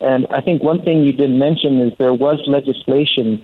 And 0.00 0.26
I 0.30 0.40
think 0.40 0.62
one 0.62 0.82
thing 0.82 1.02
you 1.02 1.12
didn't 1.12 1.38
mention 1.38 1.80
is 1.80 1.92
there 1.98 2.14
was 2.14 2.40
legislation 2.46 3.42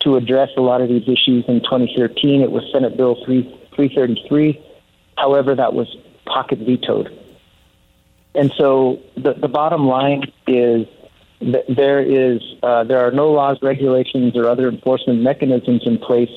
to 0.00 0.16
address 0.16 0.50
a 0.56 0.60
lot 0.60 0.80
of 0.80 0.88
these 0.88 1.08
issues 1.08 1.44
in 1.46 1.60
2013. 1.60 2.42
It 2.42 2.50
was 2.50 2.64
Senate 2.72 2.96
Bill 2.96 3.16
3, 3.24 3.42
333. 3.74 4.60
However, 5.16 5.54
that 5.54 5.72
was 5.72 5.96
pocket 6.26 6.58
vetoed. 6.58 7.16
And 8.34 8.52
so 8.56 9.00
the, 9.16 9.34
the 9.34 9.48
bottom 9.48 9.86
line 9.86 10.32
is 10.46 10.86
there 11.68 12.00
is 12.00 12.40
uh, 12.62 12.84
there 12.84 13.04
are 13.06 13.10
no 13.10 13.30
laws, 13.32 13.58
regulations, 13.62 14.36
or 14.36 14.48
other 14.48 14.68
enforcement 14.68 15.22
mechanisms 15.22 15.82
in 15.84 15.98
place 15.98 16.30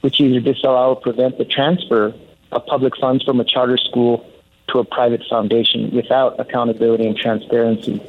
which 0.00 0.20
either 0.20 0.40
disallow 0.40 0.90
or 0.90 0.96
prevent 0.96 1.38
the 1.38 1.44
transfer 1.44 2.14
of 2.52 2.66
public 2.66 2.96
funds 2.96 3.22
from 3.24 3.40
a 3.40 3.44
charter 3.44 3.76
school 3.76 4.26
to 4.68 4.78
a 4.78 4.84
private 4.84 5.22
foundation 5.28 5.90
without 5.90 6.38
accountability 6.40 7.06
and 7.06 7.16
transparency. 7.16 8.00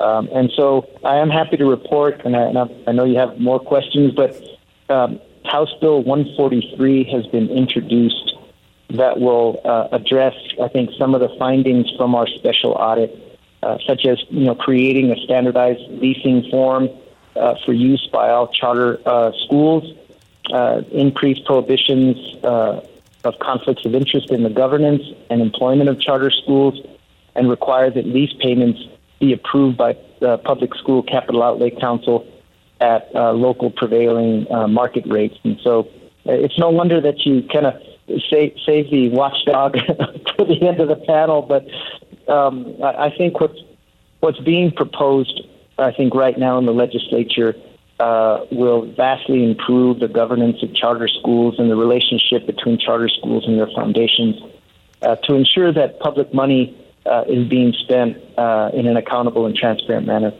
Um, 0.00 0.28
and 0.32 0.50
so 0.54 0.88
I 1.04 1.16
am 1.16 1.30
happy 1.30 1.56
to 1.56 1.64
report, 1.64 2.22
and 2.24 2.36
I, 2.36 2.42
and 2.42 2.58
I 2.86 2.92
know 2.92 3.04
you 3.04 3.18
have 3.18 3.38
more 3.38 3.58
questions, 3.58 4.12
but 4.14 4.36
um, 4.88 5.20
House 5.44 5.72
Bill 5.80 6.02
143 6.02 7.04
has 7.12 7.26
been 7.26 7.48
introduced 7.48 8.34
that 8.90 9.18
will 9.18 9.60
uh, 9.64 9.88
address, 9.92 10.34
I 10.62 10.68
think, 10.68 10.90
some 10.98 11.14
of 11.14 11.20
the 11.20 11.34
findings 11.38 11.90
from 11.96 12.14
our 12.14 12.26
special 12.26 12.72
audit, 12.72 13.10
uh, 13.66 13.78
such 13.84 14.06
as 14.06 14.22
you 14.28 14.44
know 14.44 14.54
creating 14.54 15.10
a 15.10 15.16
standardized 15.24 15.82
leasing 16.00 16.48
form 16.50 16.88
uh, 17.34 17.56
for 17.64 17.72
use 17.72 18.08
by 18.12 18.30
all 18.30 18.46
charter 18.46 19.00
uh, 19.04 19.32
schools, 19.44 19.82
uh, 20.52 20.82
increased 20.92 21.44
prohibitions 21.44 22.16
uh, 22.44 22.80
of 23.24 23.36
conflicts 23.40 23.84
of 23.84 23.92
interest 23.92 24.30
in 24.30 24.44
the 24.44 24.50
governance 24.50 25.02
and 25.30 25.42
employment 25.42 25.88
of 25.88 26.00
charter 26.00 26.30
schools, 26.30 26.74
and 27.34 27.50
require 27.50 27.90
that 27.90 28.06
lease 28.06 28.32
payments 28.38 28.80
be 29.18 29.32
approved 29.32 29.76
by 29.76 29.96
the 30.20 30.38
Public 30.38 30.72
School 30.76 31.02
Capital 31.02 31.42
Outlay 31.42 31.70
Council 31.70 32.24
at 32.80 33.12
local 33.14 33.70
prevailing 33.70 34.46
market 34.72 35.04
rates. 35.08 35.36
And 35.42 35.58
so, 35.64 35.88
it's 36.24 36.58
no 36.58 36.70
wonder 36.70 37.00
that 37.00 37.26
you 37.26 37.42
kind 37.52 37.66
of 37.66 37.74
save, 38.30 38.56
save 38.64 38.90
the 38.90 39.08
watchdog 39.08 39.72
to 40.38 40.44
the 40.44 40.58
end 40.62 40.78
of 40.78 40.88
the 40.88 40.96
panel, 40.96 41.42
but 41.42 41.66
um, 42.28 42.74
I, 42.82 43.10
think 43.16 43.40
what's 43.40 43.58
what's 44.20 44.40
being 44.40 44.72
proposed, 44.72 45.42
I 45.78 45.92
think 45.92 46.14
right 46.14 46.38
now 46.38 46.58
in 46.58 46.66
the 46.66 46.72
legislature, 46.72 47.54
uh, 48.00 48.44
will 48.50 48.92
vastly 48.92 49.44
improve 49.44 50.00
the 50.00 50.08
governance 50.08 50.62
of 50.62 50.74
charter 50.74 51.08
schools 51.08 51.54
and 51.58 51.70
the 51.70 51.76
relationship 51.76 52.46
between 52.46 52.78
charter 52.78 53.08
schools 53.08 53.44
and 53.46 53.58
their 53.58 53.70
foundations 53.74 54.36
uh, 55.02 55.16
to 55.16 55.34
ensure 55.34 55.72
that 55.72 55.98
public 56.00 56.32
money 56.34 56.76
uh, 57.06 57.24
is 57.28 57.48
being 57.48 57.72
spent 57.72 58.16
uh, 58.36 58.70
in 58.74 58.86
an 58.86 58.96
accountable 58.96 59.46
and 59.46 59.56
transparent 59.56 60.06
manner. 60.06 60.32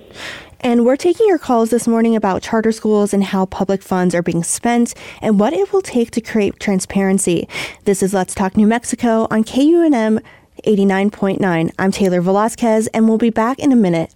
And 0.61 0.85
we're 0.85 0.97
taking 0.97 1.29
your 1.29 1.39
calls 1.39 1.71
this 1.71 1.87
morning 1.87 2.17
about 2.17 2.43
charter 2.43 2.73
schools 2.73 3.15
and 3.15 3.23
how 3.23 3.47
public 3.47 3.83
funds 3.83 4.15
are 4.15 4.23
being 4.23 4.43
spent 4.43 4.95
and 5.21 5.39
what 5.39 5.53
it 5.53 5.73
will 5.73 5.83
take 5.83 6.11
to 6.13 6.21
create 6.21 6.59
transparency. 6.59 7.47
This 7.85 8.03
is 8.03 8.13
Let's 8.15 8.35
Talk 8.35 8.57
New 8.57 8.67
Mexico 8.67 9.29
on 9.31 9.45
KUNM 9.45 10.21
89.9. 10.67 11.73
I'm 11.79 11.93
Taylor 11.93 12.21
Velasquez, 12.21 12.89
and 12.89 13.09
we'll 13.09 13.19
be 13.19 13.31
back 13.31 13.59
in 13.59 13.73
a 13.73 13.77
minute. 13.77 14.13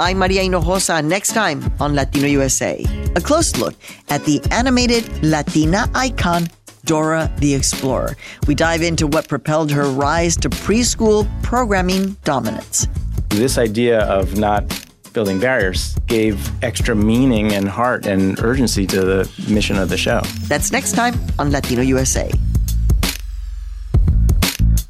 I'm 0.00 0.18
Maria 0.18 0.42
Hinojosa 0.42 1.04
next 1.04 1.34
time 1.34 1.72
on 1.78 1.94
Latino 1.94 2.26
USA. 2.26 2.84
A 3.14 3.20
close 3.20 3.56
look 3.56 3.74
at 4.08 4.24
the 4.24 4.42
animated 4.50 5.22
Latina 5.22 5.88
icon 5.94 6.48
Dora 6.84 7.32
the 7.38 7.54
Explorer. 7.54 8.16
We 8.46 8.54
dive 8.54 8.82
into 8.82 9.06
what 9.06 9.28
propelled 9.28 9.70
her 9.70 9.84
rise 9.84 10.36
to 10.38 10.50
preschool 10.50 11.28
programming 11.42 12.16
dominance. 12.24 12.86
This 13.28 13.58
idea 13.58 14.00
of 14.00 14.36
not 14.38 14.64
building 15.12 15.38
barriers 15.38 15.94
gave 16.06 16.36
extra 16.62 16.94
meaning 16.94 17.52
and 17.52 17.68
heart 17.68 18.04
and 18.06 18.38
urgency 18.40 18.86
to 18.88 19.00
the 19.00 19.30
mission 19.48 19.78
of 19.78 19.88
the 19.88 19.96
show. 19.96 20.20
That's 20.48 20.72
next 20.72 20.92
time 20.92 21.14
on 21.38 21.50
Latino 21.50 21.82
USA. 21.82 22.30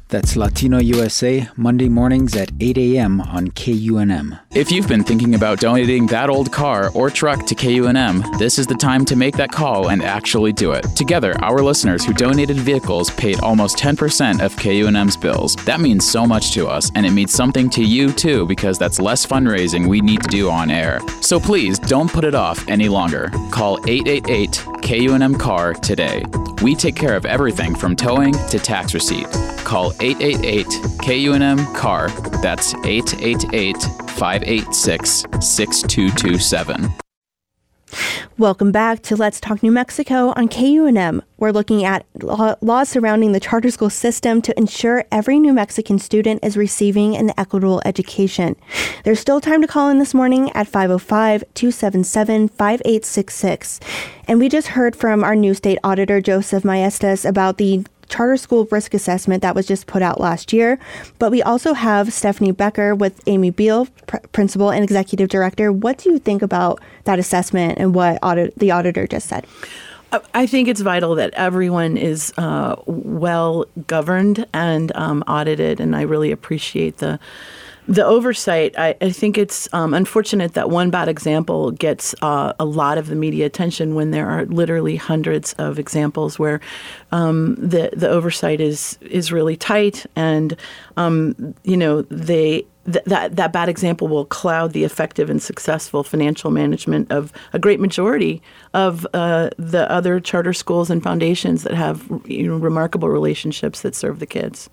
That's 0.09 0.35
Latino 0.35 0.79
USA, 0.79 1.49
Monday 1.55 1.89
mornings 1.89 2.35
at 2.35 2.51
8 2.59 2.77
a.m. 2.77 3.21
on 3.21 3.47
KUNM. 3.49 4.39
If 4.53 4.71
you've 4.71 4.87
been 4.87 5.03
thinking 5.03 5.33
about 5.33 5.59
donating 5.59 6.05
that 6.07 6.29
old 6.29 6.51
car 6.51 6.91
or 6.93 7.09
truck 7.09 7.47
to 7.47 7.55
KUNM, 7.55 8.37
this 8.37 8.59
is 8.59 8.67
the 8.67 8.75
time 8.75 9.03
to 9.05 9.15
make 9.15 9.35
that 9.37 9.51
call 9.51 9.89
and 9.89 10.03
actually 10.03 10.53
do 10.53 10.73
it. 10.73 10.83
Together, 10.95 11.33
our 11.43 11.63
listeners 11.63 12.05
who 12.05 12.13
donated 12.13 12.57
vehicles 12.57 13.09
paid 13.11 13.39
almost 13.39 13.77
10% 13.77 14.41
of 14.45 14.55
KUNM's 14.55 15.17
bills. 15.17 15.55
That 15.65 15.79
means 15.79 16.07
so 16.07 16.27
much 16.27 16.51
to 16.51 16.67
us, 16.67 16.91
and 16.93 17.03
it 17.03 17.11
means 17.11 17.33
something 17.33 17.67
to 17.71 17.83
you 17.83 18.11
too, 18.11 18.45
because 18.45 18.77
that's 18.77 18.99
less 18.99 19.25
fundraising 19.25 19.87
we 19.87 20.01
need 20.01 20.21
to 20.21 20.29
do 20.29 20.51
on 20.51 20.69
air. 20.69 20.99
So 21.21 21.39
please 21.39 21.79
don't 21.79 22.11
put 22.11 22.25
it 22.25 22.35
off 22.35 22.63
any 22.67 22.89
longer. 22.89 23.31
Call 23.49 23.79
888 23.87 24.51
KUNM 24.83 25.39
CAR 25.39 25.73
today. 25.73 26.23
We 26.61 26.75
take 26.75 26.95
care 26.95 27.15
of 27.15 27.25
everything 27.25 27.75
from 27.75 27.95
towing 27.95 28.33
to 28.49 28.59
tax 28.59 28.93
receipt. 28.93 29.27
Call 29.65 29.93
888 29.99 30.65
KUNM 31.01 31.75
CAR. 31.75 32.09
That's 32.41 32.73
888 32.75 33.81
586 34.17 35.25
6227. 35.39 36.93
Welcome 38.37 38.73
back 38.73 39.01
to 39.03 39.15
Let's 39.15 39.39
Talk 39.39 39.63
New 39.63 39.71
Mexico 39.71 40.33
on 40.35 40.49
KUNM. 40.49 41.21
We're 41.37 41.51
looking 41.51 41.85
at 41.85 42.05
laws 42.21 42.89
surrounding 42.89 43.31
the 43.31 43.39
charter 43.39 43.71
school 43.71 43.89
system 43.89 44.41
to 44.41 44.57
ensure 44.57 45.05
every 45.09 45.39
New 45.39 45.53
Mexican 45.53 45.99
student 45.99 46.43
is 46.43 46.57
receiving 46.57 47.15
an 47.15 47.31
equitable 47.37 47.81
education. 47.85 48.57
There's 49.05 49.21
still 49.21 49.39
time 49.39 49.61
to 49.61 49.67
call 49.67 49.89
in 49.89 49.99
this 49.99 50.13
morning 50.13 50.51
at 50.51 50.67
505 50.67 51.45
277 51.53 52.49
5866. 52.49 53.79
And 54.27 54.39
we 54.39 54.49
just 54.49 54.67
heard 54.67 54.97
from 54.97 55.23
our 55.23 55.35
new 55.35 55.53
state 55.53 55.77
auditor, 55.81 56.19
Joseph 56.19 56.63
Maestas, 56.63 57.23
about 57.27 57.57
the 57.57 57.85
charter 58.09 58.37
school 58.37 58.67
risk 58.71 58.93
assessment 58.93 59.41
that 59.41 59.55
was 59.55 59.65
just 59.65 59.87
put 59.87 60.01
out 60.01 60.19
last 60.19 60.53
year. 60.53 60.79
But 61.19 61.31
we 61.31 61.41
also 61.41 61.73
have 61.73 62.13
Stephanie 62.13 62.51
Becker 62.51 62.95
with 62.95 63.21
Amy 63.27 63.51
Biehl, 63.51 63.87
pr- 64.07 64.17
principal 64.31 64.71
and 64.71 64.83
executive 64.83 65.29
director. 65.29 65.71
What 65.71 65.97
do 65.97 66.11
you 66.11 66.19
think 66.19 66.41
about 66.41 66.81
that 67.05 67.19
assessment 67.19 67.77
and 67.77 67.93
what 67.93 68.19
audit- 68.21 68.57
the 68.57 68.71
auditor 68.71 69.07
just 69.07 69.27
said? 69.27 69.45
I 70.33 70.45
think 70.45 70.67
it's 70.67 70.81
vital 70.81 71.15
that 71.15 71.33
everyone 71.33 71.97
is 71.97 72.31
uh, 72.37 72.75
well 72.85 73.65
governed 73.87 74.45
and 74.53 74.95
um, 74.95 75.23
audited, 75.27 75.79
and 75.79 75.95
I 75.95 76.03
really 76.03 76.31
appreciate 76.31 76.97
the 76.97 77.19
the 77.87 78.05
oversight, 78.05 78.73
I, 78.77 78.95
I 78.99 79.11
think 79.11 79.37
it's 79.37 79.71
um, 79.73 79.93
unfortunate 79.93 80.53
that 80.55 80.69
one 80.69 80.89
bad 80.89 81.07
example 81.07 81.71
gets 81.71 82.15
uh, 82.21 82.53
a 82.59 82.65
lot 82.65 82.97
of 82.97 83.07
the 83.07 83.15
media 83.15 83.45
attention 83.45 83.93
when 83.93 84.11
there 84.11 84.27
are 84.27 84.45
literally 84.45 84.95
hundreds 84.95 85.53
of 85.53 85.77
examples 85.77 86.39
where 86.39 86.59
um, 87.11 87.55
the 87.55 87.91
the 87.95 88.09
oversight 88.09 88.59
is 88.59 88.97
is 89.01 89.31
really 89.31 89.55
tight, 89.55 90.05
and 90.15 90.57
um, 90.97 91.55
you 91.63 91.77
know 91.77 92.01
they 92.03 92.65
th- 92.91 93.05
that 93.05 93.35
that 93.35 93.53
bad 93.53 93.69
example 93.69 94.07
will 94.07 94.25
cloud 94.25 94.73
the 94.73 94.83
effective 94.83 95.29
and 95.29 95.41
successful 95.41 96.03
financial 96.03 96.49
management 96.49 97.11
of 97.11 97.31
a 97.53 97.59
great 97.59 97.79
majority 97.79 98.41
of 98.73 99.05
uh, 99.13 99.51
the 99.57 99.89
other 99.91 100.19
charter 100.19 100.53
schools 100.53 100.89
and 100.89 101.03
foundations 101.03 101.61
that 101.63 101.75
have 101.75 102.09
you 102.25 102.47
know 102.47 102.57
remarkable 102.57 103.09
relationships 103.09 103.81
that 103.81 103.93
serve 103.93 104.17
the 104.17 104.25
kids. 104.25 104.69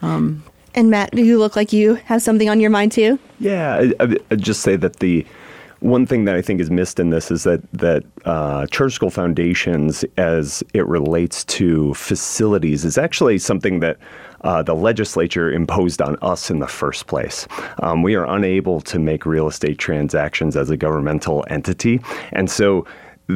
Um, 0.00 0.42
and 0.74 0.90
Matt, 0.90 1.10
do 1.12 1.22
you 1.22 1.38
look 1.38 1.56
like 1.56 1.72
you 1.72 1.94
have 1.94 2.22
something 2.22 2.48
on 2.48 2.60
your 2.60 2.70
mind 2.70 2.92
too? 2.92 3.18
Yeah, 3.40 3.92
I, 4.00 4.16
I 4.30 4.36
just 4.36 4.62
say 4.62 4.76
that 4.76 4.96
the 4.96 5.26
one 5.80 6.06
thing 6.06 6.24
that 6.26 6.36
I 6.36 6.42
think 6.42 6.60
is 6.60 6.70
missed 6.70 7.00
in 7.00 7.10
this 7.10 7.30
is 7.30 7.42
that 7.42 7.60
that 7.72 8.04
uh, 8.24 8.66
charter 8.68 8.90
school 8.90 9.10
foundations, 9.10 10.04
as 10.16 10.62
it 10.74 10.86
relates 10.86 11.44
to 11.44 11.92
facilities, 11.94 12.84
is 12.84 12.96
actually 12.96 13.38
something 13.38 13.80
that 13.80 13.98
uh, 14.42 14.62
the 14.62 14.74
legislature 14.74 15.50
imposed 15.50 16.00
on 16.00 16.16
us 16.22 16.50
in 16.50 16.60
the 16.60 16.68
first 16.68 17.08
place. 17.08 17.48
Um, 17.82 18.02
we 18.02 18.14
are 18.14 18.24
unable 18.24 18.80
to 18.82 18.98
make 18.98 19.26
real 19.26 19.48
estate 19.48 19.78
transactions 19.78 20.56
as 20.56 20.70
a 20.70 20.76
governmental 20.76 21.44
entity, 21.48 22.00
and 22.32 22.50
so 22.50 22.86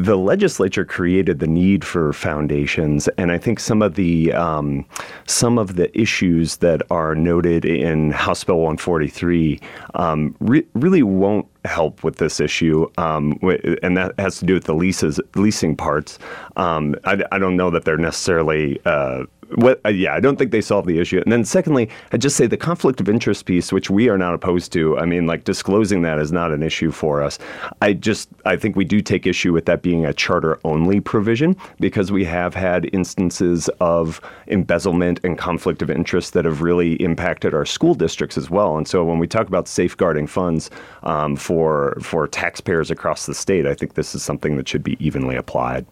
the 0.03 0.16
legislature 0.16 0.84
created 0.84 1.38
the 1.38 1.47
need 1.47 1.84
for 1.84 2.12
foundations, 2.12 3.09
and 3.18 3.32
I 3.32 3.38
think 3.38 3.61
some 3.61 3.82
of 3.82 3.94
the 3.94 4.32
um, 4.32 4.84
some 5.26 5.59
of 5.59 5.76
the 5.76 5.97
issues 5.99 6.59
that 6.59 6.82
are 6.90 7.14
noted 7.14 7.64
in 7.64 8.11
House 8.11 8.44
Bill 8.44 8.57
143 8.57 9.61
um, 9.94 10.36
re- 10.40 10.66
really 10.74 11.03
won't 11.03 11.47
help 11.64 12.05
with 12.05 12.16
this 12.16 12.40
issue, 12.40 12.90
um, 12.99 13.38
and 13.82 13.97
that 13.97 14.12
has 14.18 14.38
to 14.38 14.44
do 14.44 14.55
with 14.55 14.64
the 14.64 14.74
leases 14.74 15.20
leasing 15.34 15.76
parts. 15.76 16.18
Um, 16.57 16.94
I, 17.05 17.22
I, 17.32 17.38
don't 17.38 17.57
know 17.57 17.70
that 17.70 17.84
they're 17.84 17.97
necessarily 17.97 18.80
uh, 18.84 19.24
what, 19.55 19.80
uh, 19.84 19.90
yeah, 19.90 20.14
I 20.14 20.20
don't 20.20 20.36
think 20.36 20.51
they 20.51 20.61
solve 20.61 20.86
the 20.86 20.99
issue. 20.99 21.20
And 21.20 21.32
then 21.32 21.44
secondly, 21.44 21.88
I'd 22.12 22.20
just 22.20 22.36
say 22.36 22.47
the 22.47 22.57
conflict 22.57 23.01
of 23.01 23.09
interest 23.09 23.47
piece, 23.47 23.72
which 23.72 23.90
we 23.90 24.09
are 24.09 24.18
not 24.18 24.34
opposed 24.34 24.72
to. 24.72 24.99
I 24.99 25.05
mean, 25.05 25.26
like 25.26 25.44
disclosing 25.44 26.03
that 26.03 26.18
is 26.18 26.32
not 26.32 26.53
an 26.53 26.62
issue 26.62 26.90
for 26.90 27.22
us. 27.22 27.38
I 27.80 27.92
just 27.92 28.28
I 28.44 28.57
think 28.57 28.76
we 28.76 28.84
do 28.84 29.01
take 29.01 29.26
issue 29.26 29.53
with 29.53 29.66
that 29.66 29.82
being 29.82 30.05
a 30.05 30.12
charter 30.12 30.59
only 30.64 31.01
provision 31.01 31.57
because 31.80 32.11
we 32.11 32.24
have 32.24 32.55
had 32.55 32.90
instances 32.92 33.68
of 33.80 34.20
embezzlement 34.49 35.20
and 35.24 35.38
conflict 35.38 35.82
of 35.82 35.90
interest 35.90 36.32
that 36.32 36.44
have 36.44 36.62
really 36.62 36.94
impacted 36.94 37.55
our 37.55 37.64
school 37.64 37.94
districts 37.94 38.36
as 38.36 38.51
well. 38.51 38.76
And 38.76 38.86
so 38.86 39.05
when 39.05 39.18
we 39.18 39.26
talk 39.26 39.47
about 39.49 39.68
safeguarding 39.68 40.26
funds 40.26 40.70
um, 41.03 41.36
for 41.36 41.97
for 42.01 42.26
taxpayers 42.26 42.90
across 42.90 43.26
the 43.26 43.34
state, 43.34 43.66
I 43.66 43.74
think 43.74 43.94
this 43.94 44.14
is 44.14 44.22
something 44.22 44.57
that 44.57 44.68
should 44.68 44.82
be 44.82 44.97
evenly 45.05 45.36
applied. 45.36 45.86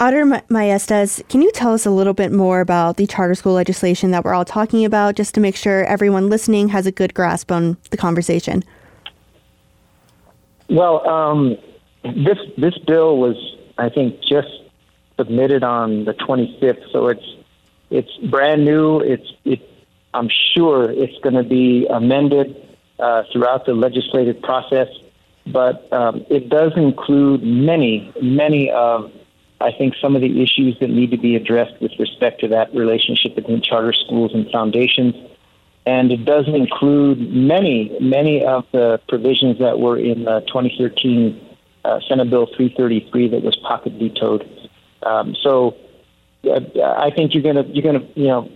Auditor 0.00 0.26
Maestas, 0.48 1.28
can 1.28 1.42
you 1.42 1.50
tell 1.50 1.72
us 1.72 1.84
a 1.84 1.90
little 1.90 2.14
bit 2.14 2.30
more 2.30 2.60
about 2.60 2.98
the 2.98 3.06
charter 3.08 3.34
school 3.34 3.54
legislation 3.54 4.12
that 4.12 4.24
we're 4.24 4.32
all 4.32 4.44
talking 4.44 4.84
about, 4.84 5.16
just 5.16 5.34
to 5.34 5.40
make 5.40 5.56
sure 5.56 5.84
everyone 5.86 6.28
listening 6.28 6.68
has 6.68 6.86
a 6.86 6.92
good 6.92 7.14
grasp 7.14 7.50
on 7.50 7.76
the 7.90 7.96
conversation? 7.96 8.62
Well, 10.70 11.04
um, 11.08 11.56
this 12.04 12.38
this 12.56 12.78
bill 12.86 13.18
was, 13.18 13.34
I 13.76 13.88
think, 13.88 14.20
just 14.20 14.46
submitted 15.18 15.64
on 15.64 16.04
the 16.04 16.14
25th, 16.14 16.92
so 16.92 17.08
it's 17.08 17.36
it's 17.90 18.16
brand 18.30 18.64
new. 18.64 19.00
It's 19.00 19.26
it. 19.44 19.68
I'm 20.14 20.28
sure 20.54 20.88
it's 20.88 21.18
going 21.24 21.34
to 21.34 21.42
be 21.42 21.88
amended 21.90 22.54
uh, 23.00 23.24
throughout 23.32 23.66
the 23.66 23.74
legislative 23.74 24.40
process, 24.42 24.88
but 25.46 25.92
um, 25.92 26.24
it 26.30 26.48
does 26.48 26.72
include 26.76 27.42
many, 27.42 28.12
many 28.22 28.70
of 28.70 29.10
I 29.60 29.72
think 29.72 29.94
some 30.00 30.14
of 30.14 30.22
the 30.22 30.42
issues 30.42 30.78
that 30.80 30.88
need 30.88 31.10
to 31.10 31.16
be 31.16 31.34
addressed 31.34 31.80
with 31.80 31.92
respect 31.98 32.40
to 32.40 32.48
that 32.48 32.72
relationship 32.74 33.34
between 33.34 33.60
charter 33.60 33.92
schools 33.92 34.32
and 34.32 34.48
foundations. 34.50 35.14
And 35.84 36.12
it 36.12 36.24
doesn't 36.24 36.54
include 36.54 37.18
many, 37.32 37.96
many 38.00 38.44
of 38.44 38.66
the 38.72 39.00
provisions 39.08 39.58
that 39.58 39.80
were 39.80 39.98
in 39.98 40.24
the 40.24 40.40
2013 40.46 41.48
uh, 41.84 42.00
Senate 42.06 42.30
Bill 42.30 42.46
333 42.46 43.28
that 43.28 43.42
was 43.42 43.56
pocket 43.56 43.94
vetoed. 43.94 44.48
Um, 45.02 45.34
so 45.42 45.76
uh, 46.44 46.60
I 46.82 47.10
think 47.10 47.34
you're 47.34 47.42
gonna 47.42 47.64
you're 47.68 47.84
gonna 47.84 48.06
you 48.14 48.26
know 48.26 48.50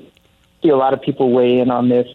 see 0.62 0.68
a 0.68 0.76
lot 0.76 0.92
of 0.92 1.02
people 1.02 1.32
weigh 1.32 1.58
in 1.58 1.70
on 1.70 1.88
this, 1.88 2.06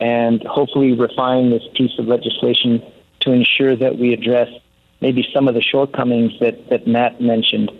and 0.00 0.42
hopefully 0.42 0.92
refine 0.92 1.50
this 1.50 1.62
piece 1.74 1.98
of 1.98 2.06
legislation 2.06 2.82
to 3.20 3.32
ensure 3.32 3.76
that 3.76 3.98
we 3.98 4.12
address 4.12 4.48
maybe 5.00 5.26
some 5.32 5.48
of 5.48 5.54
the 5.54 5.62
shortcomings 5.62 6.32
that 6.40 6.68
that 6.70 6.86
Matt 6.86 7.20
mentioned. 7.20 7.70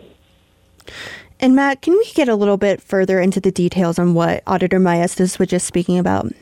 And 1.41 1.55
Matt, 1.55 1.82
can 1.82 1.95
we 1.95 2.05
get 2.14 2.28
a 2.28 2.34
little 2.34 2.57
bit 2.57 2.82
further 2.82 3.20
into 3.20 3.41
the 3.41 3.53
details 3.53 3.99
on 3.99 4.14
what 4.14 4.43
Auditor 4.47 4.80
Maestas 4.80 5.39
was 5.39 5.49
just 5.49 5.66
speaking 5.66 5.99
about? 5.99 6.32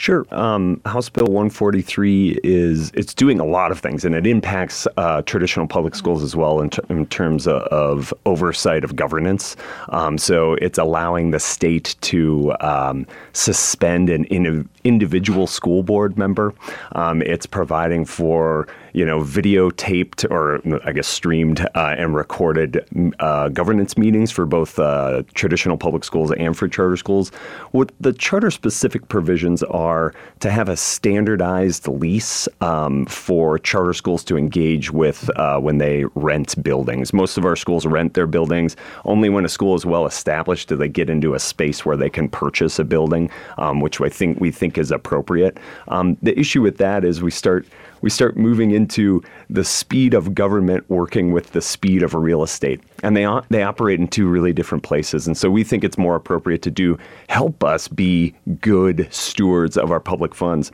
Sure. 0.00 0.26
Um, 0.30 0.80
House 0.86 1.10
Bill 1.10 1.26
143 1.26 2.40
is 2.42 2.90
it's 2.94 3.12
doing 3.12 3.38
a 3.38 3.44
lot 3.44 3.70
of 3.70 3.80
things, 3.80 4.02
and 4.02 4.14
it 4.14 4.26
impacts 4.26 4.86
uh, 4.96 5.20
traditional 5.20 5.66
public 5.66 5.94
schools 5.94 6.22
as 6.22 6.34
well 6.34 6.62
in, 6.62 6.70
t- 6.70 6.80
in 6.88 7.04
terms 7.04 7.46
of, 7.46 7.60
of, 7.64 8.14
oversight 8.24 8.82
of 8.82 8.96
governance. 8.96 9.56
Um, 9.90 10.16
so 10.16 10.54
it's 10.54 10.78
allowing 10.78 11.32
the 11.32 11.38
state 11.38 11.96
to 12.00 12.54
um, 12.60 13.06
suspend 13.34 14.08
an 14.08 14.24
in- 14.24 14.66
individual 14.84 15.46
school 15.46 15.82
board 15.82 16.16
member. 16.16 16.54
Um, 16.92 17.20
it's 17.20 17.44
providing 17.44 18.06
for 18.06 18.68
you 18.92 19.04
know 19.04 19.20
videotaped 19.20 20.30
or 20.30 20.60
I 20.86 20.92
guess 20.92 21.08
streamed 21.08 21.60
uh, 21.74 21.94
and 21.96 22.14
recorded 22.14 22.84
uh, 23.18 23.48
governance 23.48 23.96
meetings 23.96 24.30
for 24.30 24.46
both 24.46 24.78
uh, 24.78 25.22
traditional 25.34 25.76
public 25.76 26.04
schools 26.04 26.32
and 26.32 26.56
for 26.56 26.68
charter 26.68 26.96
schools. 26.96 27.30
What 27.72 27.92
the 28.00 28.12
charter 28.12 28.50
specific 28.50 29.08
provisions 29.08 29.62
are 29.64 30.14
to 30.40 30.50
have 30.50 30.68
a 30.68 30.76
standardized 30.76 31.86
lease 31.88 32.48
um, 32.60 33.06
for 33.06 33.58
charter 33.58 33.92
schools 33.92 34.24
to 34.24 34.36
engage 34.36 34.90
with 34.90 35.30
uh, 35.36 35.58
when 35.58 35.78
they 35.78 36.04
rent 36.14 36.60
buildings. 36.62 37.12
Most 37.12 37.38
of 37.38 37.44
our 37.44 37.56
schools 37.56 37.86
rent 37.86 38.14
their 38.14 38.26
buildings. 38.26 38.76
Only 39.04 39.28
when 39.28 39.44
a 39.44 39.48
school 39.48 39.74
is 39.74 39.86
well 39.86 40.06
established 40.06 40.68
do 40.68 40.76
they 40.76 40.88
get 40.88 41.10
into 41.10 41.34
a 41.34 41.38
space 41.38 41.84
where 41.84 41.96
they 41.96 42.10
can 42.10 42.28
purchase 42.28 42.78
a 42.78 42.84
building, 42.84 43.30
um, 43.58 43.80
which 43.80 44.00
I 44.00 44.08
think 44.08 44.40
we 44.40 44.50
think 44.50 44.78
is 44.78 44.90
appropriate. 44.90 45.58
Um, 45.88 46.16
the 46.22 46.38
issue 46.38 46.62
with 46.62 46.78
that 46.78 47.04
is 47.04 47.22
we 47.22 47.30
start 47.30 47.66
we 48.02 48.10
start 48.10 48.36
moving 48.36 48.70
into 48.70 49.22
the 49.48 49.64
speed 49.64 50.14
of 50.14 50.34
government 50.34 50.84
working 50.88 51.32
with 51.32 51.52
the 51.52 51.60
speed 51.60 52.02
of 52.02 52.14
real 52.14 52.42
estate. 52.42 52.80
And 53.02 53.16
they, 53.16 53.26
they 53.48 53.62
operate 53.62 54.00
in 54.00 54.08
two 54.08 54.28
really 54.28 54.52
different 54.52 54.84
places. 54.84 55.26
And 55.26 55.36
so 55.36 55.50
we 55.50 55.64
think 55.64 55.84
it's 55.84 55.98
more 55.98 56.16
appropriate 56.16 56.62
to 56.62 56.70
do 56.70 56.98
help 57.28 57.64
us 57.64 57.88
be 57.88 58.34
good 58.60 59.08
stewards 59.10 59.76
of 59.76 59.90
our 59.90 60.00
public 60.00 60.34
funds. 60.34 60.72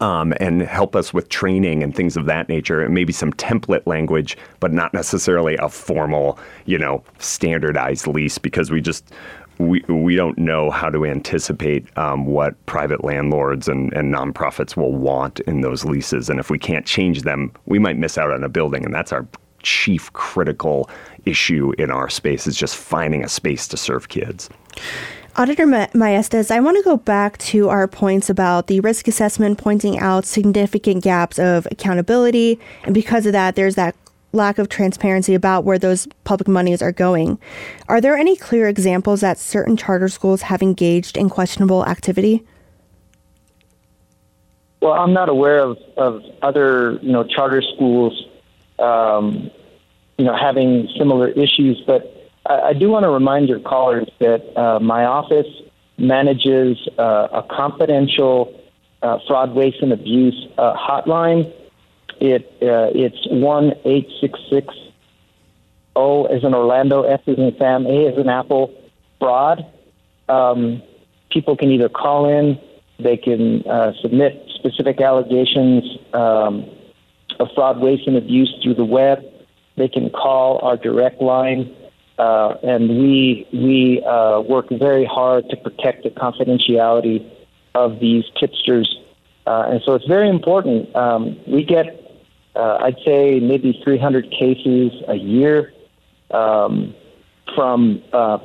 Um, 0.00 0.34
and 0.40 0.62
help 0.62 0.96
us 0.96 1.14
with 1.14 1.28
training 1.28 1.84
and 1.84 1.94
things 1.94 2.16
of 2.16 2.26
that 2.26 2.48
nature, 2.48 2.82
and 2.82 2.92
maybe 2.92 3.12
some 3.12 3.32
template 3.34 3.86
language, 3.86 4.36
but 4.58 4.72
not 4.72 4.92
necessarily 4.92 5.56
a 5.58 5.68
formal, 5.68 6.40
you 6.64 6.76
know, 6.76 7.04
standardized 7.20 8.08
lease 8.08 8.36
because 8.36 8.68
we 8.68 8.80
just 8.80 9.12
we 9.58 9.82
we 9.88 10.16
don't 10.16 10.38
know 10.38 10.70
how 10.70 10.90
to 10.90 11.04
anticipate 11.04 11.86
um, 11.98 12.26
what 12.26 12.54
private 12.66 13.04
landlords 13.04 13.68
and, 13.68 13.92
and 13.94 14.14
nonprofits 14.14 14.76
will 14.76 14.92
want 14.92 15.40
in 15.40 15.60
those 15.60 15.84
leases, 15.84 16.28
and 16.28 16.38
if 16.38 16.50
we 16.50 16.58
can't 16.58 16.86
change 16.86 17.22
them, 17.22 17.52
we 17.66 17.78
might 17.78 17.96
miss 17.96 18.18
out 18.18 18.30
on 18.30 18.44
a 18.44 18.48
building, 18.48 18.84
and 18.84 18.94
that's 18.94 19.12
our 19.12 19.26
chief 19.62 20.12
critical 20.12 20.88
issue 21.24 21.72
in 21.76 21.90
our 21.90 22.08
space 22.08 22.46
is 22.46 22.56
just 22.56 22.76
finding 22.76 23.24
a 23.24 23.28
space 23.28 23.66
to 23.66 23.76
serve 23.76 24.08
kids. 24.08 24.48
Auditor 25.38 25.66
Maestas, 25.66 26.50
I 26.50 26.60
want 26.60 26.78
to 26.78 26.82
go 26.82 26.96
back 26.96 27.36
to 27.38 27.68
our 27.68 27.86
points 27.86 28.30
about 28.30 28.68
the 28.68 28.80
risk 28.80 29.06
assessment 29.06 29.58
pointing 29.58 29.98
out 29.98 30.24
significant 30.24 31.04
gaps 31.04 31.38
of 31.38 31.66
accountability. 31.70 32.58
And 32.84 32.94
because 32.94 33.26
of 33.26 33.32
that, 33.32 33.54
there's 33.54 33.74
that 33.74 33.94
lack 34.36 34.58
of 34.58 34.68
transparency 34.68 35.34
about 35.34 35.64
where 35.64 35.78
those 35.78 36.06
public 36.24 36.46
monies 36.46 36.82
are 36.82 36.92
going. 36.92 37.38
Are 37.88 38.00
there 38.00 38.16
any 38.16 38.36
clear 38.36 38.68
examples 38.68 39.20
that 39.22 39.38
certain 39.38 39.76
charter 39.76 40.08
schools 40.08 40.42
have 40.42 40.62
engaged 40.62 41.16
in 41.16 41.28
questionable 41.28 41.84
activity? 41.86 42.44
Well, 44.80 44.92
I'm 44.92 45.12
not 45.12 45.28
aware 45.28 45.58
of, 45.58 45.78
of 45.96 46.22
other, 46.42 46.98
you 47.02 47.10
know, 47.10 47.24
charter 47.24 47.62
schools, 47.74 48.26
um, 48.78 49.50
you 50.18 50.24
know, 50.24 50.36
having 50.36 50.88
similar 50.96 51.28
issues. 51.30 51.82
But 51.86 52.30
I, 52.46 52.60
I 52.60 52.72
do 52.72 52.88
want 52.88 53.04
to 53.04 53.10
remind 53.10 53.48
your 53.48 53.60
callers 53.60 54.08
that 54.20 54.56
uh, 54.56 54.78
my 54.78 55.04
office 55.04 55.48
manages 55.98 56.76
uh, 56.98 57.28
a 57.32 57.42
confidential 57.50 58.54
uh, 59.02 59.18
fraud, 59.26 59.54
waste, 59.54 59.78
and 59.82 59.92
abuse 59.92 60.46
uh, 60.58 60.74
hotline 60.76 61.52
it 62.20 62.46
uh, 62.62 62.90
it's 62.94 63.26
one 63.30 63.72
eight 63.84 64.08
six 64.20 64.38
six 64.50 64.74
O 65.94 66.26
as 66.26 66.44
in 66.44 66.54
Orlando, 66.54 67.02
S 67.02 67.20
as 67.26 67.38
in 67.38 67.54
Sam, 67.58 67.86
A 67.86 68.06
as 68.08 68.18
in 68.18 68.28
Apple. 68.28 68.72
Fraud. 69.18 69.64
Um, 70.28 70.82
people 71.30 71.56
can 71.56 71.70
either 71.70 71.88
call 71.88 72.28
in, 72.28 72.58
they 72.98 73.16
can 73.16 73.62
uh, 73.66 73.92
submit 74.02 74.46
specific 74.54 75.00
allegations 75.00 75.84
um, 76.12 76.64
of 77.38 77.48
fraud, 77.54 77.80
waste, 77.80 78.06
and 78.06 78.16
abuse 78.16 78.54
through 78.62 78.74
the 78.74 78.84
web. 78.84 79.24
They 79.76 79.88
can 79.88 80.10
call 80.10 80.58
our 80.62 80.76
direct 80.76 81.20
line, 81.20 81.74
uh, 82.18 82.54
and 82.62 82.88
we 82.88 83.46
we 83.52 84.02
uh, 84.04 84.40
work 84.40 84.66
very 84.70 85.04
hard 85.04 85.48
to 85.50 85.56
protect 85.56 86.02
the 86.04 86.10
confidentiality 86.10 87.30
of 87.74 88.00
these 88.00 88.24
tipsters. 88.40 88.98
Uh, 89.46 89.68
and 89.70 89.82
so 89.84 89.94
it's 89.94 90.06
very 90.06 90.28
important. 90.28 90.94
Um, 90.96 91.38
we 91.46 91.62
get 91.62 91.86
uh, 92.56 92.78
I'd 92.80 92.96
say 93.04 93.38
maybe 93.40 93.78
300 93.84 94.30
cases 94.30 94.92
a 95.08 95.14
year 95.14 95.72
um, 96.30 96.94
from 97.54 98.02
uh, 98.12 98.38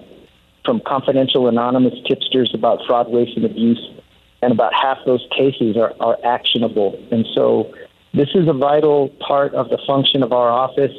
from 0.66 0.82
confidential 0.86 1.48
anonymous 1.48 1.96
tipsters 2.08 2.52
about 2.54 2.86
fraud, 2.86 3.10
waste, 3.10 3.36
and 3.36 3.46
abuse, 3.46 3.90
and 4.42 4.52
about 4.52 4.74
half 4.74 5.00
those 5.06 5.26
cases 5.36 5.76
are, 5.76 5.94
are 6.00 6.18
actionable. 6.24 7.02
And 7.12 7.26
so, 7.34 7.74
this 8.14 8.30
is 8.36 8.48
a 8.48 8.54
vital 8.54 9.10
part 9.20 9.54
of 9.56 9.70
the 9.70 9.80
function 9.88 10.22
of 10.22 10.34
our 10.34 10.50
office 10.50 10.96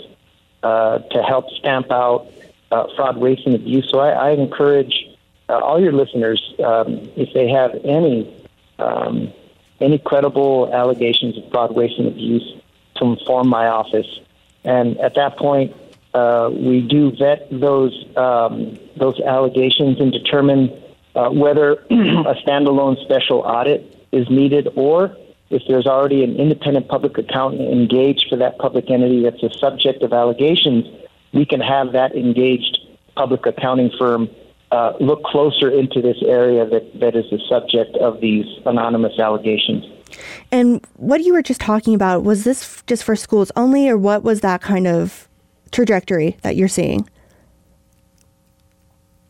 uh, 0.63 0.99
to 0.99 1.23
help 1.23 1.51
stamp 1.51 1.93
out 1.93 2.27
uh, 2.71 2.87
fraud, 2.97 3.19
waste, 3.19 3.47
and 3.47 3.55
abuse. 3.55 3.89
So, 3.91 4.01
I, 4.01 4.11
I 4.11 4.31
encourage 4.31 5.07
uh, 5.49 5.59
all 5.59 5.81
your 5.81 5.93
listeners, 5.93 6.55
um, 6.65 7.09
if 7.15 7.33
they 7.35 7.49
have 7.49 7.73
any 7.85 8.35
um, 8.79 9.33
any 9.81 9.99
credible 9.99 10.73
allegations 10.73 11.37
of 11.37 11.49
fraud, 11.51 11.75
waste, 11.75 11.99
and 11.99 12.09
abuse 12.09 12.62
to 12.97 13.05
inform 13.05 13.49
my 13.49 13.67
office. 13.67 14.07
And 14.65 14.99
at 14.99 15.15
that 15.15 15.37
point, 15.37 15.75
uh, 16.15 16.51
we 16.53 16.81
do 16.81 17.11
vet 17.13 17.49
those 17.51 18.05
um, 18.17 18.79
those 18.97 19.19
allegations 19.21 19.99
and 19.99 20.13
determine 20.13 20.71
uh, 21.15 21.31
whether 21.31 21.73
a 21.91 22.35
standalone 22.45 23.03
special 23.03 23.39
audit 23.41 24.07
is 24.13 24.29
needed, 24.29 24.69
or 24.77 25.17
if 25.51 25.63
there's 25.69 25.87
already 25.87 26.23
an 26.23 26.37
independent 26.37 26.89
public 26.89 27.17
accountant 27.19 27.71
engaged 27.71 28.27
for 28.29 28.37
that 28.37 28.59
public 28.59 28.91
entity 28.91 29.23
that's 29.23 29.43
a 29.43 29.51
subject 29.59 30.03
of 30.03 30.13
allegations, 30.13 30.87
we 31.33 31.45
can 31.45 31.61
have 31.61 31.93
that 31.93 32.15
engaged 32.15 32.79
public 33.17 33.45
accounting 33.47 33.91
firm 33.99 34.29
uh, 34.73 34.95
look 35.01 35.23
closer 35.25 35.71
into 35.71 36.01
this 36.01 36.17
area 36.23 36.65
that, 36.65 36.99
that 36.99 37.15
is 37.15 37.27
the 37.31 37.39
subject 37.47 37.95
of 37.97 38.21
these 38.21 38.47
anonymous 38.65 39.19
allegations. 39.19 39.85
And 40.51 40.85
what 40.97 41.23
you 41.23 41.35
were 41.35 41.43
just 41.43 41.61
talking 41.61 41.95
about, 41.95 42.25
was 42.25 42.45
this 42.45 42.83
just 42.87 43.05
for 43.05 43.15
schools 43.15 43.53
only, 43.55 43.89
or 43.89 43.99
what 43.99 44.23
was 44.23 44.41
that 44.41 44.63
kind 44.63 44.87
of 44.87 45.29
trajectory 45.73 46.39
that 46.43 46.57
you're 46.57 46.69
seeing? 46.69 47.09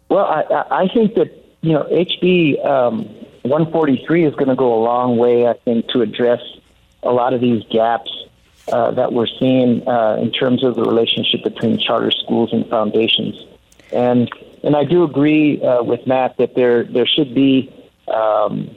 Well, 0.09 0.26
I, 0.26 0.82
I 0.82 0.88
think 0.88 1.14
that, 1.14 1.32
you 1.62 1.72
know, 1.72 1.84
HB 1.90 2.64
um, 2.64 3.05
143 3.43 4.24
is 4.24 4.34
going 4.34 4.49
to 4.49 4.55
go 4.55 4.72
a 4.74 4.82
long 4.82 5.16
way, 5.16 5.49
I 5.49 5.55
think, 5.55 5.88
to 5.88 6.03
address 6.03 6.40
a 7.03 7.11
lot 7.11 7.34
of 7.34 7.40
these 7.40 7.64
gaps 7.70 8.11
uh, 8.72 8.93
that 8.93 9.12
we're 9.12 9.26
seeing 9.26 9.86
uh, 9.88 10.18
in 10.20 10.30
terms 10.30 10.62
of 10.62 10.76
the 10.76 10.84
relationship 10.84 11.43
between 11.43 11.78
charter 11.78 12.12
schools 12.12 12.53
and 12.53 12.68
foundations. 12.68 13.34
And 13.90 14.30
and 14.62 14.76
I 14.76 14.84
do 14.84 15.04
agree 15.04 15.60
uh, 15.62 15.82
with 15.82 16.06
Matt 16.06 16.36
that 16.38 16.54
there 16.54 16.84
there 16.84 17.06
should 17.06 17.34
be 17.34 17.72
um, 18.08 18.70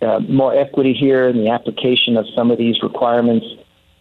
uh, 0.00 0.20
more 0.20 0.54
equity 0.54 0.92
here 0.92 1.28
in 1.28 1.38
the 1.38 1.50
application 1.50 2.16
of 2.16 2.26
some 2.34 2.50
of 2.50 2.58
these 2.58 2.82
requirements 2.82 3.46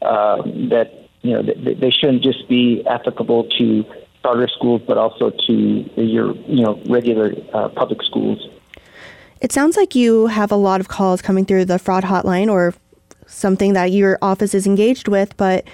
uh, 0.01 0.41
that 0.69 0.91
you 1.21 1.33
know 1.33 1.41
they, 1.41 1.73
they 1.73 1.89
shouldn't 1.89 2.23
just 2.23 2.47
be 2.47 2.85
applicable 2.87 3.45
to 3.57 3.85
charter 4.21 4.47
schools 4.47 4.81
but 4.87 4.97
also 4.97 5.29
to 5.29 5.53
your 5.95 6.35
you 6.47 6.63
know 6.63 6.81
regular 6.87 7.33
uh, 7.53 7.69
public 7.69 8.01
schools. 8.03 8.47
It 9.41 9.51
sounds 9.51 9.77
like 9.77 9.95
you 9.95 10.27
have 10.27 10.51
a 10.51 10.55
lot 10.55 10.79
of 10.79 10.87
calls 10.87 11.21
coming 11.21 11.45
through 11.45 11.65
the 11.65 11.77
fraud 11.77 12.03
hotline 12.03 12.49
or 12.49 12.73
something 13.27 13.73
that 13.73 13.91
your 13.91 14.17
office 14.21 14.53
is 14.53 14.65
engaged 14.65 15.07
with, 15.07 15.35
but 15.37 15.67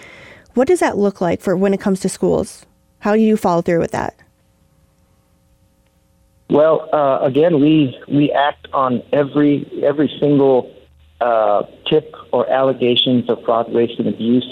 what 0.53 0.67
does 0.67 0.79
that 0.79 0.97
look 0.97 1.21
like 1.21 1.41
for 1.41 1.55
when 1.55 1.73
it 1.73 1.79
comes 1.79 1.99
to 2.01 2.09
schools? 2.09 2.65
How 2.99 3.15
do 3.15 3.21
you 3.21 3.37
follow 3.37 3.61
through 3.61 3.79
with 3.79 3.91
that? 3.91 4.15
Well, 6.51 6.89
uh, 6.91 7.19
again, 7.21 7.61
we 7.61 7.97
we 8.09 8.29
act 8.33 8.67
on 8.73 9.01
every 9.13 9.65
every 9.81 10.11
single 10.19 10.69
uh, 11.21 11.63
tip 11.89 12.13
or 12.33 12.49
allegations 12.49 13.29
of 13.29 13.41
fraud, 13.45 13.71
waste, 13.71 13.97
and 13.99 14.09
abuse. 14.09 14.45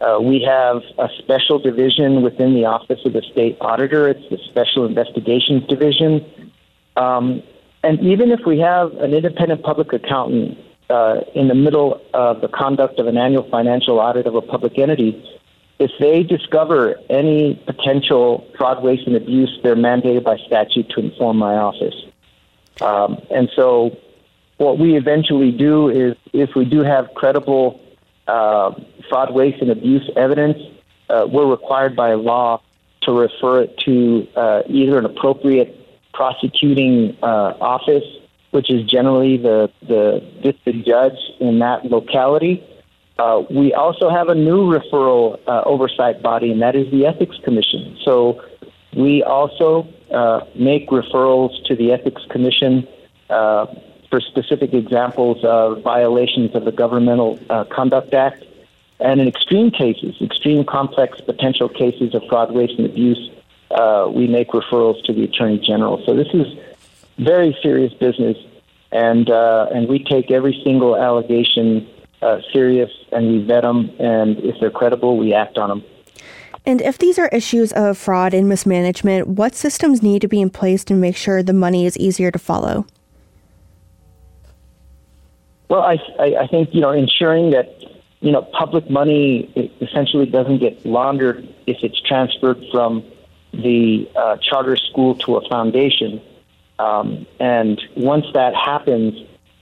Uh, 0.00 0.18
we 0.20 0.42
have 0.42 0.82
a 0.98 1.08
special 1.18 1.60
division 1.60 2.22
within 2.22 2.52
the 2.54 2.64
Office 2.64 2.98
of 3.04 3.12
the 3.12 3.22
State 3.22 3.56
Auditor. 3.60 4.08
It's 4.08 4.28
the 4.28 4.38
Special 4.50 4.86
Investigations 4.86 5.64
Division. 5.68 6.52
Um, 6.96 7.44
and 7.84 8.00
even 8.00 8.32
if 8.32 8.40
we 8.44 8.58
have 8.58 8.92
an 8.94 9.14
independent 9.14 9.62
public 9.62 9.92
accountant 9.92 10.58
uh, 10.90 11.20
in 11.36 11.46
the 11.46 11.54
middle 11.54 12.02
of 12.12 12.40
the 12.40 12.48
conduct 12.48 12.98
of 12.98 13.06
an 13.06 13.16
annual 13.16 13.48
financial 13.48 14.00
audit 14.00 14.26
of 14.26 14.34
a 14.34 14.42
public 14.42 14.78
entity, 14.78 15.22
if 15.78 15.90
they 16.00 16.22
discover 16.22 16.96
any 17.10 17.54
potential 17.66 18.46
fraud, 18.56 18.82
waste, 18.82 19.06
and 19.06 19.16
abuse, 19.16 19.58
they're 19.62 19.76
mandated 19.76 20.24
by 20.24 20.38
statute 20.46 20.88
to 20.90 21.00
inform 21.00 21.36
my 21.36 21.56
office. 21.56 21.94
Um, 22.80 23.18
and 23.30 23.50
so, 23.54 23.96
what 24.56 24.78
we 24.78 24.96
eventually 24.96 25.52
do 25.52 25.90
is, 25.90 26.16
if 26.32 26.54
we 26.54 26.64
do 26.64 26.82
have 26.82 27.12
credible 27.14 27.80
uh, 28.26 28.72
fraud, 29.08 29.34
waste, 29.34 29.60
and 29.60 29.70
abuse 29.70 30.10
evidence, 30.16 30.58
uh, 31.10 31.26
we're 31.30 31.46
required 31.46 31.94
by 31.94 32.14
law 32.14 32.62
to 33.02 33.12
refer 33.12 33.62
it 33.62 33.78
to 33.78 34.26
uh, 34.34 34.62
either 34.68 34.98
an 34.98 35.04
appropriate 35.04 35.76
prosecuting 36.14 37.16
uh, 37.22 37.54
office, 37.60 38.04
which 38.50 38.70
is 38.70 38.82
generally 38.84 39.36
the 39.36 39.70
the 39.82 40.24
district 40.42 40.86
judge 40.86 41.18
in 41.38 41.58
that 41.58 41.84
locality 41.84 42.64
uh, 43.18 43.42
we 43.50 43.72
also 43.72 44.10
have 44.10 44.28
a 44.28 44.34
new 44.34 44.70
referral 44.70 45.40
uh, 45.46 45.62
oversight 45.64 46.22
body, 46.22 46.50
and 46.52 46.60
that 46.60 46.76
is 46.76 46.90
the 46.90 47.06
Ethics 47.06 47.36
Commission. 47.44 47.96
So 48.04 48.42
we 48.94 49.22
also 49.22 49.88
uh, 50.12 50.40
make 50.54 50.88
referrals 50.90 51.64
to 51.66 51.74
the 51.74 51.92
Ethics 51.92 52.22
Commission 52.30 52.86
uh, 53.30 53.66
for 54.10 54.20
specific 54.20 54.74
examples 54.74 55.42
of 55.44 55.82
violations 55.82 56.54
of 56.54 56.64
the 56.64 56.72
Governmental 56.72 57.38
uh, 57.48 57.64
Conduct 57.64 58.12
Act. 58.12 58.44
And 59.00 59.20
in 59.20 59.28
extreme 59.28 59.70
cases, 59.70 60.14
extreme 60.20 60.64
complex 60.64 61.20
potential 61.20 61.68
cases 61.68 62.14
of 62.14 62.22
fraud, 62.28 62.52
waste, 62.52 62.74
and 62.78 62.86
abuse, 62.86 63.30
uh, 63.70 64.10
we 64.10 64.26
make 64.26 64.48
referrals 64.48 65.02
to 65.04 65.12
the 65.12 65.24
Attorney 65.24 65.58
General. 65.58 66.02
So 66.06 66.14
this 66.14 66.28
is 66.32 66.46
very 67.18 67.56
serious 67.62 67.92
business, 67.94 68.36
and 68.92 69.28
and 69.28 69.88
we 69.88 70.04
take 70.04 70.30
every 70.30 70.60
single 70.64 70.96
allegation 70.96 71.86
uh, 72.22 72.40
serious 72.52 72.90
and 73.12 73.26
we 73.28 73.44
vet 73.44 73.62
them, 73.62 73.90
and 73.98 74.38
if 74.38 74.56
they're 74.60 74.70
credible, 74.70 75.16
we 75.16 75.34
act 75.34 75.58
on 75.58 75.68
them. 75.68 75.84
And 76.64 76.80
if 76.80 76.98
these 76.98 77.18
are 77.18 77.28
issues 77.28 77.72
of 77.72 77.96
fraud 77.96 78.34
and 78.34 78.48
mismanagement, 78.48 79.28
what 79.28 79.54
systems 79.54 80.02
need 80.02 80.20
to 80.22 80.28
be 80.28 80.40
in 80.40 80.50
place 80.50 80.82
to 80.84 80.94
make 80.94 81.16
sure 81.16 81.42
the 81.42 81.52
money 81.52 81.86
is 81.86 81.96
easier 81.96 82.32
to 82.32 82.38
follow? 82.38 82.86
Well, 85.68 85.82
I, 85.82 85.98
I, 86.18 86.36
I 86.42 86.46
think 86.48 86.70
you 86.72 86.80
know 86.80 86.90
ensuring 86.90 87.50
that 87.50 87.82
you 88.20 88.32
know 88.32 88.42
public 88.42 88.90
money 88.90 89.70
essentially 89.80 90.26
doesn't 90.26 90.58
get 90.58 90.84
laundered 90.84 91.48
if 91.66 91.78
it's 91.82 92.00
transferred 92.00 92.62
from 92.72 93.04
the 93.52 94.08
uh, 94.16 94.36
charter 94.38 94.76
school 94.76 95.14
to 95.16 95.36
a 95.36 95.48
foundation, 95.48 96.20
um, 96.78 97.26
and 97.40 97.80
once 97.96 98.26
that 98.34 98.54
happens, 98.54 99.14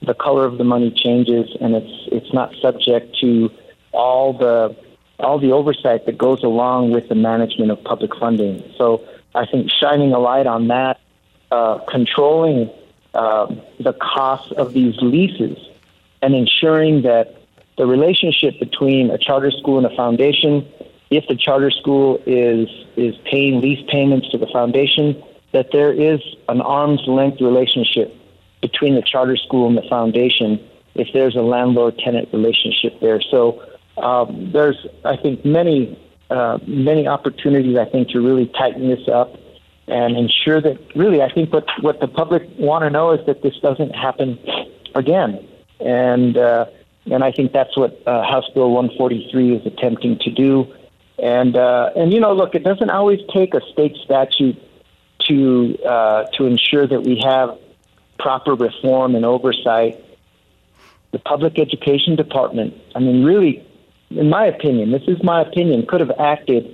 the 0.04 0.14
color 0.14 0.44
of 0.44 0.58
the 0.58 0.64
money 0.64 0.90
changes, 0.90 1.48
and 1.60 1.74
it's 1.74 2.08
it's 2.12 2.32
not 2.32 2.54
subject 2.60 3.18
to 3.20 3.50
all 3.92 4.32
the 4.32 4.76
all 5.18 5.38
the 5.38 5.52
oversight 5.52 6.06
that 6.06 6.18
goes 6.18 6.42
along 6.42 6.90
with 6.90 7.08
the 7.08 7.14
management 7.14 7.70
of 7.70 7.82
public 7.84 8.14
funding. 8.16 8.62
So 8.76 9.06
I 9.34 9.46
think 9.46 9.70
shining 9.70 10.12
a 10.12 10.18
light 10.18 10.46
on 10.46 10.68
that, 10.68 11.00
uh, 11.50 11.78
controlling 11.88 12.70
uh, 13.14 13.54
the 13.78 13.92
costs 13.92 14.52
of 14.52 14.72
these 14.72 14.96
leases, 15.00 15.58
and 16.20 16.34
ensuring 16.34 17.02
that 17.02 17.36
the 17.78 17.86
relationship 17.86 18.58
between 18.58 19.10
a 19.10 19.18
charter 19.18 19.50
school 19.50 19.78
and 19.78 19.86
a 19.86 19.96
foundation, 19.96 20.66
if 21.10 21.26
the 21.28 21.36
charter 21.36 21.70
school 21.70 22.20
is 22.26 22.68
is 22.96 23.14
paying 23.24 23.60
lease 23.60 23.84
payments 23.88 24.28
to 24.30 24.38
the 24.38 24.46
foundation, 24.46 25.22
that 25.52 25.70
there 25.72 25.92
is 25.92 26.20
an 26.48 26.60
arm's 26.60 27.06
length 27.06 27.40
relationship 27.40 28.14
between 28.64 28.94
the 28.94 29.02
charter 29.02 29.36
school 29.36 29.68
and 29.68 29.76
the 29.76 29.86
foundation 29.90 30.58
if 30.94 31.08
there's 31.12 31.36
a 31.36 31.42
landlord 31.42 31.98
tenant 31.98 32.28
relationship 32.32 32.98
there. 33.00 33.20
So 33.20 33.62
um, 33.98 34.50
there's, 34.52 34.86
I 35.04 35.16
think, 35.16 35.44
many 35.44 35.98
uh, 36.30 36.58
many 36.66 37.06
opportunities. 37.06 37.76
I 37.76 37.84
think 37.84 38.08
to 38.10 38.20
really 38.20 38.46
tighten 38.46 38.88
this 38.88 39.06
up 39.06 39.36
and 39.86 40.16
ensure 40.16 40.62
that 40.62 40.78
really, 40.96 41.20
I 41.20 41.30
think 41.30 41.52
what 41.52 41.66
what 41.82 42.00
the 42.00 42.08
public 42.08 42.42
want 42.58 42.84
to 42.84 42.90
know 42.90 43.12
is 43.12 43.24
that 43.26 43.42
this 43.42 43.54
doesn't 43.60 43.94
happen 43.94 44.38
again. 44.94 45.46
And 45.80 46.38
uh, 46.38 46.64
and 47.04 47.22
I 47.22 47.32
think 47.32 47.52
that's 47.52 47.76
what 47.76 48.00
uh, 48.06 48.22
House 48.22 48.48
Bill 48.54 48.70
143 48.70 49.56
is 49.56 49.66
attempting 49.66 50.18
to 50.20 50.30
do. 50.30 50.72
And 51.18 51.54
uh, 51.54 51.90
and 51.94 52.14
you 52.14 52.20
know, 52.20 52.32
look, 52.32 52.54
it 52.54 52.64
doesn't 52.64 52.90
always 52.90 53.20
take 53.32 53.52
a 53.52 53.60
state 53.72 53.96
statute 54.04 54.56
to 55.28 55.78
uh, 55.84 56.24
to 56.36 56.46
ensure 56.46 56.86
that 56.86 57.02
we 57.02 57.20
have 57.24 57.58
proper 58.18 58.54
reform 58.54 59.14
and 59.14 59.24
oversight. 59.24 60.02
The 61.12 61.18
public 61.18 61.58
education 61.58 62.16
department, 62.16 62.74
I 62.94 62.98
mean, 62.98 63.24
really, 63.24 63.64
in 64.10 64.28
my 64.28 64.46
opinion, 64.46 64.90
this 64.90 65.02
is 65.06 65.22
my 65.22 65.42
opinion, 65.42 65.86
could 65.86 66.00
have 66.00 66.12
acted 66.18 66.64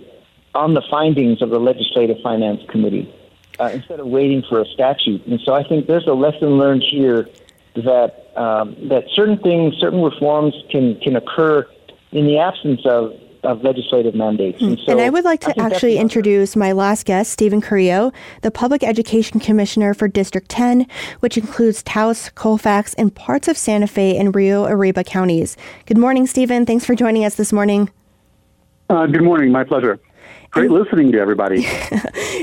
on 0.54 0.74
the 0.74 0.82
findings 0.90 1.42
of 1.42 1.50
the 1.50 1.58
Legislative 1.58 2.16
Finance 2.22 2.62
Committee 2.70 3.12
uh, 3.58 3.70
instead 3.72 4.00
of 4.00 4.06
waiting 4.06 4.42
for 4.48 4.60
a 4.60 4.66
statute. 4.66 5.24
And 5.26 5.40
so 5.44 5.52
I 5.54 5.62
think 5.62 5.86
there's 5.86 6.06
a 6.06 6.14
lesson 6.14 6.58
learned 6.58 6.82
here 6.88 7.28
that 7.74 8.32
um, 8.36 8.76
that 8.88 9.04
certain 9.14 9.38
things, 9.38 9.74
certain 9.78 10.02
reforms 10.02 10.54
can 10.70 10.98
can 11.00 11.16
occur 11.16 11.66
in 12.12 12.26
the 12.26 12.38
absence 12.38 12.80
of 12.84 13.12
of 13.42 13.62
legislative 13.62 14.14
mandates. 14.14 14.60
And, 14.60 14.78
so 14.78 14.92
and 14.92 15.00
I 15.00 15.10
would 15.10 15.24
like 15.24 15.40
to 15.40 15.60
actually 15.60 15.98
introduce 15.98 16.56
my 16.56 16.72
last 16.72 17.06
guest, 17.06 17.32
Stephen 17.32 17.60
Carrillo, 17.60 18.12
the 18.42 18.50
Public 18.50 18.82
Education 18.82 19.40
Commissioner 19.40 19.94
for 19.94 20.08
District 20.08 20.48
10, 20.48 20.86
which 21.20 21.36
includes 21.36 21.82
Taos, 21.82 22.30
Colfax, 22.30 22.94
and 22.94 23.14
parts 23.14 23.48
of 23.48 23.56
Santa 23.56 23.86
Fe 23.86 24.16
and 24.16 24.34
Rio 24.34 24.64
Arriba 24.64 25.04
counties. 25.04 25.56
Good 25.86 25.98
morning, 25.98 26.26
Stephen. 26.26 26.66
Thanks 26.66 26.84
for 26.84 26.94
joining 26.94 27.24
us 27.24 27.36
this 27.36 27.52
morning. 27.52 27.90
Uh, 28.88 29.06
good 29.06 29.22
morning. 29.22 29.52
My 29.52 29.64
pleasure. 29.64 29.98
Great 30.50 30.70
and, 30.70 30.74
listening 30.74 31.12
to 31.12 31.18
everybody. 31.18 31.66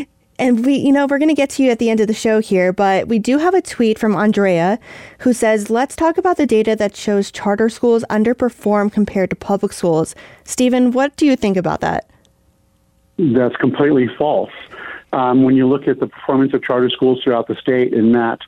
and 0.39 0.65
we, 0.65 0.75
you 0.75 0.91
know, 0.91 1.07
we're 1.07 1.17
going 1.17 1.29
to 1.29 1.35
get 1.35 1.49
to 1.51 1.63
you 1.63 1.71
at 1.71 1.79
the 1.79 1.89
end 1.89 1.99
of 1.99 2.07
the 2.07 2.13
show 2.13 2.39
here, 2.39 2.71
but 2.71 3.07
we 3.07 3.17
do 3.17 3.39
have 3.39 3.53
a 3.53 3.61
tweet 3.61 3.97
from 3.97 4.15
Andrea 4.15 4.79
who 5.19 5.33
says, 5.33 5.69
Let's 5.69 5.95
talk 5.95 6.17
about 6.17 6.37
the 6.37 6.45
data 6.45 6.75
that 6.75 6.95
shows 6.95 7.31
charter 7.31 7.69
schools 7.69 8.03
underperform 8.09 8.91
compared 8.91 9.31
to 9.31 9.35
public 9.35 9.73
schools. 9.73 10.15
Stephen, 10.43 10.91
what 10.91 11.15
do 11.15 11.25
you 11.25 11.35
think 11.35 11.57
about 11.57 11.81
that? 11.81 12.09
That's 13.17 13.55
completely 13.55 14.07
false. 14.17 14.51
Um, 15.11 15.43
when 15.43 15.55
you 15.55 15.67
look 15.67 15.87
at 15.87 15.99
the 15.99 16.07
performance 16.07 16.53
of 16.53 16.63
charter 16.63 16.89
schools 16.89 17.21
throughout 17.23 17.47
the 17.47 17.55
state, 17.55 17.93
and 17.93 18.11
Matt 18.11 18.39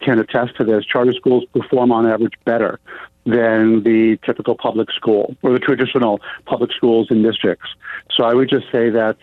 can 0.00 0.18
attest 0.18 0.56
to 0.56 0.64
this, 0.64 0.84
charter 0.84 1.14
schools 1.14 1.44
perform 1.54 1.92
on 1.92 2.06
average 2.06 2.34
better 2.44 2.78
than 3.24 3.82
the 3.84 4.18
typical 4.24 4.54
public 4.54 4.90
school 4.90 5.34
or 5.42 5.52
the 5.52 5.58
traditional 5.58 6.20
public 6.44 6.72
schools 6.72 7.10
in 7.10 7.22
districts. 7.22 7.68
So 8.14 8.24
I 8.24 8.34
would 8.34 8.50
just 8.50 8.70
say 8.70 8.90
that's 8.90 9.20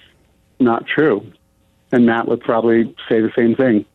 not 0.60 0.88
true 0.88 1.32
and 1.92 2.06
Matt 2.06 2.28
would 2.28 2.42
probably 2.42 2.96
say 3.10 3.22
the 3.22 3.32
same 3.36 3.56
thing. 3.56 3.86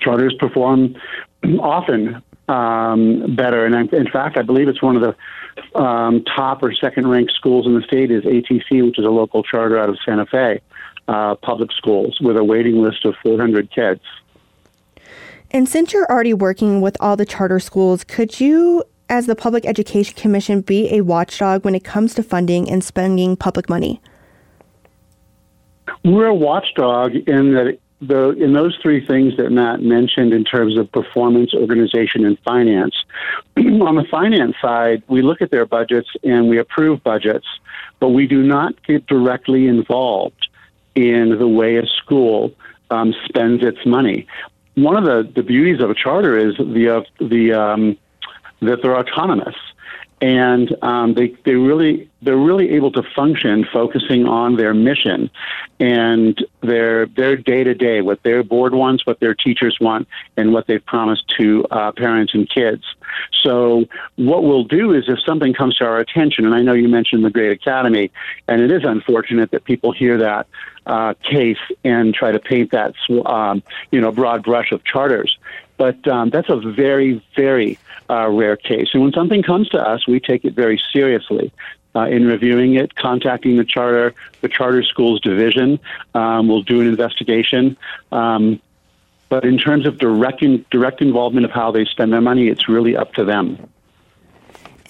Charters 0.00 0.34
perform 0.38 0.96
often 1.60 2.22
um, 2.48 3.34
better, 3.36 3.64
and 3.66 3.92
in 3.92 4.10
fact, 4.10 4.36
I 4.36 4.42
believe 4.42 4.68
it's 4.68 4.82
one 4.82 4.96
of 4.96 5.02
the 5.02 5.78
um, 5.78 6.24
top 6.24 6.62
or 6.62 6.72
second 6.72 7.08
ranked 7.08 7.32
schools 7.32 7.66
in 7.66 7.74
the 7.74 7.82
state 7.82 8.10
is 8.10 8.24
ATC, 8.24 8.84
which 8.84 8.98
is 8.98 9.04
a 9.04 9.10
local 9.10 9.42
charter 9.42 9.78
out 9.78 9.88
of 9.88 9.98
Santa 10.04 10.26
Fe 10.26 10.60
uh, 11.08 11.34
public 11.36 11.72
schools 11.72 12.18
with 12.20 12.36
a 12.36 12.44
waiting 12.44 12.82
list 12.82 13.04
of 13.04 13.14
400 13.22 13.70
kids. 13.70 14.02
And 15.50 15.68
since 15.68 15.92
you're 15.92 16.10
already 16.10 16.34
working 16.34 16.80
with 16.80 16.96
all 17.00 17.16
the 17.16 17.24
charter 17.24 17.58
schools, 17.58 18.04
could 18.04 18.38
you, 18.38 18.84
as 19.08 19.26
the 19.26 19.34
Public 19.34 19.64
Education 19.64 20.14
Commission, 20.14 20.60
be 20.60 20.92
a 20.94 21.00
watchdog 21.00 21.64
when 21.64 21.74
it 21.74 21.84
comes 21.84 22.14
to 22.14 22.22
funding 22.22 22.70
and 22.70 22.84
spending 22.84 23.36
public 23.36 23.68
money? 23.68 24.02
We're 26.04 26.26
a 26.26 26.34
watchdog 26.34 27.14
in 27.14 27.54
that 27.54 27.78
the 28.00 28.30
in 28.30 28.52
those 28.52 28.76
three 28.80 29.04
things 29.04 29.36
that 29.36 29.50
Matt 29.50 29.82
mentioned 29.82 30.32
in 30.32 30.44
terms 30.44 30.78
of 30.78 30.90
performance, 30.92 31.52
organization, 31.52 32.24
and 32.24 32.38
finance. 32.40 32.94
On 33.56 33.96
the 33.96 34.04
finance 34.10 34.54
side, 34.62 35.02
we 35.08 35.22
look 35.22 35.42
at 35.42 35.50
their 35.50 35.66
budgets 35.66 36.08
and 36.22 36.48
we 36.48 36.58
approve 36.58 37.02
budgets, 37.02 37.46
but 37.98 38.10
we 38.10 38.26
do 38.26 38.42
not 38.42 38.80
get 38.84 39.06
directly 39.06 39.66
involved 39.66 40.48
in 40.94 41.38
the 41.38 41.48
way 41.48 41.76
a 41.76 41.86
school 41.86 42.52
um, 42.90 43.14
spends 43.24 43.64
its 43.64 43.84
money. 43.84 44.26
One 44.74 44.96
of 44.96 45.04
the, 45.04 45.30
the 45.34 45.42
beauties 45.42 45.82
of 45.82 45.90
a 45.90 45.94
charter 45.94 46.36
is 46.38 46.56
the 46.56 46.98
uh, 46.98 47.02
the 47.18 47.52
um, 47.52 47.98
that 48.60 48.82
they're 48.82 48.96
autonomous 48.96 49.56
and 50.20 50.76
um, 50.82 51.14
they 51.14 51.28
they 51.44 51.54
really 51.54 52.08
they're 52.22 52.36
really 52.36 52.70
able 52.70 52.90
to 52.90 53.02
function 53.14 53.64
focusing 53.72 54.26
on 54.26 54.56
their 54.56 54.74
mission 54.74 55.30
and 55.78 56.44
their 56.60 57.06
their 57.06 57.36
day 57.36 57.62
to 57.62 57.74
day 57.74 58.00
what 58.00 58.22
their 58.24 58.42
board 58.42 58.74
wants, 58.74 59.06
what 59.06 59.20
their 59.20 59.34
teachers 59.34 59.76
want, 59.80 60.08
and 60.36 60.52
what 60.52 60.66
they've 60.66 60.84
promised 60.84 61.24
to 61.38 61.64
uh, 61.70 61.92
parents 61.92 62.34
and 62.34 62.48
kids. 62.48 62.82
So 63.42 63.84
what 64.16 64.42
we'll 64.42 64.64
do 64.64 64.92
is 64.92 65.04
if 65.08 65.20
something 65.24 65.54
comes 65.54 65.76
to 65.76 65.84
our 65.84 65.98
attention, 65.98 66.44
and 66.44 66.54
I 66.54 66.62
know 66.62 66.72
you 66.72 66.88
mentioned 66.88 67.24
the 67.24 67.30
Great 67.30 67.52
Academy, 67.52 68.10
and 68.48 68.60
it 68.60 68.72
is 68.72 68.82
unfortunate 68.84 69.52
that 69.52 69.64
people 69.64 69.92
hear 69.92 70.18
that 70.18 70.48
uh, 70.86 71.14
case 71.22 71.58
and 71.84 72.14
try 72.14 72.32
to 72.32 72.40
paint 72.40 72.72
that 72.72 72.94
um, 73.26 73.62
you 73.92 74.00
know 74.00 74.10
broad 74.10 74.42
brush 74.42 74.72
of 74.72 74.82
charters. 74.84 75.38
But 75.78 76.06
um, 76.06 76.28
that's 76.28 76.50
a 76.50 76.56
very, 76.56 77.24
very 77.34 77.78
uh, 78.10 78.28
rare 78.28 78.56
case. 78.56 78.88
And 78.92 79.02
when 79.02 79.12
something 79.12 79.42
comes 79.42 79.68
to 79.70 79.78
us, 79.78 80.06
we 80.06 80.20
take 80.20 80.44
it 80.44 80.52
very 80.54 80.80
seriously. 80.92 81.52
Uh, 81.94 82.06
in 82.06 82.26
reviewing 82.26 82.74
it, 82.74 82.94
contacting 82.94 83.56
the 83.56 83.64
charter, 83.64 84.14
the 84.42 84.48
charter 84.48 84.82
schools 84.82 85.20
division, 85.22 85.80
um, 86.14 86.46
will 86.46 86.62
do 86.62 86.82
an 86.82 86.86
investigation. 86.86 87.76
Um, 88.12 88.60
but 89.30 89.44
in 89.44 89.58
terms 89.58 89.86
of 89.86 89.98
direct 89.98 90.42
in, 90.42 90.64
direct 90.70 91.00
involvement 91.00 91.46
of 91.46 91.50
how 91.50 91.70
they 91.70 91.86
spend 91.86 92.12
their 92.12 92.20
money, 92.20 92.48
it's 92.48 92.68
really 92.68 92.96
up 92.96 93.14
to 93.14 93.24
them. 93.24 93.70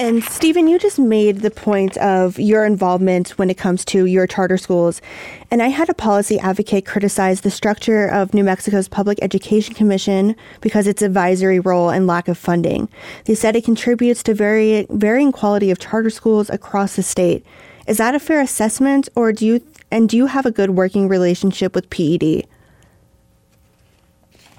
And 0.01 0.23
Stephen, 0.23 0.69
you 0.69 0.79
just 0.79 1.01
made 1.01 1.39
the 1.41 1.51
point 1.51 1.97
of 1.97 2.39
your 2.39 2.65
involvement 2.65 3.31
when 3.31 3.51
it 3.51 3.59
comes 3.59 3.85
to 3.87 4.07
your 4.07 4.29
charter 4.29 4.57
schools. 4.57 5.03
And 5.51 5.61
I 5.61 5.69
had 5.69 5.89
a 5.89 5.95
policy 5.95 6.39
advocate 6.39 6.87
criticize 6.87 7.41
the 7.41 7.51
structure 7.51 8.07
of 8.07 8.33
New 8.33 8.45
Mexico's 8.45 8.87
Public 8.87 9.19
Education 9.23 9.75
Commission 9.75 10.37
because 10.61 10.87
its 10.87 11.03
advisory 11.03 11.59
role 11.59 11.91
and 11.91 12.07
lack 12.07 12.29
of 12.29 12.39
funding. 12.39 12.89
They 13.25 13.35
said 13.35 13.57
it 13.57 13.65
contributes 13.65 14.23
to 14.23 14.35
very, 14.35 14.87
varying 14.89 15.33
quality 15.33 15.69
of 15.73 15.81
charter 15.81 16.11
schools 16.11 16.49
across 16.49 16.95
the 16.95 17.03
state. 17.03 17.45
Is 17.89 17.97
that 17.97 18.15
a 18.15 18.21
fair 18.21 18.41
assessment 18.41 19.09
or 19.17 19.33
do 19.33 19.45
you 19.45 19.63
and 19.91 20.09
do 20.09 20.17
you 20.17 20.27
have 20.27 20.47
a 20.47 20.53
good 20.53 20.71
working 20.71 21.09
relationship 21.09 21.75
with 21.75 21.91
PED? 21.91 22.47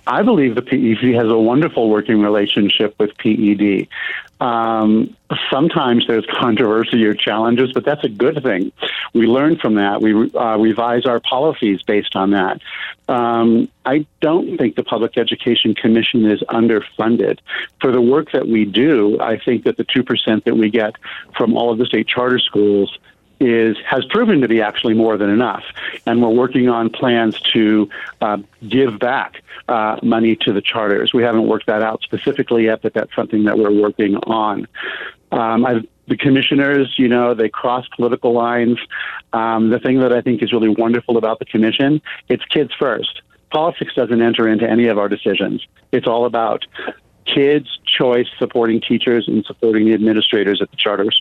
I 0.08 0.24
believe 0.24 0.56
the 0.56 0.64
PEC 0.64 1.14
has 1.14 1.30
a 1.30 1.38
wonderful 1.38 1.88
working 1.88 2.20
relationship 2.20 2.96
with 2.98 3.16
PED. 3.20 3.88
Um, 4.40 5.16
sometimes 5.52 6.08
there's 6.08 6.26
controversy 6.26 7.04
or 7.06 7.14
challenges, 7.14 7.74
but 7.74 7.84
that's 7.84 8.04
a 8.04 8.10
good 8.10 8.42
thing. 8.42 8.72
We 9.14 9.28
learn 9.28 9.58
from 9.58 9.76
that. 9.76 10.02
We 10.02 10.32
uh, 10.32 10.58
revise 10.58 11.06
our 11.06 11.20
policies 11.20 11.82
based 11.84 12.16
on 12.16 12.32
that. 12.32 12.62
Um, 13.10 13.70
I 13.86 14.06
don't 14.22 14.58
think 14.58 14.76
the 14.76 14.84
Public 14.84 15.18
Education 15.18 15.76
Commission 15.76 16.26
is 16.26 16.42
underfunded. 16.50 17.40
For 17.82 17.92
the 17.92 18.02
work 18.02 18.32
that 18.32 18.48
we 18.48 18.66
do, 18.66 19.20
I 19.20 19.38
think 19.40 19.66
that 19.66 19.78
the 19.78 19.86
2% 19.86 20.44
that 20.46 20.56
we 20.56 20.70
get 20.70 20.96
from 21.36 21.58
all 21.58 21.72
of 21.72 21.78
the 21.78 21.86
state 21.86 22.08
charter 22.08 22.40
schools 22.40 22.98
is 23.40 23.78
has 23.86 24.06
proven 24.06 24.42
to 24.42 24.48
be 24.48 24.62
actually 24.62 24.94
more 24.94 25.18
than 25.18 25.30
enough, 25.30 25.64
and 26.06 26.22
we're 26.22 26.30
working 26.30 26.70
on 26.70 26.90
plans 26.90 27.40
to 27.54 27.90
uh, 28.22 28.38
give 28.68 29.00
back 29.00 29.42
uh, 29.68 29.98
money 30.04 30.36
to 30.36 30.54
the 30.54 30.62
charters. 30.62 31.14
We 31.14 31.24
haven't 31.24 31.48
worked 31.48 31.68
that 31.68 31.82
out 31.82 32.02
specifically 32.02 32.66
yet, 32.66 32.82
but 32.82 32.94
that's 32.94 33.14
something 33.16 33.44
that 33.46 33.58
we're 33.58 33.72
working 33.72 34.16
on. 34.18 34.68
Um, 35.32 35.88
the 36.08 36.18
commissioners, 36.18 36.96
you 36.98 37.08
know, 37.08 37.34
they 37.34 37.50
cross 37.50 37.88
political 37.96 38.34
lines. 38.34 38.80
Um, 39.32 39.70
the 39.70 39.80
thing 39.80 40.00
that 40.00 40.12
I 40.12 40.22
think 40.22 40.42
is 40.42 40.52
really 40.52 40.70
wonderful 40.70 41.18
about 41.18 41.40
the 41.40 41.46
commission, 41.46 42.02
it's 42.28 42.44
kids 42.46 42.72
first. 42.78 43.22
Politics 43.52 43.94
doesn't 43.96 44.22
enter 44.22 44.48
into 44.48 44.68
any 44.70 44.88
of 44.88 44.98
our 44.98 45.08
decisions. 45.08 45.66
It's 45.92 46.08
all 46.08 46.26
about 46.26 46.66
kids' 47.26 47.80
choice, 47.86 48.28
supporting 48.38 48.82
teachers, 48.82 49.28
and 49.28 49.46
supporting 49.46 49.86
the 49.86 49.94
administrators 49.94 50.62
at 50.62 50.72
the 50.72 50.78
charters. 50.78 51.20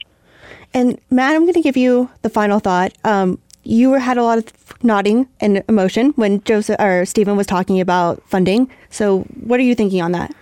And 0.75 0.99
Matt, 1.11 1.35
I'm 1.35 1.43
going 1.43 1.55
to 1.55 1.62
give 1.62 1.77
you 1.77 2.11
the 2.23 2.31
final 2.31 2.61
thought. 2.61 2.93
Um, 3.05 3.39
you 3.64 3.93
had 3.95 4.16
a 4.16 4.23
lot 4.23 4.39
of 4.39 4.53
nodding 4.83 5.29
and 5.41 5.62
emotion 5.69 6.11
when 6.16 6.43
Joseph 6.45 6.81
or 6.81 7.05
Stephen 7.05 7.37
was 7.37 7.47
talking 7.47 7.81
about 7.81 8.23
funding. 8.29 8.71
So, 8.91 9.21
what 9.43 9.61
are 9.61 9.64
you 9.64 9.75
thinking 9.75 10.01
on 10.01 10.12
that? 10.12 10.35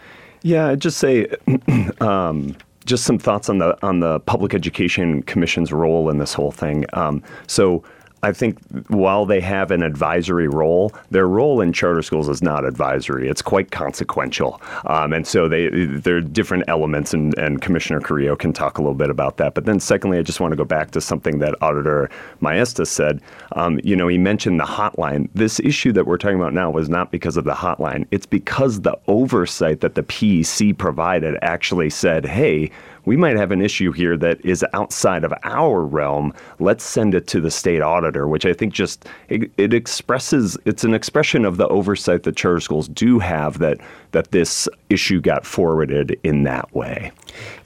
Yeah, 0.42 0.68
I'd 0.68 0.80
just 0.80 0.98
say, 0.98 1.26
um, 2.00 2.56
just 2.84 3.04
some 3.04 3.18
thoughts 3.18 3.48
on 3.48 3.58
the 3.58 3.76
on 3.84 4.00
the 4.00 4.20
Public 4.20 4.54
Education 4.54 5.22
Commission's 5.24 5.72
role 5.72 6.08
in 6.08 6.18
this 6.18 6.32
whole 6.32 6.52
thing. 6.52 6.84
Um, 6.92 7.22
so 7.46 7.82
I 8.26 8.32
think 8.32 8.58
while 8.88 9.24
they 9.24 9.40
have 9.40 9.70
an 9.70 9.84
advisory 9.84 10.48
role, 10.48 10.92
their 11.12 11.28
role 11.28 11.60
in 11.60 11.72
charter 11.72 12.02
schools 12.02 12.28
is 12.28 12.42
not 12.42 12.64
advisory. 12.64 13.28
It's 13.28 13.40
quite 13.40 13.70
consequential, 13.70 14.60
um, 14.84 15.12
and 15.12 15.24
so 15.24 15.48
they 15.48 15.68
there 15.68 16.16
are 16.16 16.20
different 16.20 16.64
elements, 16.66 17.14
and, 17.14 17.38
and 17.38 17.62
Commissioner 17.62 18.00
Carrillo 18.00 18.34
can 18.34 18.52
talk 18.52 18.78
a 18.78 18.82
little 18.82 18.96
bit 18.96 19.10
about 19.10 19.36
that. 19.36 19.54
But 19.54 19.64
then, 19.64 19.78
secondly, 19.78 20.18
I 20.18 20.22
just 20.22 20.40
want 20.40 20.50
to 20.50 20.56
go 20.56 20.64
back 20.64 20.90
to 20.90 21.00
something 21.00 21.38
that 21.38 21.54
Auditor 21.62 22.10
Maestas 22.42 22.88
said. 22.88 23.20
Um, 23.52 23.78
you 23.84 23.94
know, 23.94 24.08
he 24.08 24.18
mentioned 24.18 24.58
the 24.58 24.64
hotline. 24.64 25.28
This 25.34 25.60
issue 25.60 25.92
that 25.92 26.06
we're 26.06 26.18
talking 26.18 26.40
about 26.40 26.52
now 26.52 26.68
was 26.68 26.88
not 26.88 27.12
because 27.12 27.36
of 27.36 27.44
the 27.44 27.54
hotline. 27.54 28.08
It's 28.10 28.26
because 28.26 28.80
the 28.80 28.98
oversight 29.06 29.82
that 29.82 29.94
the 29.94 30.02
PEC 30.02 30.76
provided 30.76 31.38
actually 31.42 31.90
said, 31.90 32.26
"Hey." 32.26 32.72
We 33.06 33.16
might 33.16 33.36
have 33.36 33.52
an 33.52 33.62
issue 33.62 33.92
here 33.92 34.16
that 34.18 34.44
is 34.44 34.64
outside 34.74 35.24
of 35.24 35.32
our 35.44 35.84
realm. 35.84 36.34
Let's 36.58 36.84
send 36.84 37.14
it 37.14 37.26
to 37.28 37.40
the 37.40 37.50
state 37.50 37.80
auditor, 37.80 38.28
which 38.28 38.44
I 38.44 38.52
think 38.52 38.74
just 38.74 39.06
it, 39.28 39.50
it 39.56 39.72
expresses 39.72 40.58
it's 40.66 40.84
an 40.84 40.92
expression 40.92 41.44
of 41.44 41.56
the 41.56 41.68
oversight 41.68 42.24
that 42.24 42.36
charter 42.36 42.60
schools 42.60 42.88
do 42.88 43.18
have 43.18 43.58
that 43.60 43.78
that 44.10 44.32
this 44.32 44.68
issue 44.90 45.20
got 45.20 45.46
forwarded 45.46 46.18
in 46.22 46.42
that 46.42 46.74
way. 46.74 47.12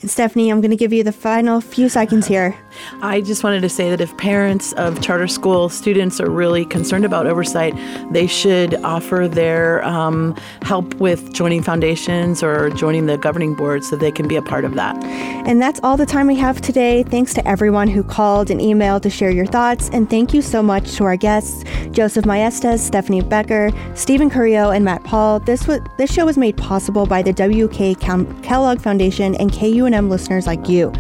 And 0.01 0.11
Stephanie, 0.11 0.51
I'm 0.51 0.61
going 0.61 0.71
to 0.71 0.77
give 0.77 0.93
you 0.93 1.03
the 1.03 1.13
final 1.13 1.61
few 1.61 1.89
seconds 1.89 2.27
here. 2.27 2.57
I 3.03 3.21
just 3.21 3.45
wanted 3.45 3.61
to 3.63 3.69
say 3.69 3.91
that 3.91 4.01
if 4.01 4.17
parents 4.17 4.73
of 4.75 5.01
charter 5.01 5.29
school 5.29 5.69
students 5.69 6.21
are 6.21 6.31
really 6.31 6.65
concerned 6.65 7.05
about 7.05 7.27
oversight, 7.27 7.75
they 8.13 8.27
should 8.27 8.75
offer 8.85 9.29
their 9.29 9.85
um, 9.85 10.37
help 10.63 10.95
with 10.95 11.33
joining 11.33 11.63
foundations 11.63 12.43
or 12.43 12.71
joining 12.71 13.07
the 13.07 13.19
governing 13.19 13.55
board 13.55 13.85
so 13.85 13.97
they 13.97 14.13
can 14.13 14.27
be 14.29 14.37
a 14.37 14.43
part 14.43 14.65
of 14.65 14.75
that. 14.75 14.97
And 15.47 15.61
that's 15.61 15.81
all 15.83 15.97
the 15.97 16.07
time 16.07 16.27
we 16.27 16.37
have 16.37 16.61
today. 16.61 17.03
Thanks 17.03 17.35
to 17.35 17.47
everyone 17.47 17.89
who 17.89 18.03
called 18.03 18.51
and 18.51 18.61
emailed 18.61 19.03
to 19.03 19.11
share 19.11 19.31
your 19.31 19.47
thoughts. 19.47 19.91
And 19.93 20.09
thank 20.09 20.33
you 20.33 20.43
so 20.43 20.63
much 20.63 20.95
to 20.97 21.05
our 21.05 21.17
guests, 21.17 21.65
Joseph 21.91 22.25
Maestas, 22.25 22.79
Stephanie 22.79 23.23
Becker, 23.23 23.71
Stephen 23.95 24.31
Carrillo, 24.31 24.71
and 24.71 24.85
Matt 24.85 25.05
Pahl. 25.05 25.41
This 25.41 25.67
was 25.67 25.81
this 25.99 26.13
show 26.13 26.27
was 26.27 26.39
made 26.39 26.57
possible 26.57 27.07
by 27.07 27.23
the 27.23 27.33
WK 27.33 27.99
Kellogg 28.43 28.81
Foundation 28.81 29.35
and 29.37 29.53
KUNM 29.61 30.09
listeners 30.09 30.47
like 30.47 30.71
you. 30.71 30.91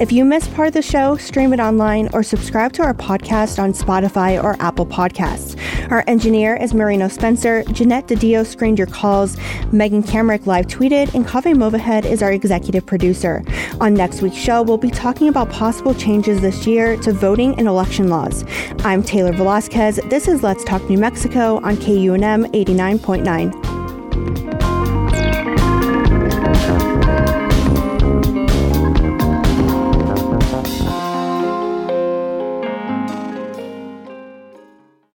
If 0.00 0.10
you 0.10 0.24
missed 0.24 0.52
part 0.54 0.66
of 0.66 0.74
the 0.74 0.82
show, 0.82 1.16
stream 1.16 1.52
it 1.52 1.60
online 1.60 2.08
or 2.12 2.24
subscribe 2.24 2.72
to 2.72 2.82
our 2.82 2.92
podcast 2.92 3.62
on 3.62 3.72
Spotify 3.72 4.42
or 4.42 4.56
Apple 4.58 4.84
Podcasts. 4.84 5.56
Our 5.92 6.02
engineer 6.08 6.56
is 6.56 6.74
Marino 6.74 7.06
Spencer. 7.06 7.62
Jeanette 7.64 8.08
DiDio 8.08 8.44
screened 8.44 8.78
your 8.78 8.88
calls. 8.88 9.36
Megan 9.70 10.02
Kamerick 10.02 10.46
live 10.46 10.66
tweeted, 10.66 11.14
and 11.14 11.24
Kaveh 11.24 11.54
Movahed 11.54 12.04
is 12.04 12.20
our 12.20 12.32
executive 12.32 12.84
producer. 12.84 13.44
On 13.80 13.94
next 13.94 14.22
week's 14.22 14.36
show, 14.36 14.62
we'll 14.62 14.76
be 14.76 14.90
talking 14.90 15.28
about 15.28 15.48
possible 15.50 15.94
changes 15.94 16.40
this 16.40 16.66
year 16.66 16.96
to 16.98 17.12
voting 17.12 17.54
and 17.58 17.68
election 17.68 18.08
laws. 18.08 18.44
I'm 18.80 19.04
Taylor 19.04 19.32
Velasquez. 19.32 20.00
This 20.06 20.26
is 20.26 20.42
Let's 20.42 20.64
Talk 20.64 20.82
New 20.90 20.98
Mexico 20.98 21.60
on 21.62 21.76
KUNM 21.76 22.50
89.9. 22.52 24.49